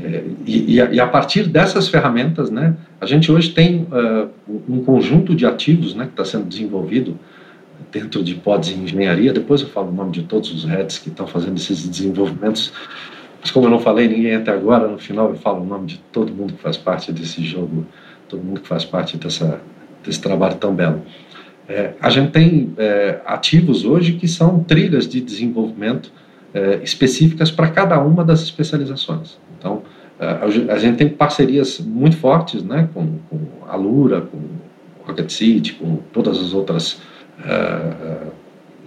é, 0.00 0.24
e, 0.46 0.74
e, 0.74 0.80
a, 0.80 0.92
e, 0.92 1.00
a, 1.00 1.06
partir 1.06 1.48
dessas 1.48 1.88
ferramentas, 1.88 2.50
né, 2.50 2.76
a 3.00 3.06
gente 3.06 3.32
hoje 3.32 3.50
tem 3.50 3.82
uh, 3.90 4.28
um 4.68 4.84
conjunto 4.84 5.34
de 5.34 5.44
ativos 5.44 5.94
né, 5.94 6.04
que 6.04 6.12
está 6.12 6.24
sendo 6.24 6.44
desenvolvido 6.44 7.18
dentro 7.90 8.22
de 8.22 8.34
pods 8.34 8.70
em 8.70 8.84
engenharia. 8.84 9.32
Depois 9.32 9.60
eu 9.60 9.68
falo 9.68 9.88
o 9.88 9.94
nome 9.94 10.12
de 10.12 10.22
todos 10.22 10.52
os 10.52 10.64
heads 10.64 10.98
que 10.98 11.08
estão 11.08 11.26
fazendo 11.26 11.56
esses 11.56 11.86
desenvolvimentos. 11.88 12.72
Mas 13.40 13.50
como 13.50 13.66
eu 13.66 13.70
não 13.70 13.78
falei 13.78 14.08
ninguém 14.08 14.34
até 14.34 14.50
agora, 14.50 14.88
no 14.88 14.98
final 14.98 15.28
eu 15.30 15.36
falo 15.36 15.62
o 15.62 15.66
nome 15.66 15.86
de 15.86 15.98
todo 16.12 16.32
mundo 16.32 16.54
que 16.54 16.62
faz 16.62 16.76
parte 16.76 17.12
desse 17.12 17.42
jogo, 17.42 17.86
todo 18.28 18.42
mundo 18.42 18.60
que 18.60 18.68
faz 18.68 18.84
parte 18.84 19.16
dessa, 19.16 19.60
desse 20.04 20.20
trabalho 20.20 20.56
tão 20.56 20.74
belo. 20.74 21.02
É, 21.68 21.92
a 22.00 22.10
gente 22.10 22.30
tem 22.30 22.72
é, 22.78 23.20
ativos 23.26 23.84
hoje 23.84 24.14
que 24.14 24.26
são 24.26 24.64
trilhas 24.64 25.06
de 25.06 25.20
desenvolvimento 25.20 26.10
é, 26.52 26.80
específicas 26.82 27.50
para 27.50 27.68
cada 27.68 28.00
uma 28.00 28.24
das 28.24 28.40
especializações. 28.40 29.38
Então, 29.58 29.82
é, 30.18 30.72
a 30.72 30.78
gente 30.78 30.96
tem 30.96 31.08
parcerias 31.08 31.78
muito 31.78 32.16
fortes 32.16 32.62
né, 32.64 32.88
com, 32.92 33.18
com 33.28 33.38
a 33.68 33.76
Lura, 33.76 34.22
com 34.22 34.38
Rocket 35.06 35.30
City, 35.30 35.74
com 35.74 35.96
todas 36.12 36.38
as 36.38 36.52
outras 36.52 37.00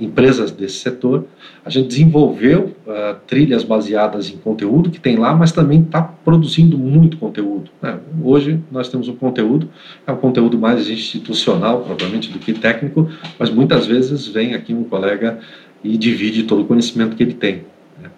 empresas 0.02 0.52
desse 0.52 0.80
setor. 0.80 1.26
A 1.64 1.70
gente 1.70 1.90
desenvolveu 1.90 2.76
uh, 2.88 3.16
trilhas 3.28 3.64
baseadas 3.64 4.30
em 4.30 4.38
conteúdo 4.38 4.90
que 4.90 5.00
tem 5.00 5.16
lá, 5.16 5.34
mas 5.36 5.52
também 5.52 5.82
está 5.82 6.02
produzindo 6.02 6.78
muito 6.78 7.18
conteúdo. 7.18 7.70
Né? 7.82 8.00
Hoje 8.24 8.60
nós 8.72 8.90
temos 8.90 9.08
um 9.08 9.16
conteúdo, 9.16 9.70
é 10.06 10.12
um 10.12 10.18
conteúdo 10.18 10.58
mais 10.58 10.90
institucional, 10.90 11.82
propriamente, 11.82 12.32
do 12.32 12.40
que 12.40 12.54
técnico, 12.54 13.10
mas 13.38 13.50
muitas 13.50 13.86
vezes 13.86 14.28
vem 14.28 14.56
aqui 14.56 14.74
um 14.74 14.84
colega 14.84 15.40
e 15.84 15.96
divide 15.98 16.44
todo 16.44 16.64
o 16.64 16.66
conhecimento 16.66 17.16
que 17.16 17.24
ele 17.24 17.34
tem. 17.34 17.64
Né? 18.02 18.10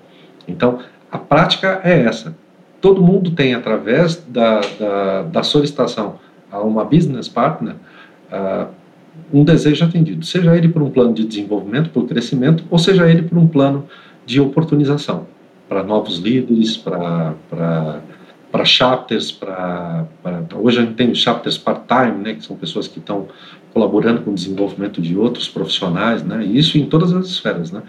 Então, 0.47 0.79
a 1.11 1.17
prática 1.17 1.81
é 1.83 2.01
essa. 2.03 2.35
Todo 2.79 3.01
mundo 3.01 3.31
tem, 3.31 3.53
através 3.53 4.23
da, 4.27 4.61
da, 4.79 5.21
da 5.23 5.43
solicitação 5.43 6.19
a 6.51 6.61
uma 6.61 6.85
business 6.85 7.27
partner, 7.27 7.75
uh, 8.31 8.67
um 9.33 9.43
desejo 9.43 9.83
atendido, 9.83 10.25
seja 10.25 10.55
ele 10.55 10.69
por 10.69 10.81
um 10.81 10.89
plano 10.89 11.13
de 11.13 11.23
desenvolvimento, 11.23 11.89
por 11.89 12.07
crescimento, 12.07 12.63
ou 12.69 12.77
seja 12.77 13.09
ele 13.09 13.23
por 13.23 13.37
um 13.37 13.47
plano 13.47 13.87
de 14.25 14.39
oportunização. 14.39 15.27
para 15.67 15.81
novos 15.81 16.19
líderes, 16.19 16.77
para 16.77 17.33
para 18.53 18.65
chapters, 18.65 19.31
para 19.31 20.05
hoje 20.53 20.77
a 20.77 20.81
gente 20.83 20.93
tem 20.93 21.15
chapters 21.15 21.57
part-time, 21.57 22.23
né, 22.23 22.33
que 22.35 22.45
são 22.45 22.55
pessoas 22.55 22.87
que 22.87 22.99
estão 22.99 23.27
colaborando 23.73 24.21
com 24.21 24.29
o 24.29 24.35
desenvolvimento 24.35 25.01
de 25.01 25.17
outros 25.17 25.47
profissionais, 25.49 26.21
né, 26.21 26.45
e 26.45 26.59
isso 26.59 26.77
em 26.77 26.85
todas 26.85 27.11
as 27.13 27.25
esferas, 27.25 27.71
né, 27.71 27.81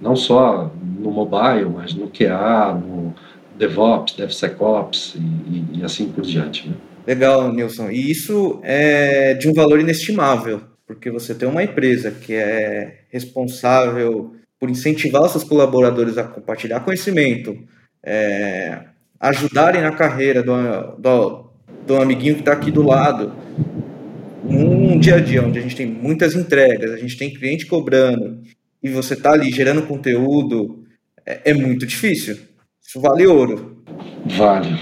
não 0.00 0.14
só 0.14 0.70
no 1.00 1.10
mobile, 1.10 1.68
mas 1.76 1.92
no 1.92 2.06
QA, 2.06 2.72
no 2.72 3.12
DevOps, 3.58 4.14
DevSecOps 4.14 5.16
e, 5.16 5.18
e, 5.18 5.80
e 5.80 5.84
assim 5.84 6.06
por 6.06 6.22
diante. 6.22 6.68
Né. 6.68 6.76
Legal, 7.04 7.52
Nilson. 7.52 7.90
E 7.90 8.08
isso 8.08 8.60
é 8.62 9.34
de 9.34 9.48
um 9.48 9.52
valor 9.52 9.80
inestimável, 9.80 10.60
porque 10.94 11.10
você 11.10 11.34
tem 11.34 11.48
uma 11.48 11.62
empresa 11.62 12.10
que 12.10 12.34
é 12.34 13.00
responsável 13.10 14.36
por 14.60 14.68
incentivar 14.68 15.28
seus 15.28 15.42
colaboradores 15.42 16.18
a 16.18 16.24
compartilhar 16.24 16.80
conhecimento, 16.80 17.58
é, 18.04 18.80
ajudarem 19.18 19.82
na 19.82 19.92
carreira 19.92 20.42
do, 20.42 20.52
do, 20.98 21.50
do 21.86 21.96
amiguinho 21.96 22.34
que 22.34 22.40
está 22.40 22.52
aqui 22.52 22.70
do 22.70 22.82
lado. 22.82 23.32
Num 24.44 24.98
dia 24.98 25.16
a 25.16 25.20
dia 25.20 25.42
onde 25.42 25.58
a 25.58 25.62
gente 25.62 25.76
tem 25.76 25.86
muitas 25.86 26.34
entregas, 26.34 26.92
a 26.92 26.98
gente 26.98 27.16
tem 27.16 27.32
cliente 27.32 27.66
cobrando, 27.66 28.40
e 28.82 28.90
você 28.90 29.14
está 29.14 29.32
ali 29.32 29.50
gerando 29.50 29.86
conteúdo, 29.86 30.84
é, 31.24 31.50
é 31.50 31.54
muito 31.54 31.86
difícil. 31.86 32.36
Isso 32.86 33.00
vale 33.00 33.26
ouro. 33.26 33.82
Vale. 34.26 34.78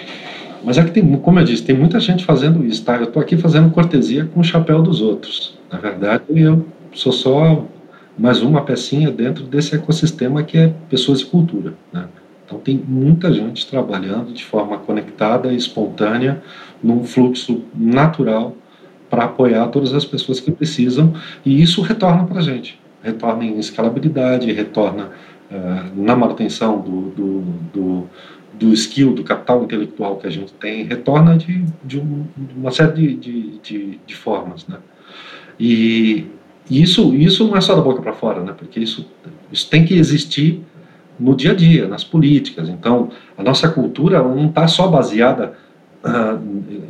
Mas 0.64 0.76
é 0.76 0.84
que 0.84 0.90
tem, 0.90 1.16
como 1.20 1.38
eu 1.38 1.44
disse, 1.44 1.62
tem 1.62 1.76
muita 1.76 2.00
gente 2.00 2.24
fazendo 2.24 2.66
isso, 2.66 2.84
tá? 2.84 2.96
Eu 2.96 3.04
estou 3.04 3.22
aqui 3.22 3.36
fazendo 3.36 3.70
cortesia 3.70 4.26
com 4.26 4.40
o 4.40 4.44
chapéu 4.44 4.82
dos 4.82 5.00
outros. 5.00 5.59
Na 5.70 5.78
verdade, 5.78 6.24
eu 6.28 6.66
sou 6.92 7.12
só 7.12 7.64
mais 8.18 8.42
uma 8.42 8.62
pecinha 8.62 9.10
dentro 9.10 9.44
desse 9.44 9.74
ecossistema 9.74 10.42
que 10.42 10.58
é 10.58 10.74
pessoas 10.88 11.20
e 11.20 11.26
cultura, 11.26 11.74
né? 11.92 12.08
Então 12.44 12.58
tem 12.58 12.76
muita 12.76 13.32
gente 13.32 13.64
trabalhando 13.68 14.32
de 14.32 14.44
forma 14.44 14.76
conectada 14.78 15.52
e 15.52 15.56
espontânea, 15.56 16.42
num 16.82 17.04
fluxo 17.04 17.62
natural 17.72 18.56
para 19.08 19.24
apoiar 19.24 19.68
todas 19.68 19.94
as 19.94 20.04
pessoas 20.04 20.40
que 20.40 20.50
precisam 20.50 21.14
e 21.46 21.62
isso 21.62 21.80
retorna 21.80 22.24
para 22.24 22.40
a 22.40 22.42
gente, 22.42 22.80
retorna 23.02 23.44
em 23.44 23.58
escalabilidade, 23.58 24.50
retorna 24.50 25.10
uh, 25.50 26.02
na 26.02 26.16
manutenção 26.16 26.80
do, 26.80 27.10
do, 27.10 27.40
do, 27.72 28.08
do, 28.54 28.72
skill, 28.72 29.14
do 29.14 29.22
capital 29.22 29.62
intelectual 29.62 30.16
que 30.16 30.26
a 30.26 30.30
gente 30.30 30.52
tem, 30.54 30.82
retorna 30.82 31.36
de, 31.36 31.64
de, 31.84 32.00
um, 32.00 32.26
de 32.36 32.54
uma 32.56 32.72
série 32.72 32.92
de, 32.92 33.14
de, 33.14 33.58
de, 33.58 34.00
de 34.04 34.16
formas, 34.16 34.66
né? 34.66 34.78
E, 35.60 36.26
isso, 36.70 37.12
isso 37.14 37.46
não 37.46 37.56
é 37.56 37.60
só 37.60 37.74
da 37.74 37.82
boca 37.82 38.00
para 38.00 38.12
fora, 38.12 38.42
né? 38.42 38.54
Porque 38.56 38.78
isso, 38.78 39.06
isso 39.52 39.68
tem 39.68 39.84
que 39.84 39.98
existir 39.98 40.62
no 41.18 41.34
dia 41.34 41.50
a 41.50 41.54
dia, 41.54 41.86
nas 41.86 42.04
políticas. 42.04 42.68
Então, 42.68 43.10
a 43.36 43.42
nossa 43.42 43.68
cultura 43.68 44.22
não 44.22 44.46
está 44.46 44.66
só 44.68 44.86
baseada, 44.86 45.52
uh, 46.02 46.40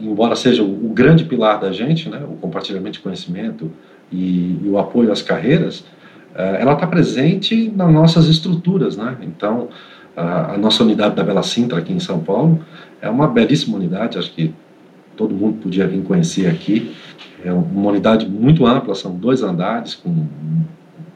embora 0.00 0.36
seja 0.36 0.62
o, 0.62 0.86
o, 0.86 0.90
grande 0.90 1.24
pilar 1.24 1.58
da 1.58 1.72
gente, 1.72 2.08
né, 2.08 2.22
o 2.22 2.36
compartilhamento 2.36 2.92
de 2.92 3.00
conhecimento 3.00 3.72
e, 4.12 4.60
e 4.62 4.68
o 4.68 4.78
apoio 4.78 5.10
às 5.10 5.22
carreiras, 5.22 5.80
uh, 5.80 6.56
ela 6.58 6.74
está 6.74 6.86
presente 6.86 7.72
nas 7.74 7.90
nossas 7.90 8.26
estruturas. 8.28 8.96
Né? 8.96 9.16
Então, 9.22 9.68
uh, 10.16 10.52
a 10.54 10.56
nossa 10.58 10.84
unidade 10.84 11.16
da 11.16 11.24
Bela 11.24 11.42
Sintra, 11.42 11.78
aqui 11.78 11.92
em 11.92 12.00
São 12.00 12.20
Paulo, 12.20 12.60
é 13.00 13.08
uma 13.08 13.26
belíssima 13.26 13.78
unidade, 13.78 14.18
acho 14.18 14.30
que 14.32 14.54
todo 15.16 15.34
mundo 15.34 15.58
podia 15.62 15.86
vir 15.86 16.02
conhecer 16.02 16.46
aqui. 16.46 16.94
É 17.44 17.52
uma 17.52 17.90
unidade 17.90 18.28
muito 18.28 18.66
ampla, 18.66 18.94
são 18.94 19.14
dois 19.14 19.42
andares, 19.42 19.94
com 19.94 20.26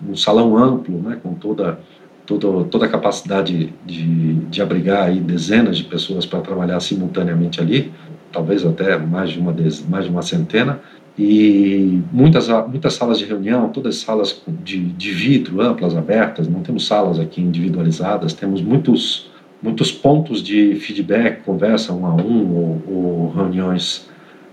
um 0.09 0.17
salão 0.17 0.57
amplo, 0.57 0.99
né, 0.99 1.19
com 1.23 1.35
toda 1.35 1.79
toda, 2.27 2.65
toda 2.65 2.87
a 2.87 2.89
capacidade 2.89 3.73
de, 3.85 4.35
de 4.35 4.63
abrigar 4.63 5.05
aí 5.05 5.21
dezenas 5.21 5.77
de 5.77 5.85
pessoas 5.85 6.27
para 6.27 6.41
trabalhar 6.41 6.81
simultaneamente 6.81 7.61
ali, 7.61 7.93
talvez 8.33 8.65
até 8.65 8.99
mais 8.99 9.31
de 9.31 9.39
uma, 9.39 9.55
mais 9.89 10.05
de 10.05 10.11
uma 10.11 10.23
centena, 10.23 10.81
e 11.17 12.03
muitas, 12.13 12.49
muitas 12.69 12.95
salas 12.95 13.19
de 13.19 13.25
reunião, 13.25 13.69
todas 13.69 13.97
salas 13.97 14.43
de, 14.65 14.81
de 14.81 15.13
vidro, 15.13 15.61
amplas, 15.61 15.97
abertas, 15.97 16.49
não 16.49 16.61
temos 16.61 16.87
salas 16.87 17.21
aqui 17.21 17.41
individualizadas, 17.41 18.33
temos 18.33 18.61
muitos, 18.61 19.31
muitos 19.63 19.93
pontos 19.93 20.43
de 20.43 20.75
feedback, 20.75 21.45
conversa 21.45 21.93
um 21.93 22.05
a 22.05 22.15
um, 22.15 22.57
ou, 22.57 22.83
ou 22.89 23.33
reuniões 23.33 24.09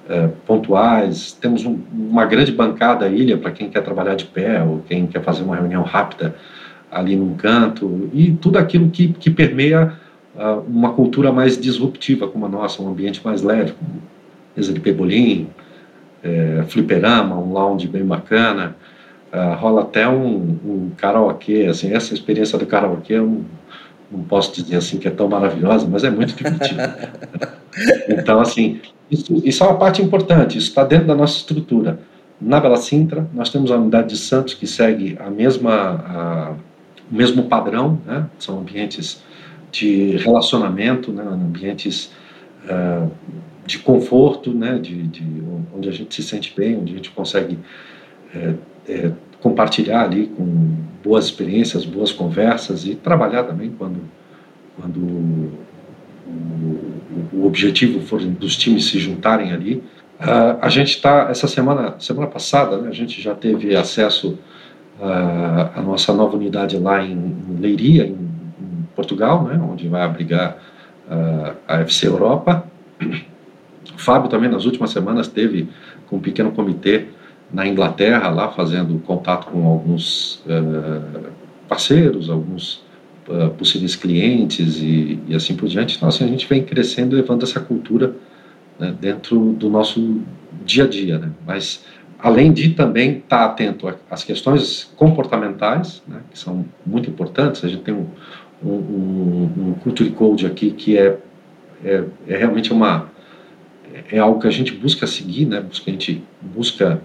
é, 0.09 0.29
pontuais, 0.45 1.31
temos 1.39 1.65
um, 1.65 1.79
uma 1.93 2.25
grande 2.25 2.51
bancada 2.51 3.07
ilha 3.07 3.37
para 3.37 3.51
quem 3.51 3.69
quer 3.69 3.81
trabalhar 3.81 4.15
de 4.15 4.25
pé, 4.25 4.61
ou 4.63 4.81
quem 4.87 5.07
quer 5.07 5.21
fazer 5.21 5.43
uma 5.43 5.55
reunião 5.55 5.83
rápida, 5.83 6.35
ali 6.91 7.15
num 7.15 7.35
canto, 7.35 8.09
e 8.13 8.31
tudo 8.31 8.57
aquilo 8.57 8.89
que, 8.89 9.09
que 9.13 9.29
permeia 9.29 9.93
uh, 10.35 10.59
uma 10.67 10.91
cultura 10.93 11.31
mais 11.31 11.57
disruptiva 11.57 12.27
como 12.27 12.45
a 12.45 12.49
nossa, 12.49 12.81
um 12.81 12.89
ambiente 12.89 13.21
mais 13.23 13.41
leve, 13.41 13.73
como 13.73 14.01
mesa 14.57 14.73
de 14.73 14.79
pebolim, 14.79 15.47
é, 16.23 16.63
fliperama, 16.67 17.37
um 17.37 17.53
lounge 17.53 17.87
bem 17.87 18.03
bacana, 18.03 18.75
uh, 19.31 19.55
rola 19.55 19.83
até 19.83 20.07
um, 20.09 20.57
um 20.65 20.91
karaokê, 20.97 21.67
assim, 21.69 21.93
essa 21.93 22.13
experiência 22.13 22.57
do 22.57 22.65
karaokê 22.65 23.13
eu 23.13 23.25
não, 23.25 23.45
não 24.11 24.23
posso 24.23 24.53
dizer 24.53 24.75
assim 24.75 24.97
que 24.97 25.07
é 25.07 25.11
tão 25.11 25.29
maravilhosa, 25.29 25.87
mas 25.89 26.03
é 26.03 26.09
muito 26.09 26.35
divertido. 26.35 26.81
então, 28.07 28.39
assim, 28.39 28.81
isso, 29.09 29.41
isso 29.43 29.63
é 29.63 29.67
uma 29.67 29.77
parte 29.77 30.01
importante, 30.01 30.57
isso 30.57 30.69
está 30.69 30.83
dentro 30.83 31.07
da 31.07 31.15
nossa 31.15 31.37
estrutura. 31.37 31.99
Na 32.39 32.59
Bela 32.59 32.77
Sintra, 32.77 33.27
nós 33.33 33.49
temos 33.49 33.71
a 33.71 33.77
unidade 33.77 34.09
de 34.09 34.17
Santos 34.17 34.53
que 34.53 34.65
segue 34.65 35.17
a 35.19 35.29
mesma 35.29 35.71
a, 35.73 36.55
o 37.11 37.15
mesmo 37.15 37.43
padrão, 37.43 37.99
né? 38.05 38.25
são 38.39 38.59
ambientes 38.59 39.21
de 39.71 40.17
relacionamento, 40.17 41.11
né? 41.11 41.23
ambientes 41.23 42.11
uh, 42.65 43.11
de 43.65 43.79
conforto, 43.79 44.53
né? 44.53 44.79
De, 44.79 45.03
de, 45.03 45.43
onde 45.75 45.89
a 45.89 45.91
gente 45.91 46.15
se 46.15 46.23
sente 46.23 46.53
bem, 46.55 46.77
onde 46.77 46.93
a 46.93 46.95
gente 46.95 47.11
consegue 47.11 47.59
é, 48.33 48.53
é, 48.87 49.11
compartilhar 49.41 50.03
ali 50.03 50.27
com 50.27 50.75
boas 51.03 51.25
experiências, 51.25 51.85
boas 51.85 52.11
conversas 52.11 52.85
e 52.85 52.95
trabalhar 52.95 53.43
também 53.43 53.71
quando, 53.77 53.99
quando 54.79 55.51
o 57.33 57.45
objetivo 57.45 58.01
for 58.01 58.21
dos 58.21 58.55
times 58.55 58.85
se 58.85 58.99
juntarem 58.99 59.51
ali. 59.51 59.83
Uh, 60.19 60.57
a 60.61 60.69
gente 60.69 60.95
está, 60.95 61.27
essa 61.29 61.47
semana, 61.47 61.95
semana 61.99 62.27
passada, 62.27 62.77
né, 62.77 62.89
a 62.89 62.93
gente 62.93 63.21
já 63.21 63.33
teve 63.33 63.75
acesso 63.75 64.37
a, 65.01 65.79
a 65.79 65.81
nossa 65.81 66.13
nova 66.13 66.37
unidade 66.37 66.77
lá 66.77 67.03
em, 67.03 67.35
Leiria, 67.59 68.05
em, 68.05 68.11
em, 68.11 68.87
Portugal, 68.95 69.43
né, 69.43 69.59
onde 69.59 69.87
vai 69.87 70.03
abrigar 70.03 70.57
a, 71.09 71.53
a 71.67 71.79
FC 71.81 72.07
Europa. 72.07 72.65
O 73.01 73.97
Fábio 73.97 74.29
também 74.29 74.49
nas 74.49 74.65
últimas 74.65 74.91
semanas 74.91 75.27
teve 75.27 75.67
com 76.07 76.17
um 76.17 76.19
pequeno 76.19 76.51
comitê 76.51 77.07
na 77.51 77.67
Inglaterra 77.67 78.29
lá 78.29 78.49
fazendo 78.49 78.99
contato 78.99 79.47
com 79.47 79.65
alguns 79.65 80.43
uh, 80.45 81.31
parceiros, 81.67 82.29
alguns 82.29 82.83
possíveis 83.57 83.95
clientes 83.95 84.79
e, 84.81 85.19
e, 85.27 85.35
assim 85.35 85.55
por 85.55 85.67
diante. 85.67 85.95
Então 85.95 86.09
assim, 86.09 86.23
a 86.23 86.27
gente 86.27 86.47
vem 86.47 86.63
crescendo, 86.63 87.15
levando 87.15 87.43
essa 87.43 87.59
cultura 87.59 88.15
né, 88.79 88.93
dentro 88.99 89.53
do 89.53 89.69
nosso 89.69 90.21
dia 90.65 90.83
a 90.83 90.87
dia, 90.87 91.19
né? 91.19 91.31
Mas 91.45 91.83
além 92.21 92.53
de 92.53 92.69
também 92.69 93.17
estar 93.17 93.39
tá 93.39 93.45
atento 93.45 93.93
às 94.09 94.23
questões 94.23 94.91
comportamentais, 94.95 96.03
né, 96.07 96.21
que 96.31 96.37
são 96.37 96.65
muito 96.85 97.09
importantes. 97.09 97.63
A 97.63 97.67
gente 97.67 97.81
tem 97.81 97.93
um, 97.93 98.07
um, 98.63 99.49
um 99.57 99.73
culture 99.81 100.09
code 100.11 100.45
aqui 100.45 100.71
que 100.71 100.97
é, 100.97 101.17
é, 101.83 102.03
é, 102.27 102.37
realmente 102.37 102.71
uma 102.71 103.09
é 104.09 104.19
algo 104.19 104.39
que 104.39 104.47
a 104.47 104.51
gente 104.51 104.71
busca 104.71 105.05
seguir, 105.05 105.45
né, 105.45 105.59
busca, 105.59 105.89
a 105.89 105.91
gente 105.91 106.23
busca 106.41 107.01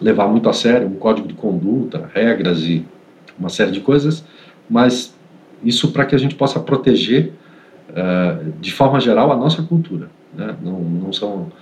levar 0.00 0.26
muito 0.26 0.48
a 0.48 0.52
sério, 0.52 0.88
um 0.88 0.96
código 0.96 1.28
de 1.28 1.34
conduta, 1.34 2.10
regras 2.12 2.62
e 2.62 2.84
uma 3.38 3.48
série 3.48 3.70
de 3.70 3.80
coisas, 3.80 4.24
mas 4.68 5.14
isso 5.62 5.92
para 5.92 6.04
que 6.04 6.14
a 6.14 6.18
gente 6.18 6.34
possa 6.34 6.58
proteger 6.60 7.32
uh, 7.90 8.52
de 8.60 8.72
forma 8.72 9.00
geral 9.00 9.30
a 9.32 9.36
nossa 9.36 9.62
cultura, 9.62 10.10
né? 10.34 10.56
não, 10.62 10.80
não 10.80 11.12
são 11.12 11.52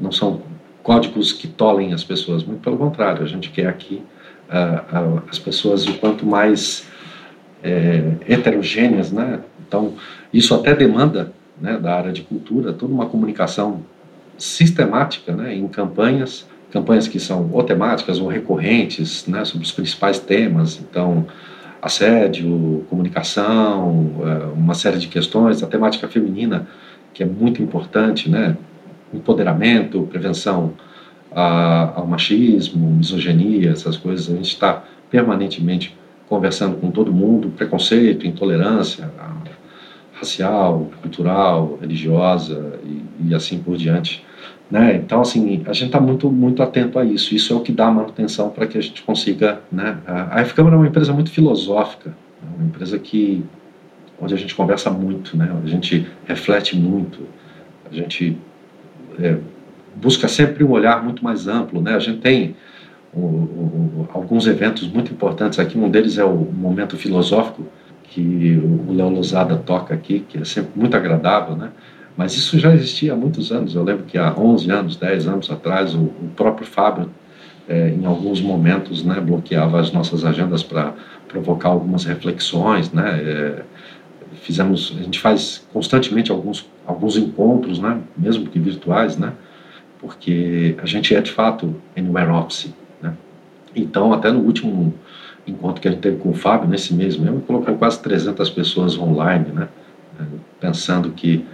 não 0.00 0.10
são 0.10 0.42
códigos 0.82 1.32
que 1.32 1.46
tolem 1.46 1.92
as 1.92 2.02
pessoas, 2.02 2.42
muito 2.42 2.60
pelo 2.60 2.76
contrário, 2.76 3.22
a 3.22 3.26
gente 3.26 3.50
quer 3.50 3.68
aqui 3.68 4.02
uh, 4.48 5.16
uh, 5.16 5.22
as 5.30 5.38
pessoas 5.38 5.86
o 5.86 5.94
quanto 5.98 6.26
mais 6.26 6.86
é, 7.62 8.16
heterogêneas, 8.28 9.12
né? 9.12 9.40
Então, 9.66 9.94
isso 10.32 10.54
até 10.54 10.74
demanda 10.74 11.32
né, 11.60 11.78
da 11.78 11.94
área 11.94 12.12
de 12.12 12.22
cultura 12.22 12.72
toda 12.72 12.92
uma 12.92 13.06
comunicação 13.06 13.82
sistemática 14.36 15.32
né, 15.32 15.54
em 15.54 15.68
campanhas, 15.68 16.46
campanhas 16.70 17.06
que 17.06 17.20
são 17.20 17.48
ou 17.52 17.62
temáticas 17.62 18.18
ou 18.18 18.26
recorrentes 18.26 19.26
né, 19.26 19.44
sobre 19.44 19.64
os 19.64 19.72
principais 19.72 20.18
temas, 20.18 20.80
então 20.80 21.26
assédio, 21.82 22.86
comunicação, 22.88 24.12
é, 24.24 24.44
uma 24.56 24.72
série 24.72 24.98
de 24.98 25.08
questões, 25.08 25.62
a 25.62 25.66
temática 25.66 26.06
feminina 26.06 26.68
que 27.12 27.22
é 27.22 27.26
muito 27.26 27.60
importante, 27.62 28.30
né, 28.30 28.56
empoderamento, 29.12 30.08
prevenção 30.10 30.72
ao 31.34 32.06
machismo, 32.06 32.90
misoginia, 32.90 33.70
essas 33.70 33.96
coisas. 33.96 34.28
A 34.28 34.36
gente 34.36 34.48
está 34.48 34.84
permanentemente 35.10 35.96
conversando 36.28 36.76
com 36.76 36.90
todo 36.90 37.12
mundo, 37.12 37.50
preconceito, 37.50 38.26
intolerância, 38.26 39.10
racial, 40.14 40.90
cultural, 41.00 41.78
religiosa 41.80 42.78
e, 42.84 43.28
e 43.28 43.34
assim 43.34 43.58
por 43.58 43.76
diante. 43.76 44.24
Né? 44.72 44.96
Então, 44.96 45.20
assim, 45.20 45.62
a 45.66 45.74
gente 45.74 45.88
está 45.88 46.00
muito, 46.00 46.30
muito 46.32 46.62
atento 46.62 46.98
a 46.98 47.04
isso. 47.04 47.34
Isso 47.34 47.52
é 47.52 47.56
o 47.56 47.60
que 47.60 47.70
dá 47.70 47.90
manutenção 47.90 48.48
para 48.48 48.66
que 48.66 48.78
a 48.78 48.80
gente 48.80 49.02
consiga. 49.02 49.60
Né? 49.70 49.98
A 50.06 50.40
F-Câmara 50.40 50.76
é 50.76 50.78
uma 50.78 50.86
empresa 50.86 51.12
muito 51.12 51.30
filosófica, 51.30 52.08
né? 52.08 52.48
uma 52.56 52.66
empresa 52.68 52.98
que 52.98 53.44
onde 54.18 54.32
a 54.32 54.36
gente 54.38 54.54
conversa 54.54 54.88
muito, 54.88 55.36
né? 55.36 55.54
a 55.62 55.68
gente 55.68 56.06
reflete 56.24 56.74
muito, 56.74 57.18
a 57.90 57.94
gente 57.94 58.38
é, 59.20 59.36
busca 59.94 60.26
sempre 60.26 60.64
um 60.64 60.70
olhar 60.70 61.04
muito 61.04 61.22
mais 61.22 61.46
amplo. 61.46 61.82
Né? 61.82 61.94
A 61.94 61.98
gente 61.98 62.20
tem 62.20 62.56
o, 63.12 63.20
o, 63.20 64.08
alguns 64.14 64.46
eventos 64.46 64.88
muito 64.88 65.12
importantes 65.12 65.58
aqui, 65.58 65.76
um 65.76 65.90
deles 65.90 66.16
é 66.16 66.24
o 66.24 66.34
Momento 66.34 66.96
Filosófico, 66.96 67.66
que 68.04 68.58
o 68.88 68.94
Léo 68.94 69.10
Lozada 69.10 69.54
toca 69.56 69.92
aqui, 69.92 70.20
que 70.26 70.38
é 70.38 70.44
sempre 70.46 70.70
muito 70.74 70.96
agradável, 70.96 71.56
né? 71.56 71.70
Mas 72.16 72.34
isso 72.34 72.58
já 72.58 72.74
existia 72.74 73.14
há 73.14 73.16
muitos 73.16 73.50
anos. 73.50 73.74
Eu 73.74 73.82
lembro 73.82 74.04
que 74.04 74.18
há 74.18 74.34
11 74.36 74.70
anos, 74.70 74.96
10 74.96 75.28
anos 75.28 75.50
atrás, 75.50 75.94
o, 75.94 76.00
o 76.00 76.30
próprio 76.36 76.66
Fábio, 76.66 77.10
é, 77.68 77.88
em 77.90 78.04
alguns 78.04 78.40
momentos, 78.40 79.02
né, 79.04 79.20
bloqueava 79.20 79.80
as 79.80 79.92
nossas 79.92 80.24
agendas 80.24 80.62
para 80.62 80.92
provocar 81.28 81.70
algumas 81.70 82.04
reflexões, 82.04 82.92
né? 82.92 83.20
É, 83.22 83.62
fizemos, 84.42 84.94
a 84.98 85.02
gente 85.02 85.18
faz 85.20 85.66
constantemente 85.72 86.30
alguns 86.32 86.66
alguns 86.84 87.16
encontros, 87.16 87.78
né, 87.78 88.00
mesmo 88.16 88.46
que 88.46 88.58
virtuais, 88.58 89.16
né? 89.16 89.32
Porque 90.00 90.76
a 90.82 90.86
gente 90.86 91.14
é 91.14 91.20
de 91.20 91.30
fato 91.30 91.74
anywhere 91.96 92.30
office, 92.30 92.74
né? 93.00 93.14
Então, 93.74 94.12
até 94.12 94.32
no 94.32 94.40
último 94.40 94.92
encontro 95.46 95.80
que 95.80 95.88
a 95.88 95.90
gente 95.90 96.00
teve 96.00 96.16
com 96.16 96.30
o 96.30 96.34
Fábio 96.34 96.68
nesse 96.68 96.92
mês 96.92 97.16
mesmo, 97.16 97.40
colocou 97.42 97.74
quase 97.76 98.02
300 98.02 98.50
pessoas 98.50 98.98
online, 98.98 99.46
né? 99.52 99.68
Pensando 100.60 101.10
que 101.10 101.44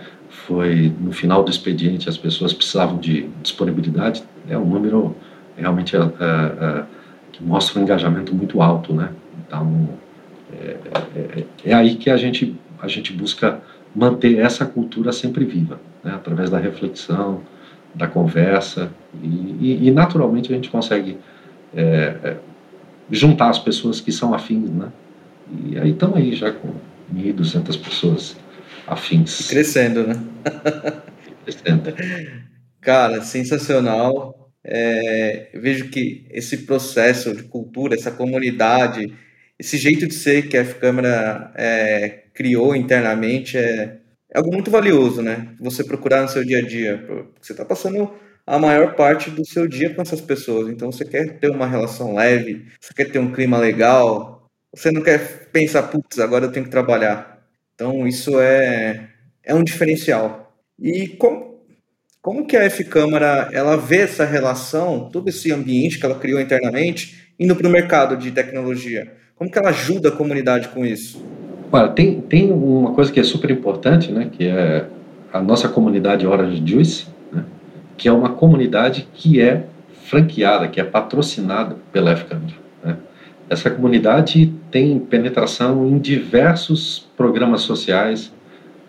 foi 0.48 0.90
no 0.98 1.12
final 1.12 1.44
do 1.44 1.50
expediente 1.50 2.08
as 2.08 2.16
pessoas 2.16 2.54
precisavam 2.54 2.96
de 2.96 3.28
disponibilidade, 3.42 4.22
é 4.48 4.56
um 4.56 4.64
número 4.64 5.14
realmente 5.54 5.94
é, 5.94 5.98
é, 5.98 6.02
é, 6.02 6.84
que 7.30 7.44
mostra 7.44 7.78
um 7.78 7.82
engajamento 7.82 8.34
muito 8.34 8.62
alto, 8.62 8.94
né? 8.94 9.10
Então 9.46 9.90
é, 10.50 10.76
é, 11.14 11.44
é, 11.66 11.74
aí 11.74 11.96
que 11.96 12.08
a 12.08 12.16
gente 12.16 12.56
a 12.80 12.88
gente 12.88 13.12
busca 13.12 13.60
manter 13.94 14.38
essa 14.38 14.64
cultura 14.64 15.12
sempre 15.12 15.44
viva, 15.44 15.78
né? 16.02 16.12
através 16.14 16.48
da 16.48 16.58
reflexão, 16.58 17.42
da 17.94 18.06
conversa 18.06 18.90
e, 19.22 19.26
e, 19.26 19.88
e 19.88 19.90
naturalmente 19.90 20.50
a 20.50 20.56
gente 20.56 20.70
consegue 20.70 21.18
juntar 23.10 23.50
as 23.50 23.58
pessoas 23.58 24.00
que 24.00 24.10
são 24.10 24.32
afins, 24.32 24.70
né? 24.70 24.88
E 25.66 25.78
aí 25.78 25.90
estamos 25.90 26.16
aí 26.16 26.34
já 26.34 26.50
com 26.50 26.68
1.200 27.14 27.78
pessoas 27.82 28.36
afins. 28.88 29.46
Crescendo, 29.48 30.06
né? 30.06 30.14
Crescendo. 31.44 31.94
Cara, 32.80 33.22
sensacional. 33.22 34.34
É, 34.64 35.50
vejo 35.54 35.88
que 35.88 36.26
esse 36.30 36.58
processo 36.66 37.34
de 37.34 37.44
cultura, 37.44 37.94
essa 37.94 38.10
comunidade, 38.10 39.14
esse 39.58 39.78
jeito 39.78 40.06
de 40.06 40.14
ser 40.14 40.48
que 40.48 40.56
a 40.56 40.60
F-Câmara 40.60 41.52
é, 41.56 42.24
criou 42.34 42.76
internamente 42.76 43.56
é, 43.56 43.98
é, 44.32 44.38
algo 44.38 44.52
muito 44.52 44.70
valioso, 44.70 45.22
né? 45.22 45.54
Você 45.60 45.84
procurar 45.84 46.22
no 46.22 46.28
seu 46.28 46.44
dia 46.44 46.58
a 46.58 46.62
dia. 46.62 47.04
Você 47.40 47.52
está 47.52 47.64
passando 47.64 48.12
a 48.46 48.58
maior 48.58 48.94
parte 48.94 49.30
do 49.30 49.44
seu 49.46 49.66
dia 49.66 49.94
com 49.94 50.02
essas 50.02 50.20
pessoas. 50.20 50.68
Então 50.68 50.92
você 50.92 51.04
quer 51.04 51.38
ter 51.38 51.50
uma 51.50 51.66
relação 51.66 52.14
leve, 52.14 52.66
você 52.80 52.92
quer 52.94 53.10
ter 53.10 53.18
um 53.18 53.32
clima 53.32 53.58
legal, 53.58 54.46
você 54.74 54.90
não 54.90 55.02
quer 55.02 55.48
pensar, 55.50 55.84
putz, 55.84 56.18
agora 56.18 56.46
eu 56.46 56.52
tenho 56.52 56.64
que 56.66 56.70
trabalhar. 56.70 57.37
Então, 57.78 58.08
isso 58.08 58.40
é, 58.40 59.04
é 59.44 59.54
um 59.54 59.62
diferencial. 59.62 60.52
E 60.76 61.06
como, 61.10 61.60
como 62.20 62.44
que 62.44 62.56
a 62.56 62.64
F-Câmara 62.64 63.50
ela 63.52 63.76
vê 63.76 63.98
essa 63.98 64.24
relação, 64.24 65.08
todo 65.12 65.28
esse 65.28 65.52
ambiente 65.52 65.96
que 65.96 66.04
ela 66.04 66.18
criou 66.18 66.40
internamente, 66.40 67.30
indo 67.38 67.54
para 67.54 67.68
o 67.68 67.70
mercado 67.70 68.16
de 68.16 68.32
tecnologia? 68.32 69.12
Como 69.36 69.48
que 69.48 69.56
ela 69.56 69.68
ajuda 69.68 70.08
a 70.08 70.12
comunidade 70.12 70.66
com 70.70 70.84
isso? 70.84 71.24
Olha, 71.70 71.88
tem, 71.90 72.20
tem 72.20 72.50
uma 72.50 72.92
coisa 72.94 73.12
que 73.12 73.20
é 73.20 73.22
super 73.22 73.48
importante, 73.48 74.10
né, 74.10 74.28
que 74.32 74.48
é 74.48 74.86
a 75.32 75.40
nossa 75.40 75.68
comunidade 75.68 76.26
Orange 76.26 76.60
Juice, 76.66 77.06
né, 77.32 77.44
que 77.96 78.08
é 78.08 78.12
uma 78.12 78.30
comunidade 78.30 79.06
que 79.14 79.40
é 79.40 79.66
franqueada, 80.06 80.66
que 80.66 80.80
é 80.80 80.84
patrocinada 80.84 81.76
pela 81.92 82.10
F-Câmara. 82.10 82.54
Essa 83.48 83.70
comunidade 83.70 84.52
tem 84.70 84.98
penetração 84.98 85.86
em 85.86 85.98
diversos 85.98 87.08
programas 87.16 87.62
sociais, 87.62 88.32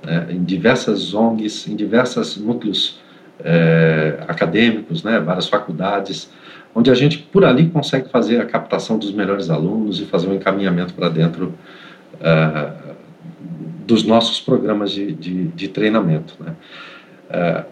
né, 0.05 0.27
em 0.29 0.43
diversas 0.43 1.13
ONGs, 1.13 1.67
em 1.67 1.75
diversos 1.75 2.37
núcleos 2.37 2.99
é, 3.43 4.23
acadêmicos, 4.27 5.03
né, 5.03 5.19
várias 5.19 5.47
faculdades, 5.47 6.29
onde 6.73 6.91
a 6.91 6.93
gente 6.93 7.17
por 7.17 7.45
ali 7.45 7.67
consegue 7.69 8.09
fazer 8.09 8.39
a 8.39 8.45
captação 8.45 8.97
dos 8.97 9.11
melhores 9.11 9.49
alunos 9.49 9.99
e 9.99 10.05
fazer 10.05 10.27
um 10.27 10.35
encaminhamento 10.35 10.93
para 10.93 11.09
dentro 11.09 11.53
é, 12.21 12.71
dos 13.85 14.03
nossos 14.03 14.39
programas 14.39 14.91
de, 14.91 15.11
de, 15.11 15.47
de 15.47 15.67
treinamento. 15.67 16.35
Né. 16.39 16.53
É, 17.29 17.63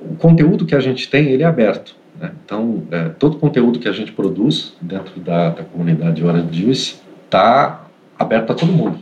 o 0.00 0.14
conteúdo 0.16 0.64
que 0.64 0.74
a 0.74 0.80
gente 0.80 1.08
tem 1.08 1.28
ele 1.28 1.42
é 1.42 1.46
aberto. 1.46 1.96
Né? 2.18 2.32
Então, 2.44 2.84
é, 2.90 3.08
todo 3.08 3.38
conteúdo 3.38 3.78
que 3.78 3.88
a 3.88 3.92
gente 3.92 4.12
produz 4.12 4.74
dentro 4.80 5.20
da, 5.20 5.50
da 5.50 5.64
comunidade 5.64 6.24
Hora 6.24 6.42
de 6.42 6.62
Juice 6.62 7.01
está 7.32 7.86
aberto 8.18 8.52
a 8.52 8.54
todo 8.54 8.70
mundo. 8.70 8.98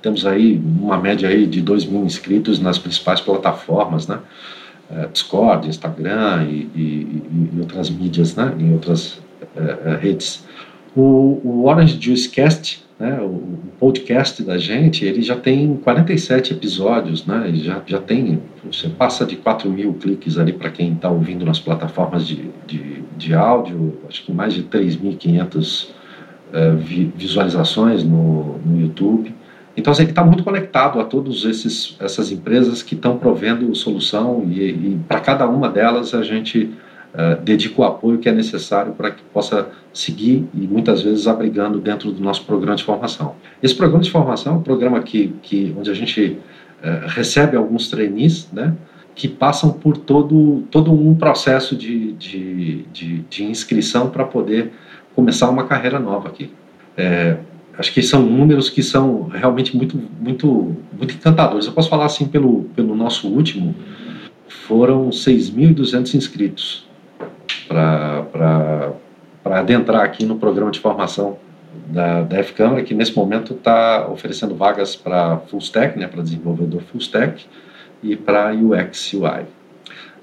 Temos 0.00 0.24
aí 0.24 0.62
uma 0.80 0.96
média 0.96 1.28
aí 1.28 1.44
de 1.44 1.60
2 1.60 1.86
mil 1.86 2.04
inscritos 2.04 2.60
nas 2.60 2.78
principais 2.78 3.20
plataformas, 3.20 4.06
né? 4.06 4.20
É, 4.90 5.06
Discord, 5.06 5.68
Instagram 5.68 6.46
e, 6.48 6.70
e, 6.74 7.22
e, 7.56 7.60
outras 7.60 7.90
mídias, 7.90 8.36
né? 8.36 8.54
Em 8.58 8.72
outras 8.72 9.20
é, 9.56 9.90
é 9.90 9.96
redes. 9.96 10.46
O, 10.96 11.40
o 11.44 11.66
Orange 11.66 11.98
Juice 12.00 12.28
Cast 12.28 12.86
né, 12.98 13.20
o, 13.20 13.58
podcast 13.78 14.42
da 14.42 14.58
gente, 14.58 15.04
ele 15.04 15.22
já 15.22 15.36
tem 15.36 15.76
47 15.76 16.52
episódios, 16.52 17.24
né, 17.24 17.48
já, 17.54 17.80
já 17.86 18.00
tem, 18.00 18.42
você 18.64 18.88
passa 18.88 19.24
de 19.24 19.36
4 19.36 19.70
mil 19.70 19.94
cliques 19.94 20.36
ali 20.36 20.52
para 20.52 20.68
quem 20.68 20.94
está 20.94 21.08
ouvindo 21.08 21.44
nas 21.44 21.60
plataformas 21.60 22.26
de, 22.26 22.50
de, 22.66 23.04
de 23.16 23.34
áudio, 23.34 23.98
acho 24.08 24.24
que 24.24 24.32
mais 24.32 24.52
de 24.52 24.64
3.500 24.64 25.90
eh, 26.50 26.70
vi, 26.76 27.12
visualizações 27.14 28.02
no, 28.02 28.58
no 28.64 28.80
YouTube. 28.80 29.34
Então, 29.76 29.92
assim, 29.92 30.04
está 30.04 30.24
muito 30.24 30.42
conectado 30.42 30.98
a 30.98 31.04
todas 31.04 31.44
essas 31.44 32.32
empresas 32.32 32.82
que 32.82 32.94
estão 32.94 33.18
provendo 33.18 33.72
solução 33.74 34.44
e, 34.50 34.70
e 34.70 35.00
para 35.06 35.20
cada 35.20 35.46
uma 35.46 35.68
delas 35.68 36.14
a 36.14 36.22
gente 36.22 36.70
uh, 37.14 37.40
dedica 37.42 37.80
o 37.80 37.84
apoio 37.84 38.18
que 38.18 38.28
é 38.28 38.32
necessário 38.32 38.92
para 38.92 39.10
que 39.10 39.22
possa 39.32 39.68
seguir 39.92 40.48
e 40.52 40.66
muitas 40.66 41.02
vezes 41.02 41.28
abrigando 41.28 41.78
dentro 41.78 42.10
do 42.10 42.20
nosso 42.20 42.44
programa 42.44 42.76
de 42.76 42.82
formação. 42.82 43.36
Esse 43.62 43.74
programa 43.74 44.02
de 44.02 44.10
formação 44.10 44.54
é 44.54 44.56
um 44.56 44.62
programa 44.62 45.00
que, 45.00 45.34
que 45.42 45.72
onde 45.78 45.90
a 45.90 45.94
gente 45.94 46.38
uh, 46.82 47.06
recebe 47.08 47.56
alguns 47.56 47.88
trainees, 47.88 48.48
né, 48.52 48.74
que 49.14 49.28
passam 49.28 49.70
por 49.70 49.96
todo, 49.96 50.64
todo 50.70 50.92
um 50.92 51.14
processo 51.14 51.76
de, 51.76 52.12
de, 52.12 52.82
de, 52.92 53.18
de 53.20 53.44
inscrição 53.44 54.10
para 54.10 54.24
poder 54.24 54.72
começar 55.18 55.50
uma 55.50 55.64
carreira 55.64 55.98
nova 55.98 56.28
aqui. 56.28 56.48
É, 56.96 57.38
acho 57.76 57.92
que 57.92 58.00
são 58.00 58.22
números 58.22 58.70
que 58.70 58.84
são 58.84 59.24
realmente 59.24 59.76
muito, 59.76 60.00
muito, 60.20 60.76
muito 60.96 61.12
encantadores. 61.12 61.66
Eu 61.66 61.72
posso 61.72 61.90
falar 61.90 62.06
assim 62.06 62.28
pelo, 62.28 62.66
pelo 62.76 62.94
nosso 62.94 63.26
último, 63.26 63.74
foram 64.46 65.10
6.200 65.10 66.14
inscritos 66.14 66.88
para 67.66 68.94
adentrar 69.44 70.02
aqui 70.02 70.24
no 70.24 70.36
programa 70.38 70.70
de 70.70 70.78
formação 70.78 71.36
da, 71.88 72.22
da 72.22 72.38
F-Câmara, 72.38 72.84
que 72.84 72.94
nesse 72.94 73.16
momento 73.16 73.54
está 73.54 74.08
oferecendo 74.08 74.54
vagas 74.54 74.94
para 74.94 75.38
Full 75.48 75.58
Stack, 75.58 75.98
né, 75.98 76.06
para 76.06 76.22
desenvolvedor 76.22 76.80
Full 76.82 77.00
Stack, 77.00 77.44
e 78.04 78.14
para 78.14 78.54
UX 78.54 79.14
UI. 79.14 79.46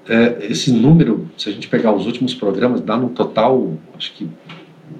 É, 0.08 0.46
esse 0.46 0.72
número, 0.72 1.28
se 1.36 1.50
a 1.50 1.52
gente 1.52 1.68
pegar 1.68 1.92
os 1.92 2.06
últimos 2.06 2.34
programas, 2.34 2.80
dá 2.80 2.96
no 2.96 3.10
total, 3.10 3.74
acho 3.94 4.14
que 4.14 4.26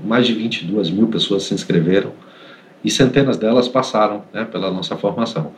mais 0.05 0.27
de 0.27 0.35
22 0.35 0.91
mil 0.91 1.09
pessoas 1.09 1.45
se 1.45 1.55
inscreveram 1.55 2.13
e 2.85 2.91
centenas 2.91 3.37
delas 3.37 3.69
passaram 3.69 4.23
né, 4.33 4.45
pela 4.45 4.71
nossa 4.71 4.97
formação. 4.97 5.53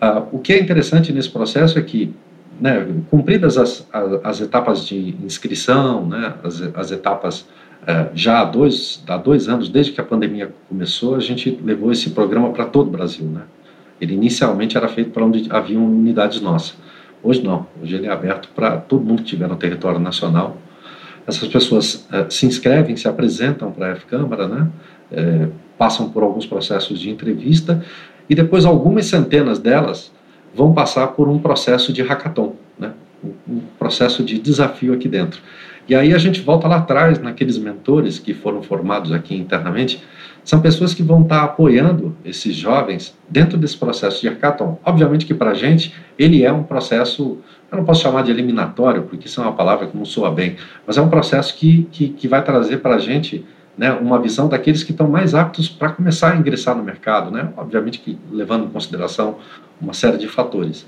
Ah, 0.00 0.22
o 0.32 0.38
que 0.38 0.52
é 0.52 0.60
interessante 0.60 1.12
nesse 1.12 1.30
processo 1.30 1.78
é 1.78 1.82
que 1.82 2.14
né, 2.60 2.86
cumpridas 3.10 3.56
as, 3.56 3.86
as, 3.92 4.24
as, 4.24 4.40
etapas 4.40 4.86
de 4.86 5.16
inscrição, 5.24 6.06
né, 6.06 6.34
as, 6.42 6.60
as 6.74 6.90
etapas 6.90 7.46
é, 7.86 8.08
já 8.14 8.40
há 8.40 8.44
dois, 8.44 9.02
há 9.08 9.16
dois 9.16 9.48
anos, 9.48 9.68
desde 9.68 9.92
que 9.92 10.00
a 10.00 10.04
pandemia 10.04 10.52
começou, 10.68 11.16
a 11.16 11.20
gente 11.20 11.58
levou 11.64 11.90
esse 11.90 12.10
programa 12.10 12.50
para 12.50 12.64
todo 12.64 12.88
o 12.88 12.90
Brasil. 12.90 13.26
Né? 13.26 13.42
Ele 14.00 14.14
inicialmente 14.14 14.76
era 14.76 14.88
feito 14.88 15.10
para 15.10 15.24
onde 15.24 15.50
haviam 15.50 15.84
unidades 15.84 16.40
nossas. 16.40 16.76
Hoje 17.22 17.42
não, 17.42 17.66
hoje 17.80 17.94
ele 17.94 18.06
é 18.06 18.10
aberto 18.10 18.48
para 18.54 18.76
todo 18.76 19.04
mundo 19.04 19.18
que 19.18 19.24
estiver 19.24 19.48
no 19.48 19.56
território 19.56 19.98
nacional. 19.98 20.56
Essas 21.26 21.48
pessoas 21.48 22.06
é, 22.12 22.26
se 22.28 22.46
inscrevem, 22.46 22.96
se 22.96 23.08
apresentam 23.08 23.70
para 23.70 23.86
a 23.86 23.90
F-Câmara, 23.90 24.48
né? 24.48 24.68
É, 25.10 25.48
passam 25.78 26.08
por 26.08 26.22
alguns 26.22 26.46
processos 26.46 26.98
de 26.98 27.10
entrevista 27.10 27.84
e 28.28 28.34
depois 28.34 28.64
algumas 28.64 29.06
centenas 29.06 29.58
delas 29.58 30.12
vão 30.54 30.72
passar 30.72 31.08
por 31.08 31.28
um 31.28 31.38
processo 31.38 31.92
de 31.92 32.02
hackathon, 32.02 32.54
né? 32.78 32.92
um 33.48 33.60
processo 33.78 34.22
de 34.22 34.38
desafio 34.38 34.92
aqui 34.92 35.08
dentro. 35.08 35.40
E 35.88 35.94
aí 35.94 36.14
a 36.14 36.18
gente 36.18 36.40
volta 36.40 36.68
lá 36.68 36.76
atrás, 36.76 37.18
naqueles 37.18 37.58
mentores 37.58 38.18
que 38.18 38.32
foram 38.32 38.62
formados 38.62 39.12
aqui 39.12 39.34
internamente, 39.34 40.02
são 40.44 40.60
pessoas 40.60 40.94
que 40.94 41.02
vão 41.02 41.22
estar 41.22 41.42
apoiando 41.42 42.16
esses 42.24 42.54
jovens 42.54 43.16
dentro 43.28 43.58
desse 43.58 43.76
processo 43.76 44.20
de 44.20 44.28
hackathon. 44.28 44.78
Obviamente 44.84 45.26
que 45.26 45.34
para 45.34 45.50
a 45.50 45.54
gente 45.54 45.94
ele 46.18 46.44
é 46.44 46.52
um 46.52 46.62
processo, 46.62 47.38
eu 47.72 47.78
não 47.78 47.84
posso 47.86 48.02
chamar 48.02 48.22
de 48.22 48.30
eliminatório, 48.30 49.04
porque 49.04 49.26
isso 49.26 49.40
é 49.40 49.44
uma 49.44 49.54
palavra 49.54 49.86
que 49.86 49.96
não 49.96 50.04
soa 50.04 50.30
bem, 50.30 50.56
mas 50.86 50.98
é 50.98 51.00
um 51.00 51.08
processo 51.08 51.56
que, 51.56 51.88
que, 51.90 52.10
que 52.10 52.28
vai 52.28 52.44
trazer 52.44 52.76
para 52.78 52.96
a 52.96 52.98
gente 52.98 53.46
né, 53.76 53.90
uma 53.92 54.20
visão 54.20 54.46
daqueles 54.46 54.84
que 54.84 54.92
estão 54.92 55.08
mais 55.08 55.34
aptos 55.34 55.70
para 55.70 55.88
começar 55.88 56.32
a 56.32 56.36
ingressar 56.36 56.76
no 56.76 56.82
mercado, 56.82 57.30
né? 57.30 57.48
obviamente 57.56 57.98
que 57.98 58.18
levando 58.30 58.66
em 58.66 58.68
consideração 58.68 59.36
uma 59.80 59.94
série 59.94 60.18
de 60.18 60.28
fatores. 60.28 60.86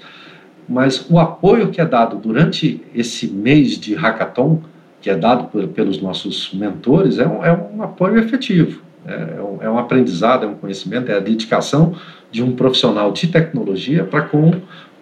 Mas 0.69 1.07
o 1.09 1.19
apoio 1.19 1.71
que 1.71 1.81
é 1.81 1.87
dado 1.87 2.17
durante 2.17 2.83
esse 2.95 3.29
mês 3.29 3.79
de 3.79 3.95
hackathon, 3.95 4.61
que 5.01 5.09
é 5.09 5.17
dado 5.17 5.45
por, 5.45 5.67
pelos 5.69 6.01
nossos 6.03 6.53
mentores, 6.53 7.19
é 7.19 7.27
um, 7.27 7.45
é 7.45 7.53
um 7.53 7.83
apoio 7.83 8.19
efetivo, 8.19 8.83
é, 9.07 9.37
é, 9.39 9.43
um, 9.43 9.63
é 9.63 9.71
um 9.71 9.79
aprendizado, 9.79 10.45
é 10.45 10.49
um 10.49 10.55
conhecimento, 10.55 11.11
é 11.11 11.17
a 11.17 11.21
dedicação 11.21 11.95
de 12.31 12.43
um 12.43 12.53
profissional 12.53 13.11
de 13.11 13.27
tecnologia 13.29 14.05
para 14.05 14.23
com 14.23 14.53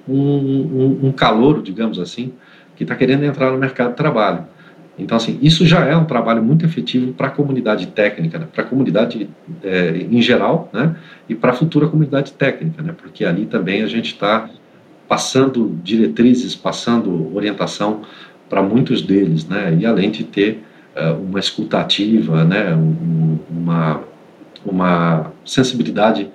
um, 0.08 0.16
um, 0.16 0.98
um 1.04 1.12
calor, 1.12 1.62
digamos 1.62 1.98
assim, 1.98 2.32
que 2.76 2.84
está 2.84 2.94
querendo 2.94 3.24
entrar 3.24 3.50
no 3.50 3.58
mercado 3.58 3.90
de 3.90 3.96
trabalho. 3.96 4.44
Então, 4.98 5.16
assim, 5.16 5.38
isso 5.40 5.66
já 5.66 5.84
é 5.84 5.96
um 5.96 6.04
trabalho 6.04 6.42
muito 6.42 6.64
efetivo 6.66 7.12
para 7.12 7.28
a 7.28 7.30
comunidade 7.30 7.86
técnica, 7.88 8.38
né? 8.38 8.46
para 8.52 8.62
a 8.62 8.66
comunidade 8.66 9.28
é, 9.62 10.06
em 10.10 10.20
geral, 10.20 10.68
né? 10.72 10.96
e 11.28 11.34
para 11.34 11.50
a 11.50 11.54
futura 11.54 11.88
comunidade 11.88 12.32
técnica, 12.32 12.82
né? 12.82 12.94
porque 12.96 13.24
ali 13.24 13.46
também 13.46 13.82
a 13.82 13.86
gente 13.86 14.12
está 14.12 14.50
passando 15.08 15.78
diretrizes, 15.82 16.54
passando 16.54 17.34
orientação 17.34 18.02
para 18.50 18.62
muitos 18.62 19.00
deles, 19.00 19.48
né? 19.48 19.76
e 19.78 19.86
além 19.86 20.10
de 20.10 20.24
ter 20.24 20.62
uh, 20.96 21.14
uma 21.14 21.38
escutativa, 21.38 22.44
né? 22.44 22.74
Um, 22.74 23.38
uma, 23.50 24.02
uma 24.64 25.32
sensibilidade 25.44 26.30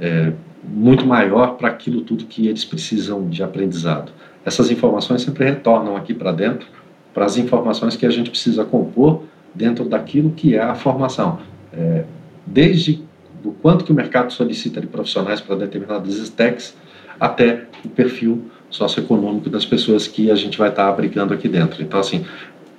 é, 0.00 0.32
muito 0.68 1.06
maior 1.06 1.56
para 1.56 1.68
aquilo 1.68 2.00
tudo 2.00 2.24
que 2.24 2.48
eles 2.48 2.64
precisam 2.64 3.28
de 3.28 3.42
aprendizado. 3.42 4.12
Essas 4.44 4.70
informações 4.70 5.22
sempre 5.22 5.44
retornam 5.44 5.96
aqui 5.96 6.14
para 6.14 6.32
dentro 6.32 6.66
para 7.12 7.24
as 7.24 7.38
informações 7.38 7.96
que 7.96 8.04
a 8.04 8.10
gente 8.10 8.28
precisa 8.28 8.62
compor 8.64 9.22
dentro 9.54 9.86
daquilo 9.86 10.32
que 10.32 10.54
é 10.54 10.62
a 10.62 10.74
formação. 10.74 11.38
É, 11.72 12.04
desde 12.44 13.02
o 13.42 13.52
quanto 13.52 13.84
que 13.84 13.92
o 13.92 13.94
mercado 13.94 14.32
solicita 14.32 14.80
de 14.80 14.86
profissionais 14.86 15.40
para 15.40 15.56
determinadas 15.56 16.14
stacks 16.16 16.76
até 17.18 17.64
o 17.84 17.88
perfil 17.88 18.44
socioeconômico 18.68 19.48
das 19.48 19.64
pessoas 19.64 20.06
que 20.06 20.30
a 20.30 20.34
gente 20.34 20.58
vai 20.58 20.68
estar 20.68 20.88
abrigando 20.88 21.32
aqui 21.32 21.48
dentro. 21.48 21.82
Então, 21.82 21.98
assim, 21.98 22.26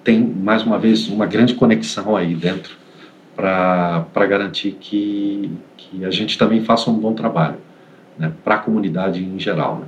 tem, 0.03 0.19
mais 0.21 0.61
uma 0.61 0.77
vez, 0.77 1.07
uma 1.07 1.25
grande 1.25 1.55
conexão 1.55 2.15
aí 2.15 2.35
dentro 2.35 2.75
para 3.35 4.25
garantir 4.27 4.77
que, 4.79 5.49
que 5.75 6.05
a 6.05 6.11
gente 6.11 6.37
também 6.37 6.63
faça 6.63 6.91
um 6.91 6.93
bom 6.93 7.13
trabalho 7.13 7.57
né, 8.17 8.31
para 8.43 8.55
a 8.55 8.59
comunidade 8.59 9.23
em 9.23 9.39
geral. 9.39 9.79
Né? 9.79 9.85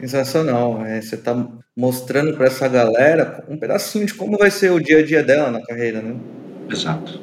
Sensacional. 0.00 0.84
É, 0.84 1.00
você 1.00 1.14
está 1.14 1.46
mostrando 1.76 2.34
para 2.34 2.46
essa 2.46 2.68
galera 2.68 3.44
um 3.48 3.56
pedacinho 3.56 4.06
de 4.06 4.14
como 4.14 4.36
vai 4.36 4.50
ser 4.50 4.70
o 4.70 4.80
dia 4.80 4.98
a 4.98 5.04
dia 5.04 5.22
dela 5.22 5.50
na 5.50 5.60
carreira, 5.60 6.02
né? 6.02 6.16
Exato, 6.70 7.20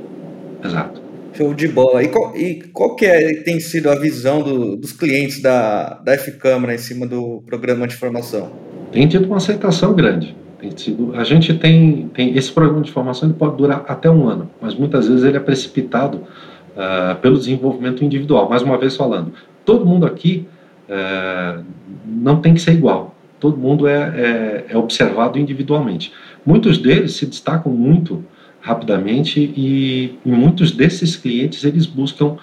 exato. 0.64 1.02
Show 1.34 1.54
de 1.54 1.68
bola. 1.68 2.04
E 2.04 2.08
qual, 2.08 2.36
e 2.36 2.62
qual 2.74 2.96
que 2.96 3.06
é, 3.06 3.42
tem 3.44 3.60
sido 3.60 3.90
a 3.90 3.96
visão 3.96 4.42
do, 4.42 4.76
dos 4.76 4.92
clientes 4.92 5.42
da, 5.42 5.96
da 6.04 6.14
F-Câmara 6.14 6.74
em 6.74 6.78
cima 6.78 7.06
do 7.06 7.44
programa 7.46 7.88
de 7.88 7.96
formação? 7.96 8.52
Tem 8.92 9.08
tido 9.08 9.26
uma 9.26 9.38
aceitação 9.38 9.94
grande. 9.94 10.36
Tem 10.60 10.76
sido, 10.76 11.14
a 11.16 11.24
gente 11.24 11.54
tem, 11.54 12.10
tem 12.14 12.38
esse 12.38 12.52
programa 12.52 12.82
de 12.82 12.92
formação 12.92 13.30
ele 13.30 13.38
pode 13.38 13.56
durar 13.56 13.86
até 13.88 14.10
um 14.10 14.28
ano, 14.28 14.50
mas 14.60 14.76
muitas 14.76 15.08
vezes 15.08 15.24
ele 15.24 15.38
é 15.38 15.40
precipitado 15.40 16.18
uh, 16.18 17.16
pelo 17.22 17.38
desenvolvimento 17.38 18.04
individual. 18.04 18.50
Mais 18.50 18.62
uma 18.62 18.78
vez 18.78 18.98
falando, 18.98 19.32
todo 19.70 19.86
mundo 19.86 20.03
aqui 20.03 20.47
uh, 20.89 21.63
não 22.03 22.41
tem 22.41 22.55
que 22.55 22.59
ser 22.59 22.72
igual 22.72 23.15
todo 23.39 23.55
mundo 23.55 23.88
é, 23.88 23.93
é, 23.93 24.65
é 24.70 24.78
observado 24.78 25.39
individualmente. 25.39 26.11
Muitos 26.43 26.80
deles 26.80 27.13
se 27.13 27.26
destacam 27.28 27.72
muito 27.72 28.26
rapidamente 28.59 29.39
e, 29.39 30.17
e 30.26 30.32
muitos 30.32 30.72
desses 30.72 31.15
clientes 31.15 31.63
eles 31.63 31.86
buscam 31.86 32.38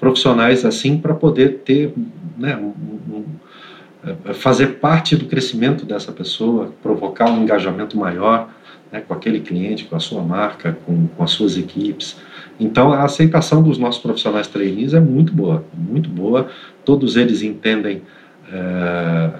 profissionais 0.00 0.64
assim 0.64 0.98
para 0.98 1.14
poder 1.14 1.60
ter, 1.64 1.92
né, 2.36 2.56
um, 2.56 2.72
um, 3.14 3.24
é, 4.26 4.32
fazer 4.32 4.78
parte 4.78 5.14
do 5.14 5.26
crescimento 5.26 5.84
dessa 5.84 6.10
pessoa, 6.10 6.72
provocar 6.82 7.30
um 7.30 7.42
engajamento 7.42 7.98
maior 7.98 8.48
né, 8.92 9.00
com 9.00 9.14
aquele 9.14 9.40
cliente, 9.40 9.84
com 9.84 9.96
a 9.96 10.00
sua 10.00 10.22
marca, 10.22 10.76
com, 10.84 11.06
com 11.06 11.22
as 11.22 11.30
suas 11.30 11.56
equipes. 11.56 12.16
Então, 12.58 12.92
a 12.92 13.04
aceitação 13.04 13.62
dos 13.62 13.78
nossos 13.78 14.02
profissionais 14.02 14.46
trainees 14.46 14.94
é 14.94 15.00
muito 15.00 15.32
boa, 15.32 15.64
muito 15.72 16.08
boa. 16.08 16.48
Todos 16.84 17.16
eles 17.16 17.42
entendem 17.42 18.02
é, 18.52 19.30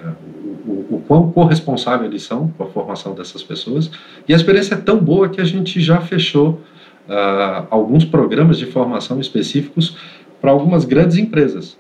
o, 0.67 0.97
o 0.97 1.05
quão 1.07 1.31
corresponsável 1.33 2.07
eles 2.07 2.23
são 2.23 2.49
com 2.57 2.65
a 2.65 2.67
formação 2.67 3.15
dessas 3.15 3.43
pessoas. 3.43 3.91
E 4.29 4.33
a 4.33 4.37
experiência 4.37 4.75
é 4.75 4.79
tão 4.79 4.99
boa 4.99 5.29
que 5.29 5.41
a 5.41 5.45
gente 5.45 5.81
já 5.81 6.01
fechou 6.01 6.61
uh, 7.09 7.67
alguns 7.71 8.05
programas 8.05 8.59
de 8.59 8.67
formação 8.67 9.21
específicos 9.21 9.97
para 10.41 10.51
algumas 10.51 10.85
grandes 10.85 11.17
empresas. 11.17 11.77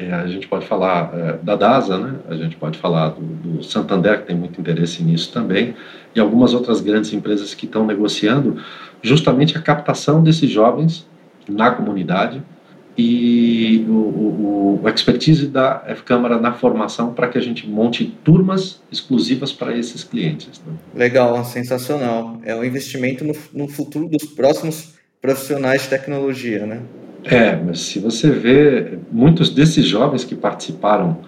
É, 0.00 0.14
a 0.14 0.26
gente 0.26 0.48
pode 0.48 0.66
falar 0.66 1.10
é, 1.12 1.32
da 1.42 1.54
DASA, 1.54 1.98
né? 1.98 2.14
a 2.26 2.34
gente 2.34 2.56
pode 2.56 2.78
falar 2.78 3.10
do, 3.10 3.20
do, 3.20 3.62
Santander, 3.62 4.20
que 4.20 4.28
tem 4.28 4.36
muito 4.36 4.58
interesse 4.58 5.02
nisso 5.02 5.30
também, 5.30 5.74
e 6.14 6.20
algumas 6.20 6.54
outras 6.54 6.80
grandes 6.80 7.12
empresas 7.12 7.52
que 7.52 7.66
estão 7.66 7.86
negociando 7.86 8.56
justamente 9.02 9.58
a 9.58 9.60
captação 9.60 10.22
desses 10.22 10.48
jovens 10.50 11.06
na 11.46 11.70
comunidade 11.70 12.42
e 12.96 13.84
o, 13.88 13.92
o, 13.92 14.80
o 14.82 14.88
expertise 14.88 15.46
da 15.46 15.82
F-Câmara 15.86 16.40
na 16.40 16.54
formação 16.54 17.12
para 17.12 17.28
que 17.28 17.36
a 17.36 17.40
gente 17.42 17.68
monte 17.68 18.06
turmas 18.24 18.82
exclusivas 18.90 19.52
para 19.52 19.76
esses 19.76 20.02
clientes. 20.02 20.62
Né? 20.66 20.72
Legal, 20.94 21.44
sensacional. 21.44 22.40
É 22.42 22.54
um 22.54 22.64
investimento 22.64 23.22
no, 23.22 23.34
no 23.52 23.68
futuro 23.68 24.08
dos 24.08 24.24
próximos 24.24 24.94
profissionais 25.20 25.82
de 25.82 25.88
tecnologia, 25.88 26.64
né? 26.64 26.80
É, 27.24 27.56
mas 27.56 27.80
se 27.80 27.98
você 27.98 28.30
vê 28.30 28.98
muitos 29.10 29.50
desses 29.50 29.84
jovens 29.86 30.24
que 30.24 30.34
participaram 30.34 31.18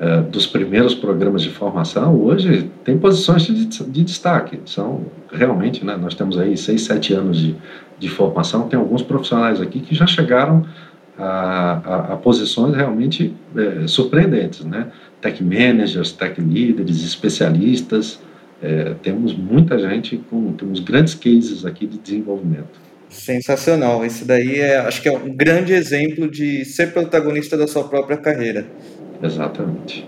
é, 0.00 0.20
dos 0.22 0.46
primeiros 0.46 0.94
programas 0.94 1.42
de 1.42 1.50
formação, 1.50 2.20
hoje 2.20 2.70
tem 2.84 2.98
posições 2.98 3.42
de, 3.46 3.66
de, 3.66 4.04
destaque. 4.04 4.60
São 4.66 5.06
realmente, 5.32 5.84
né, 5.84 5.96
nós 5.96 6.14
temos 6.14 6.38
aí 6.38 6.56
seis, 6.56 6.82
sete 6.82 7.14
anos 7.14 7.38
de, 7.38 7.56
de 7.98 8.08
formação, 8.08 8.68
tem 8.68 8.78
alguns 8.78 9.02
profissionais 9.02 9.60
aqui 9.60 9.80
que 9.80 9.94
já 9.94 10.06
chegaram 10.06 10.66
a, 11.18 11.24
a, 11.24 12.12
a 12.12 12.16
posições 12.16 12.74
realmente 12.74 13.34
é, 13.56 13.86
surpreendentes, 13.86 14.64
né? 14.64 14.88
Tech 15.20 15.42
managers, 15.42 16.12
tech 16.12 16.38
leaders, 16.40 17.02
especialistas, 17.02 18.20
é, 18.62 18.94
temos 19.02 19.34
muita 19.34 19.78
gente 19.78 20.18
com 20.30 20.52
temos 20.52 20.80
grandes 20.80 21.14
cases 21.14 21.64
aqui 21.64 21.86
de 21.86 21.98
desenvolvimento. 21.98 22.85
Sensacional, 23.08 24.04
isso 24.04 24.24
daí 24.24 24.60
é, 24.60 24.78
acho 24.78 25.00
que 25.00 25.08
é 25.08 25.12
um 25.12 25.34
grande 25.34 25.72
exemplo 25.72 26.30
de 26.30 26.64
ser 26.64 26.92
protagonista 26.92 27.56
da 27.56 27.66
sua 27.66 27.84
própria 27.84 28.16
carreira. 28.16 28.66
Exatamente. 29.22 30.06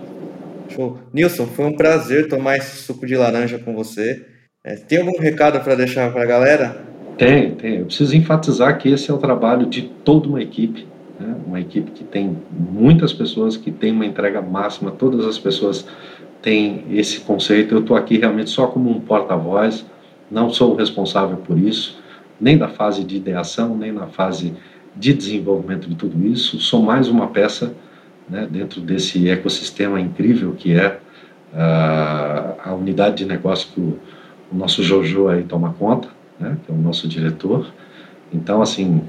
Show. 0.69 0.99
Nilson, 1.13 1.47
foi 1.47 1.65
um 1.65 1.75
prazer 1.75 2.27
tomar 2.27 2.57
esse 2.57 2.77
suco 2.83 3.05
de 3.05 3.15
laranja 3.15 3.57
com 3.57 3.73
você. 3.73 4.25
É, 4.63 4.75
tem 4.75 4.99
algum 4.99 5.17
recado 5.19 5.59
para 5.61 5.75
deixar 5.75 6.11
para 6.11 6.23
a 6.23 6.25
galera? 6.25 6.81
Tem, 7.17 7.51
tem. 7.55 7.79
Eu 7.79 7.85
preciso 7.85 8.15
enfatizar 8.15 8.77
que 8.77 8.89
esse 8.89 9.09
é 9.09 9.13
o 9.13 9.17
trabalho 9.17 9.65
de 9.65 9.83
toda 10.03 10.27
uma 10.27 10.41
equipe 10.41 10.85
né? 11.19 11.35
uma 11.45 11.59
equipe 11.59 11.91
que 11.91 12.03
tem 12.03 12.37
muitas 12.49 13.11
pessoas, 13.11 13.57
que 13.57 13.71
tem 13.71 13.91
uma 13.91 14.05
entrega 14.05 14.41
máxima, 14.41 14.91
todas 14.91 15.25
as 15.25 15.37
pessoas 15.37 15.85
têm 16.41 16.85
esse 16.91 17.19
conceito. 17.19 17.75
Eu 17.75 17.81
estou 17.81 17.97
aqui 17.97 18.17
realmente 18.17 18.49
só 18.49 18.67
como 18.67 18.89
um 18.89 19.01
porta-voz, 19.01 19.85
não 20.31 20.49
sou 20.49 20.73
o 20.73 20.75
responsável 20.75 21.37
por 21.37 21.57
isso, 21.57 21.98
nem 22.39 22.57
da 22.57 22.67
fase 22.67 23.03
de 23.03 23.17
ideação, 23.17 23.75
nem 23.77 23.91
na 23.91 24.07
fase 24.07 24.53
de 24.95 25.13
desenvolvimento 25.13 25.87
de 25.87 25.95
tudo 25.95 26.25
isso. 26.27 26.59
Sou 26.59 26.81
mais 26.81 27.07
uma 27.07 27.27
peça 27.27 27.73
né, 28.29 28.47
dentro 28.49 28.81
desse 28.81 29.29
ecossistema 29.29 29.99
incrível 29.99 30.53
que 30.57 30.73
é 30.73 30.99
uh, 31.53 32.59
a 32.63 32.73
unidade 32.73 33.17
de 33.17 33.25
negócio 33.25 33.69
que 33.73 33.79
o, 33.79 33.99
o 34.51 34.55
nosso 34.55 34.83
Jojo 34.83 35.27
aí 35.27 35.43
toma 35.43 35.73
conta, 35.73 36.07
né, 36.39 36.57
que 36.65 36.71
é 36.71 36.75
o 36.75 36.77
nosso 36.77 37.07
diretor. 37.07 37.67
Então, 38.31 38.61
assim, 38.61 39.01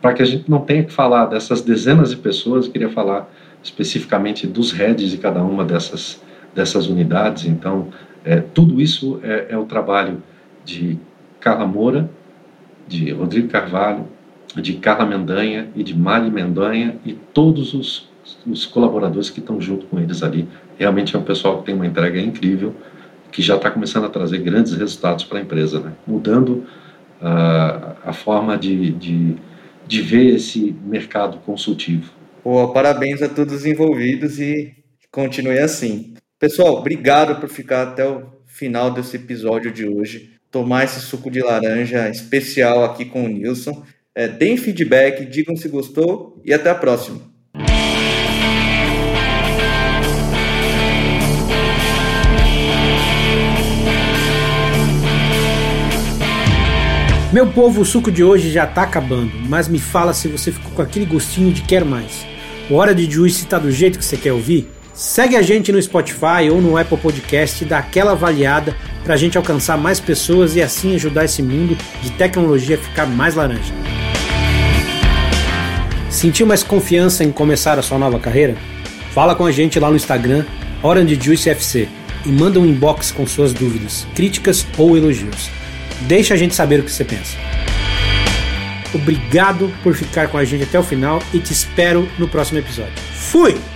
para 0.00 0.12
que 0.12 0.22
a 0.22 0.26
gente 0.26 0.50
não 0.50 0.60
tenha 0.60 0.84
que 0.84 0.92
falar 0.92 1.26
dessas 1.26 1.62
dezenas 1.62 2.10
de 2.10 2.16
pessoas, 2.16 2.66
eu 2.66 2.72
queria 2.72 2.90
falar 2.90 3.28
especificamente 3.62 4.46
dos 4.46 4.70
heads 4.70 5.10
de 5.10 5.18
cada 5.18 5.42
uma 5.42 5.64
dessas, 5.64 6.22
dessas 6.54 6.86
unidades. 6.86 7.46
Então, 7.46 7.88
é, 8.24 8.40
tudo 8.40 8.80
isso 8.80 9.18
é, 9.22 9.46
é 9.50 9.58
o 9.58 9.64
trabalho 9.64 10.22
de 10.64 10.98
Carla 11.40 11.66
Moura, 11.66 12.10
de 12.86 13.10
Rodrigo 13.12 13.48
Carvalho, 13.48 14.06
de 14.54 14.74
Carla 14.74 15.06
Mendanha 15.06 15.68
e 15.74 15.82
de 15.82 15.96
Mali 15.96 16.30
Mendanha 16.30 16.96
e 17.04 17.12
todos 17.12 17.74
os 17.74 18.08
os 18.46 18.66
colaboradores 18.66 19.30
que 19.30 19.40
estão 19.40 19.60
junto 19.60 19.86
com 19.86 20.00
eles 20.00 20.22
ali. 20.22 20.48
Realmente 20.78 21.14
é 21.14 21.18
um 21.18 21.22
pessoal 21.22 21.58
que 21.58 21.66
tem 21.66 21.74
uma 21.74 21.86
entrega 21.86 22.20
incrível, 22.20 22.74
que 23.30 23.42
já 23.42 23.56
está 23.56 23.70
começando 23.70 24.04
a 24.04 24.08
trazer 24.08 24.38
grandes 24.38 24.72
resultados 24.72 25.24
para 25.24 25.38
a 25.38 25.42
empresa, 25.42 25.80
né? 25.80 25.92
mudando 26.06 26.64
uh, 27.20 27.96
a 28.04 28.12
forma 28.12 28.56
de, 28.56 28.92
de, 28.92 29.36
de 29.86 30.02
ver 30.02 30.34
esse 30.34 30.74
mercado 30.84 31.38
consultivo. 31.38 32.10
Pô, 32.42 32.68
parabéns 32.68 33.22
a 33.22 33.28
todos 33.28 33.54
os 33.54 33.66
envolvidos 33.66 34.38
e 34.38 34.74
continue 35.10 35.58
assim. 35.58 36.14
Pessoal, 36.38 36.76
obrigado 36.76 37.40
por 37.40 37.48
ficar 37.48 37.82
até 37.82 38.08
o 38.08 38.36
final 38.46 38.90
desse 38.90 39.16
episódio 39.16 39.72
de 39.72 39.86
hoje. 39.86 40.35
Tomar 40.56 40.84
esse 40.84 41.00
suco 41.00 41.30
de 41.30 41.42
laranja 41.42 42.08
especial 42.08 42.82
aqui 42.82 43.04
com 43.04 43.26
o 43.26 43.28
Nilson. 43.28 43.84
É, 44.14 44.26
deem 44.26 44.56
feedback, 44.56 45.26
digam 45.26 45.54
se 45.54 45.68
gostou 45.68 46.40
e 46.42 46.54
até 46.54 46.70
a 46.70 46.74
próxima. 46.74 47.20
Meu 57.30 57.52
povo, 57.52 57.82
o 57.82 57.84
suco 57.84 58.10
de 58.10 58.24
hoje 58.24 58.50
já 58.50 58.66
tá 58.66 58.84
acabando, 58.84 59.32
mas 59.46 59.68
me 59.68 59.78
fala 59.78 60.14
se 60.14 60.26
você 60.26 60.50
ficou 60.50 60.72
com 60.72 60.80
aquele 60.80 61.04
gostinho 61.04 61.52
de 61.52 61.60
quer 61.60 61.84
mais. 61.84 62.26
O 62.70 62.76
Hora 62.76 62.94
de 62.94 63.04
Juice 63.04 63.44
tá 63.44 63.58
do 63.58 63.70
jeito 63.70 63.98
que 63.98 64.04
você 64.06 64.16
quer 64.16 64.32
ouvir? 64.32 64.70
Segue 64.96 65.36
a 65.36 65.42
gente 65.42 65.70
no 65.70 65.82
Spotify 65.82 66.48
ou 66.50 66.58
no 66.58 66.78
Apple 66.78 66.96
Podcast 66.96 67.62
e 67.62 67.66
dá 67.66 67.76
aquela 67.76 68.12
avaliada 68.12 68.74
para 69.04 69.12
a 69.12 69.16
gente 69.18 69.36
alcançar 69.36 69.76
mais 69.76 70.00
pessoas 70.00 70.56
e 70.56 70.62
assim 70.62 70.94
ajudar 70.94 71.26
esse 71.26 71.42
mundo 71.42 71.76
de 72.02 72.10
tecnologia 72.12 72.76
a 72.76 72.78
ficar 72.78 73.04
mais 73.04 73.34
laranja. 73.34 73.74
Sentiu 76.08 76.46
mais 76.46 76.62
confiança 76.62 77.22
em 77.22 77.30
começar 77.30 77.78
a 77.78 77.82
sua 77.82 77.98
nova 77.98 78.18
carreira? 78.18 78.56
Fala 79.12 79.34
com 79.34 79.44
a 79.44 79.52
gente 79.52 79.78
lá 79.78 79.90
no 79.90 79.96
Instagram, 79.96 80.46
Orange 80.82 81.18
Juice 81.20 81.50
FC, 81.50 81.90
e 82.24 82.30
manda 82.30 82.58
um 82.58 82.64
inbox 82.64 83.12
com 83.12 83.26
suas 83.26 83.52
dúvidas, 83.52 84.06
críticas 84.14 84.66
ou 84.78 84.96
elogios. 84.96 85.50
Deixa 86.08 86.32
a 86.32 86.36
gente 86.38 86.54
saber 86.54 86.80
o 86.80 86.82
que 86.82 86.90
você 86.90 87.04
pensa. 87.04 87.36
Obrigado 88.94 89.70
por 89.82 89.94
ficar 89.94 90.28
com 90.28 90.38
a 90.38 90.44
gente 90.46 90.64
até 90.64 90.78
o 90.78 90.82
final 90.82 91.22
e 91.34 91.38
te 91.38 91.52
espero 91.52 92.08
no 92.18 92.26
próximo 92.26 92.60
episódio. 92.60 92.94
Fui! 93.12 93.75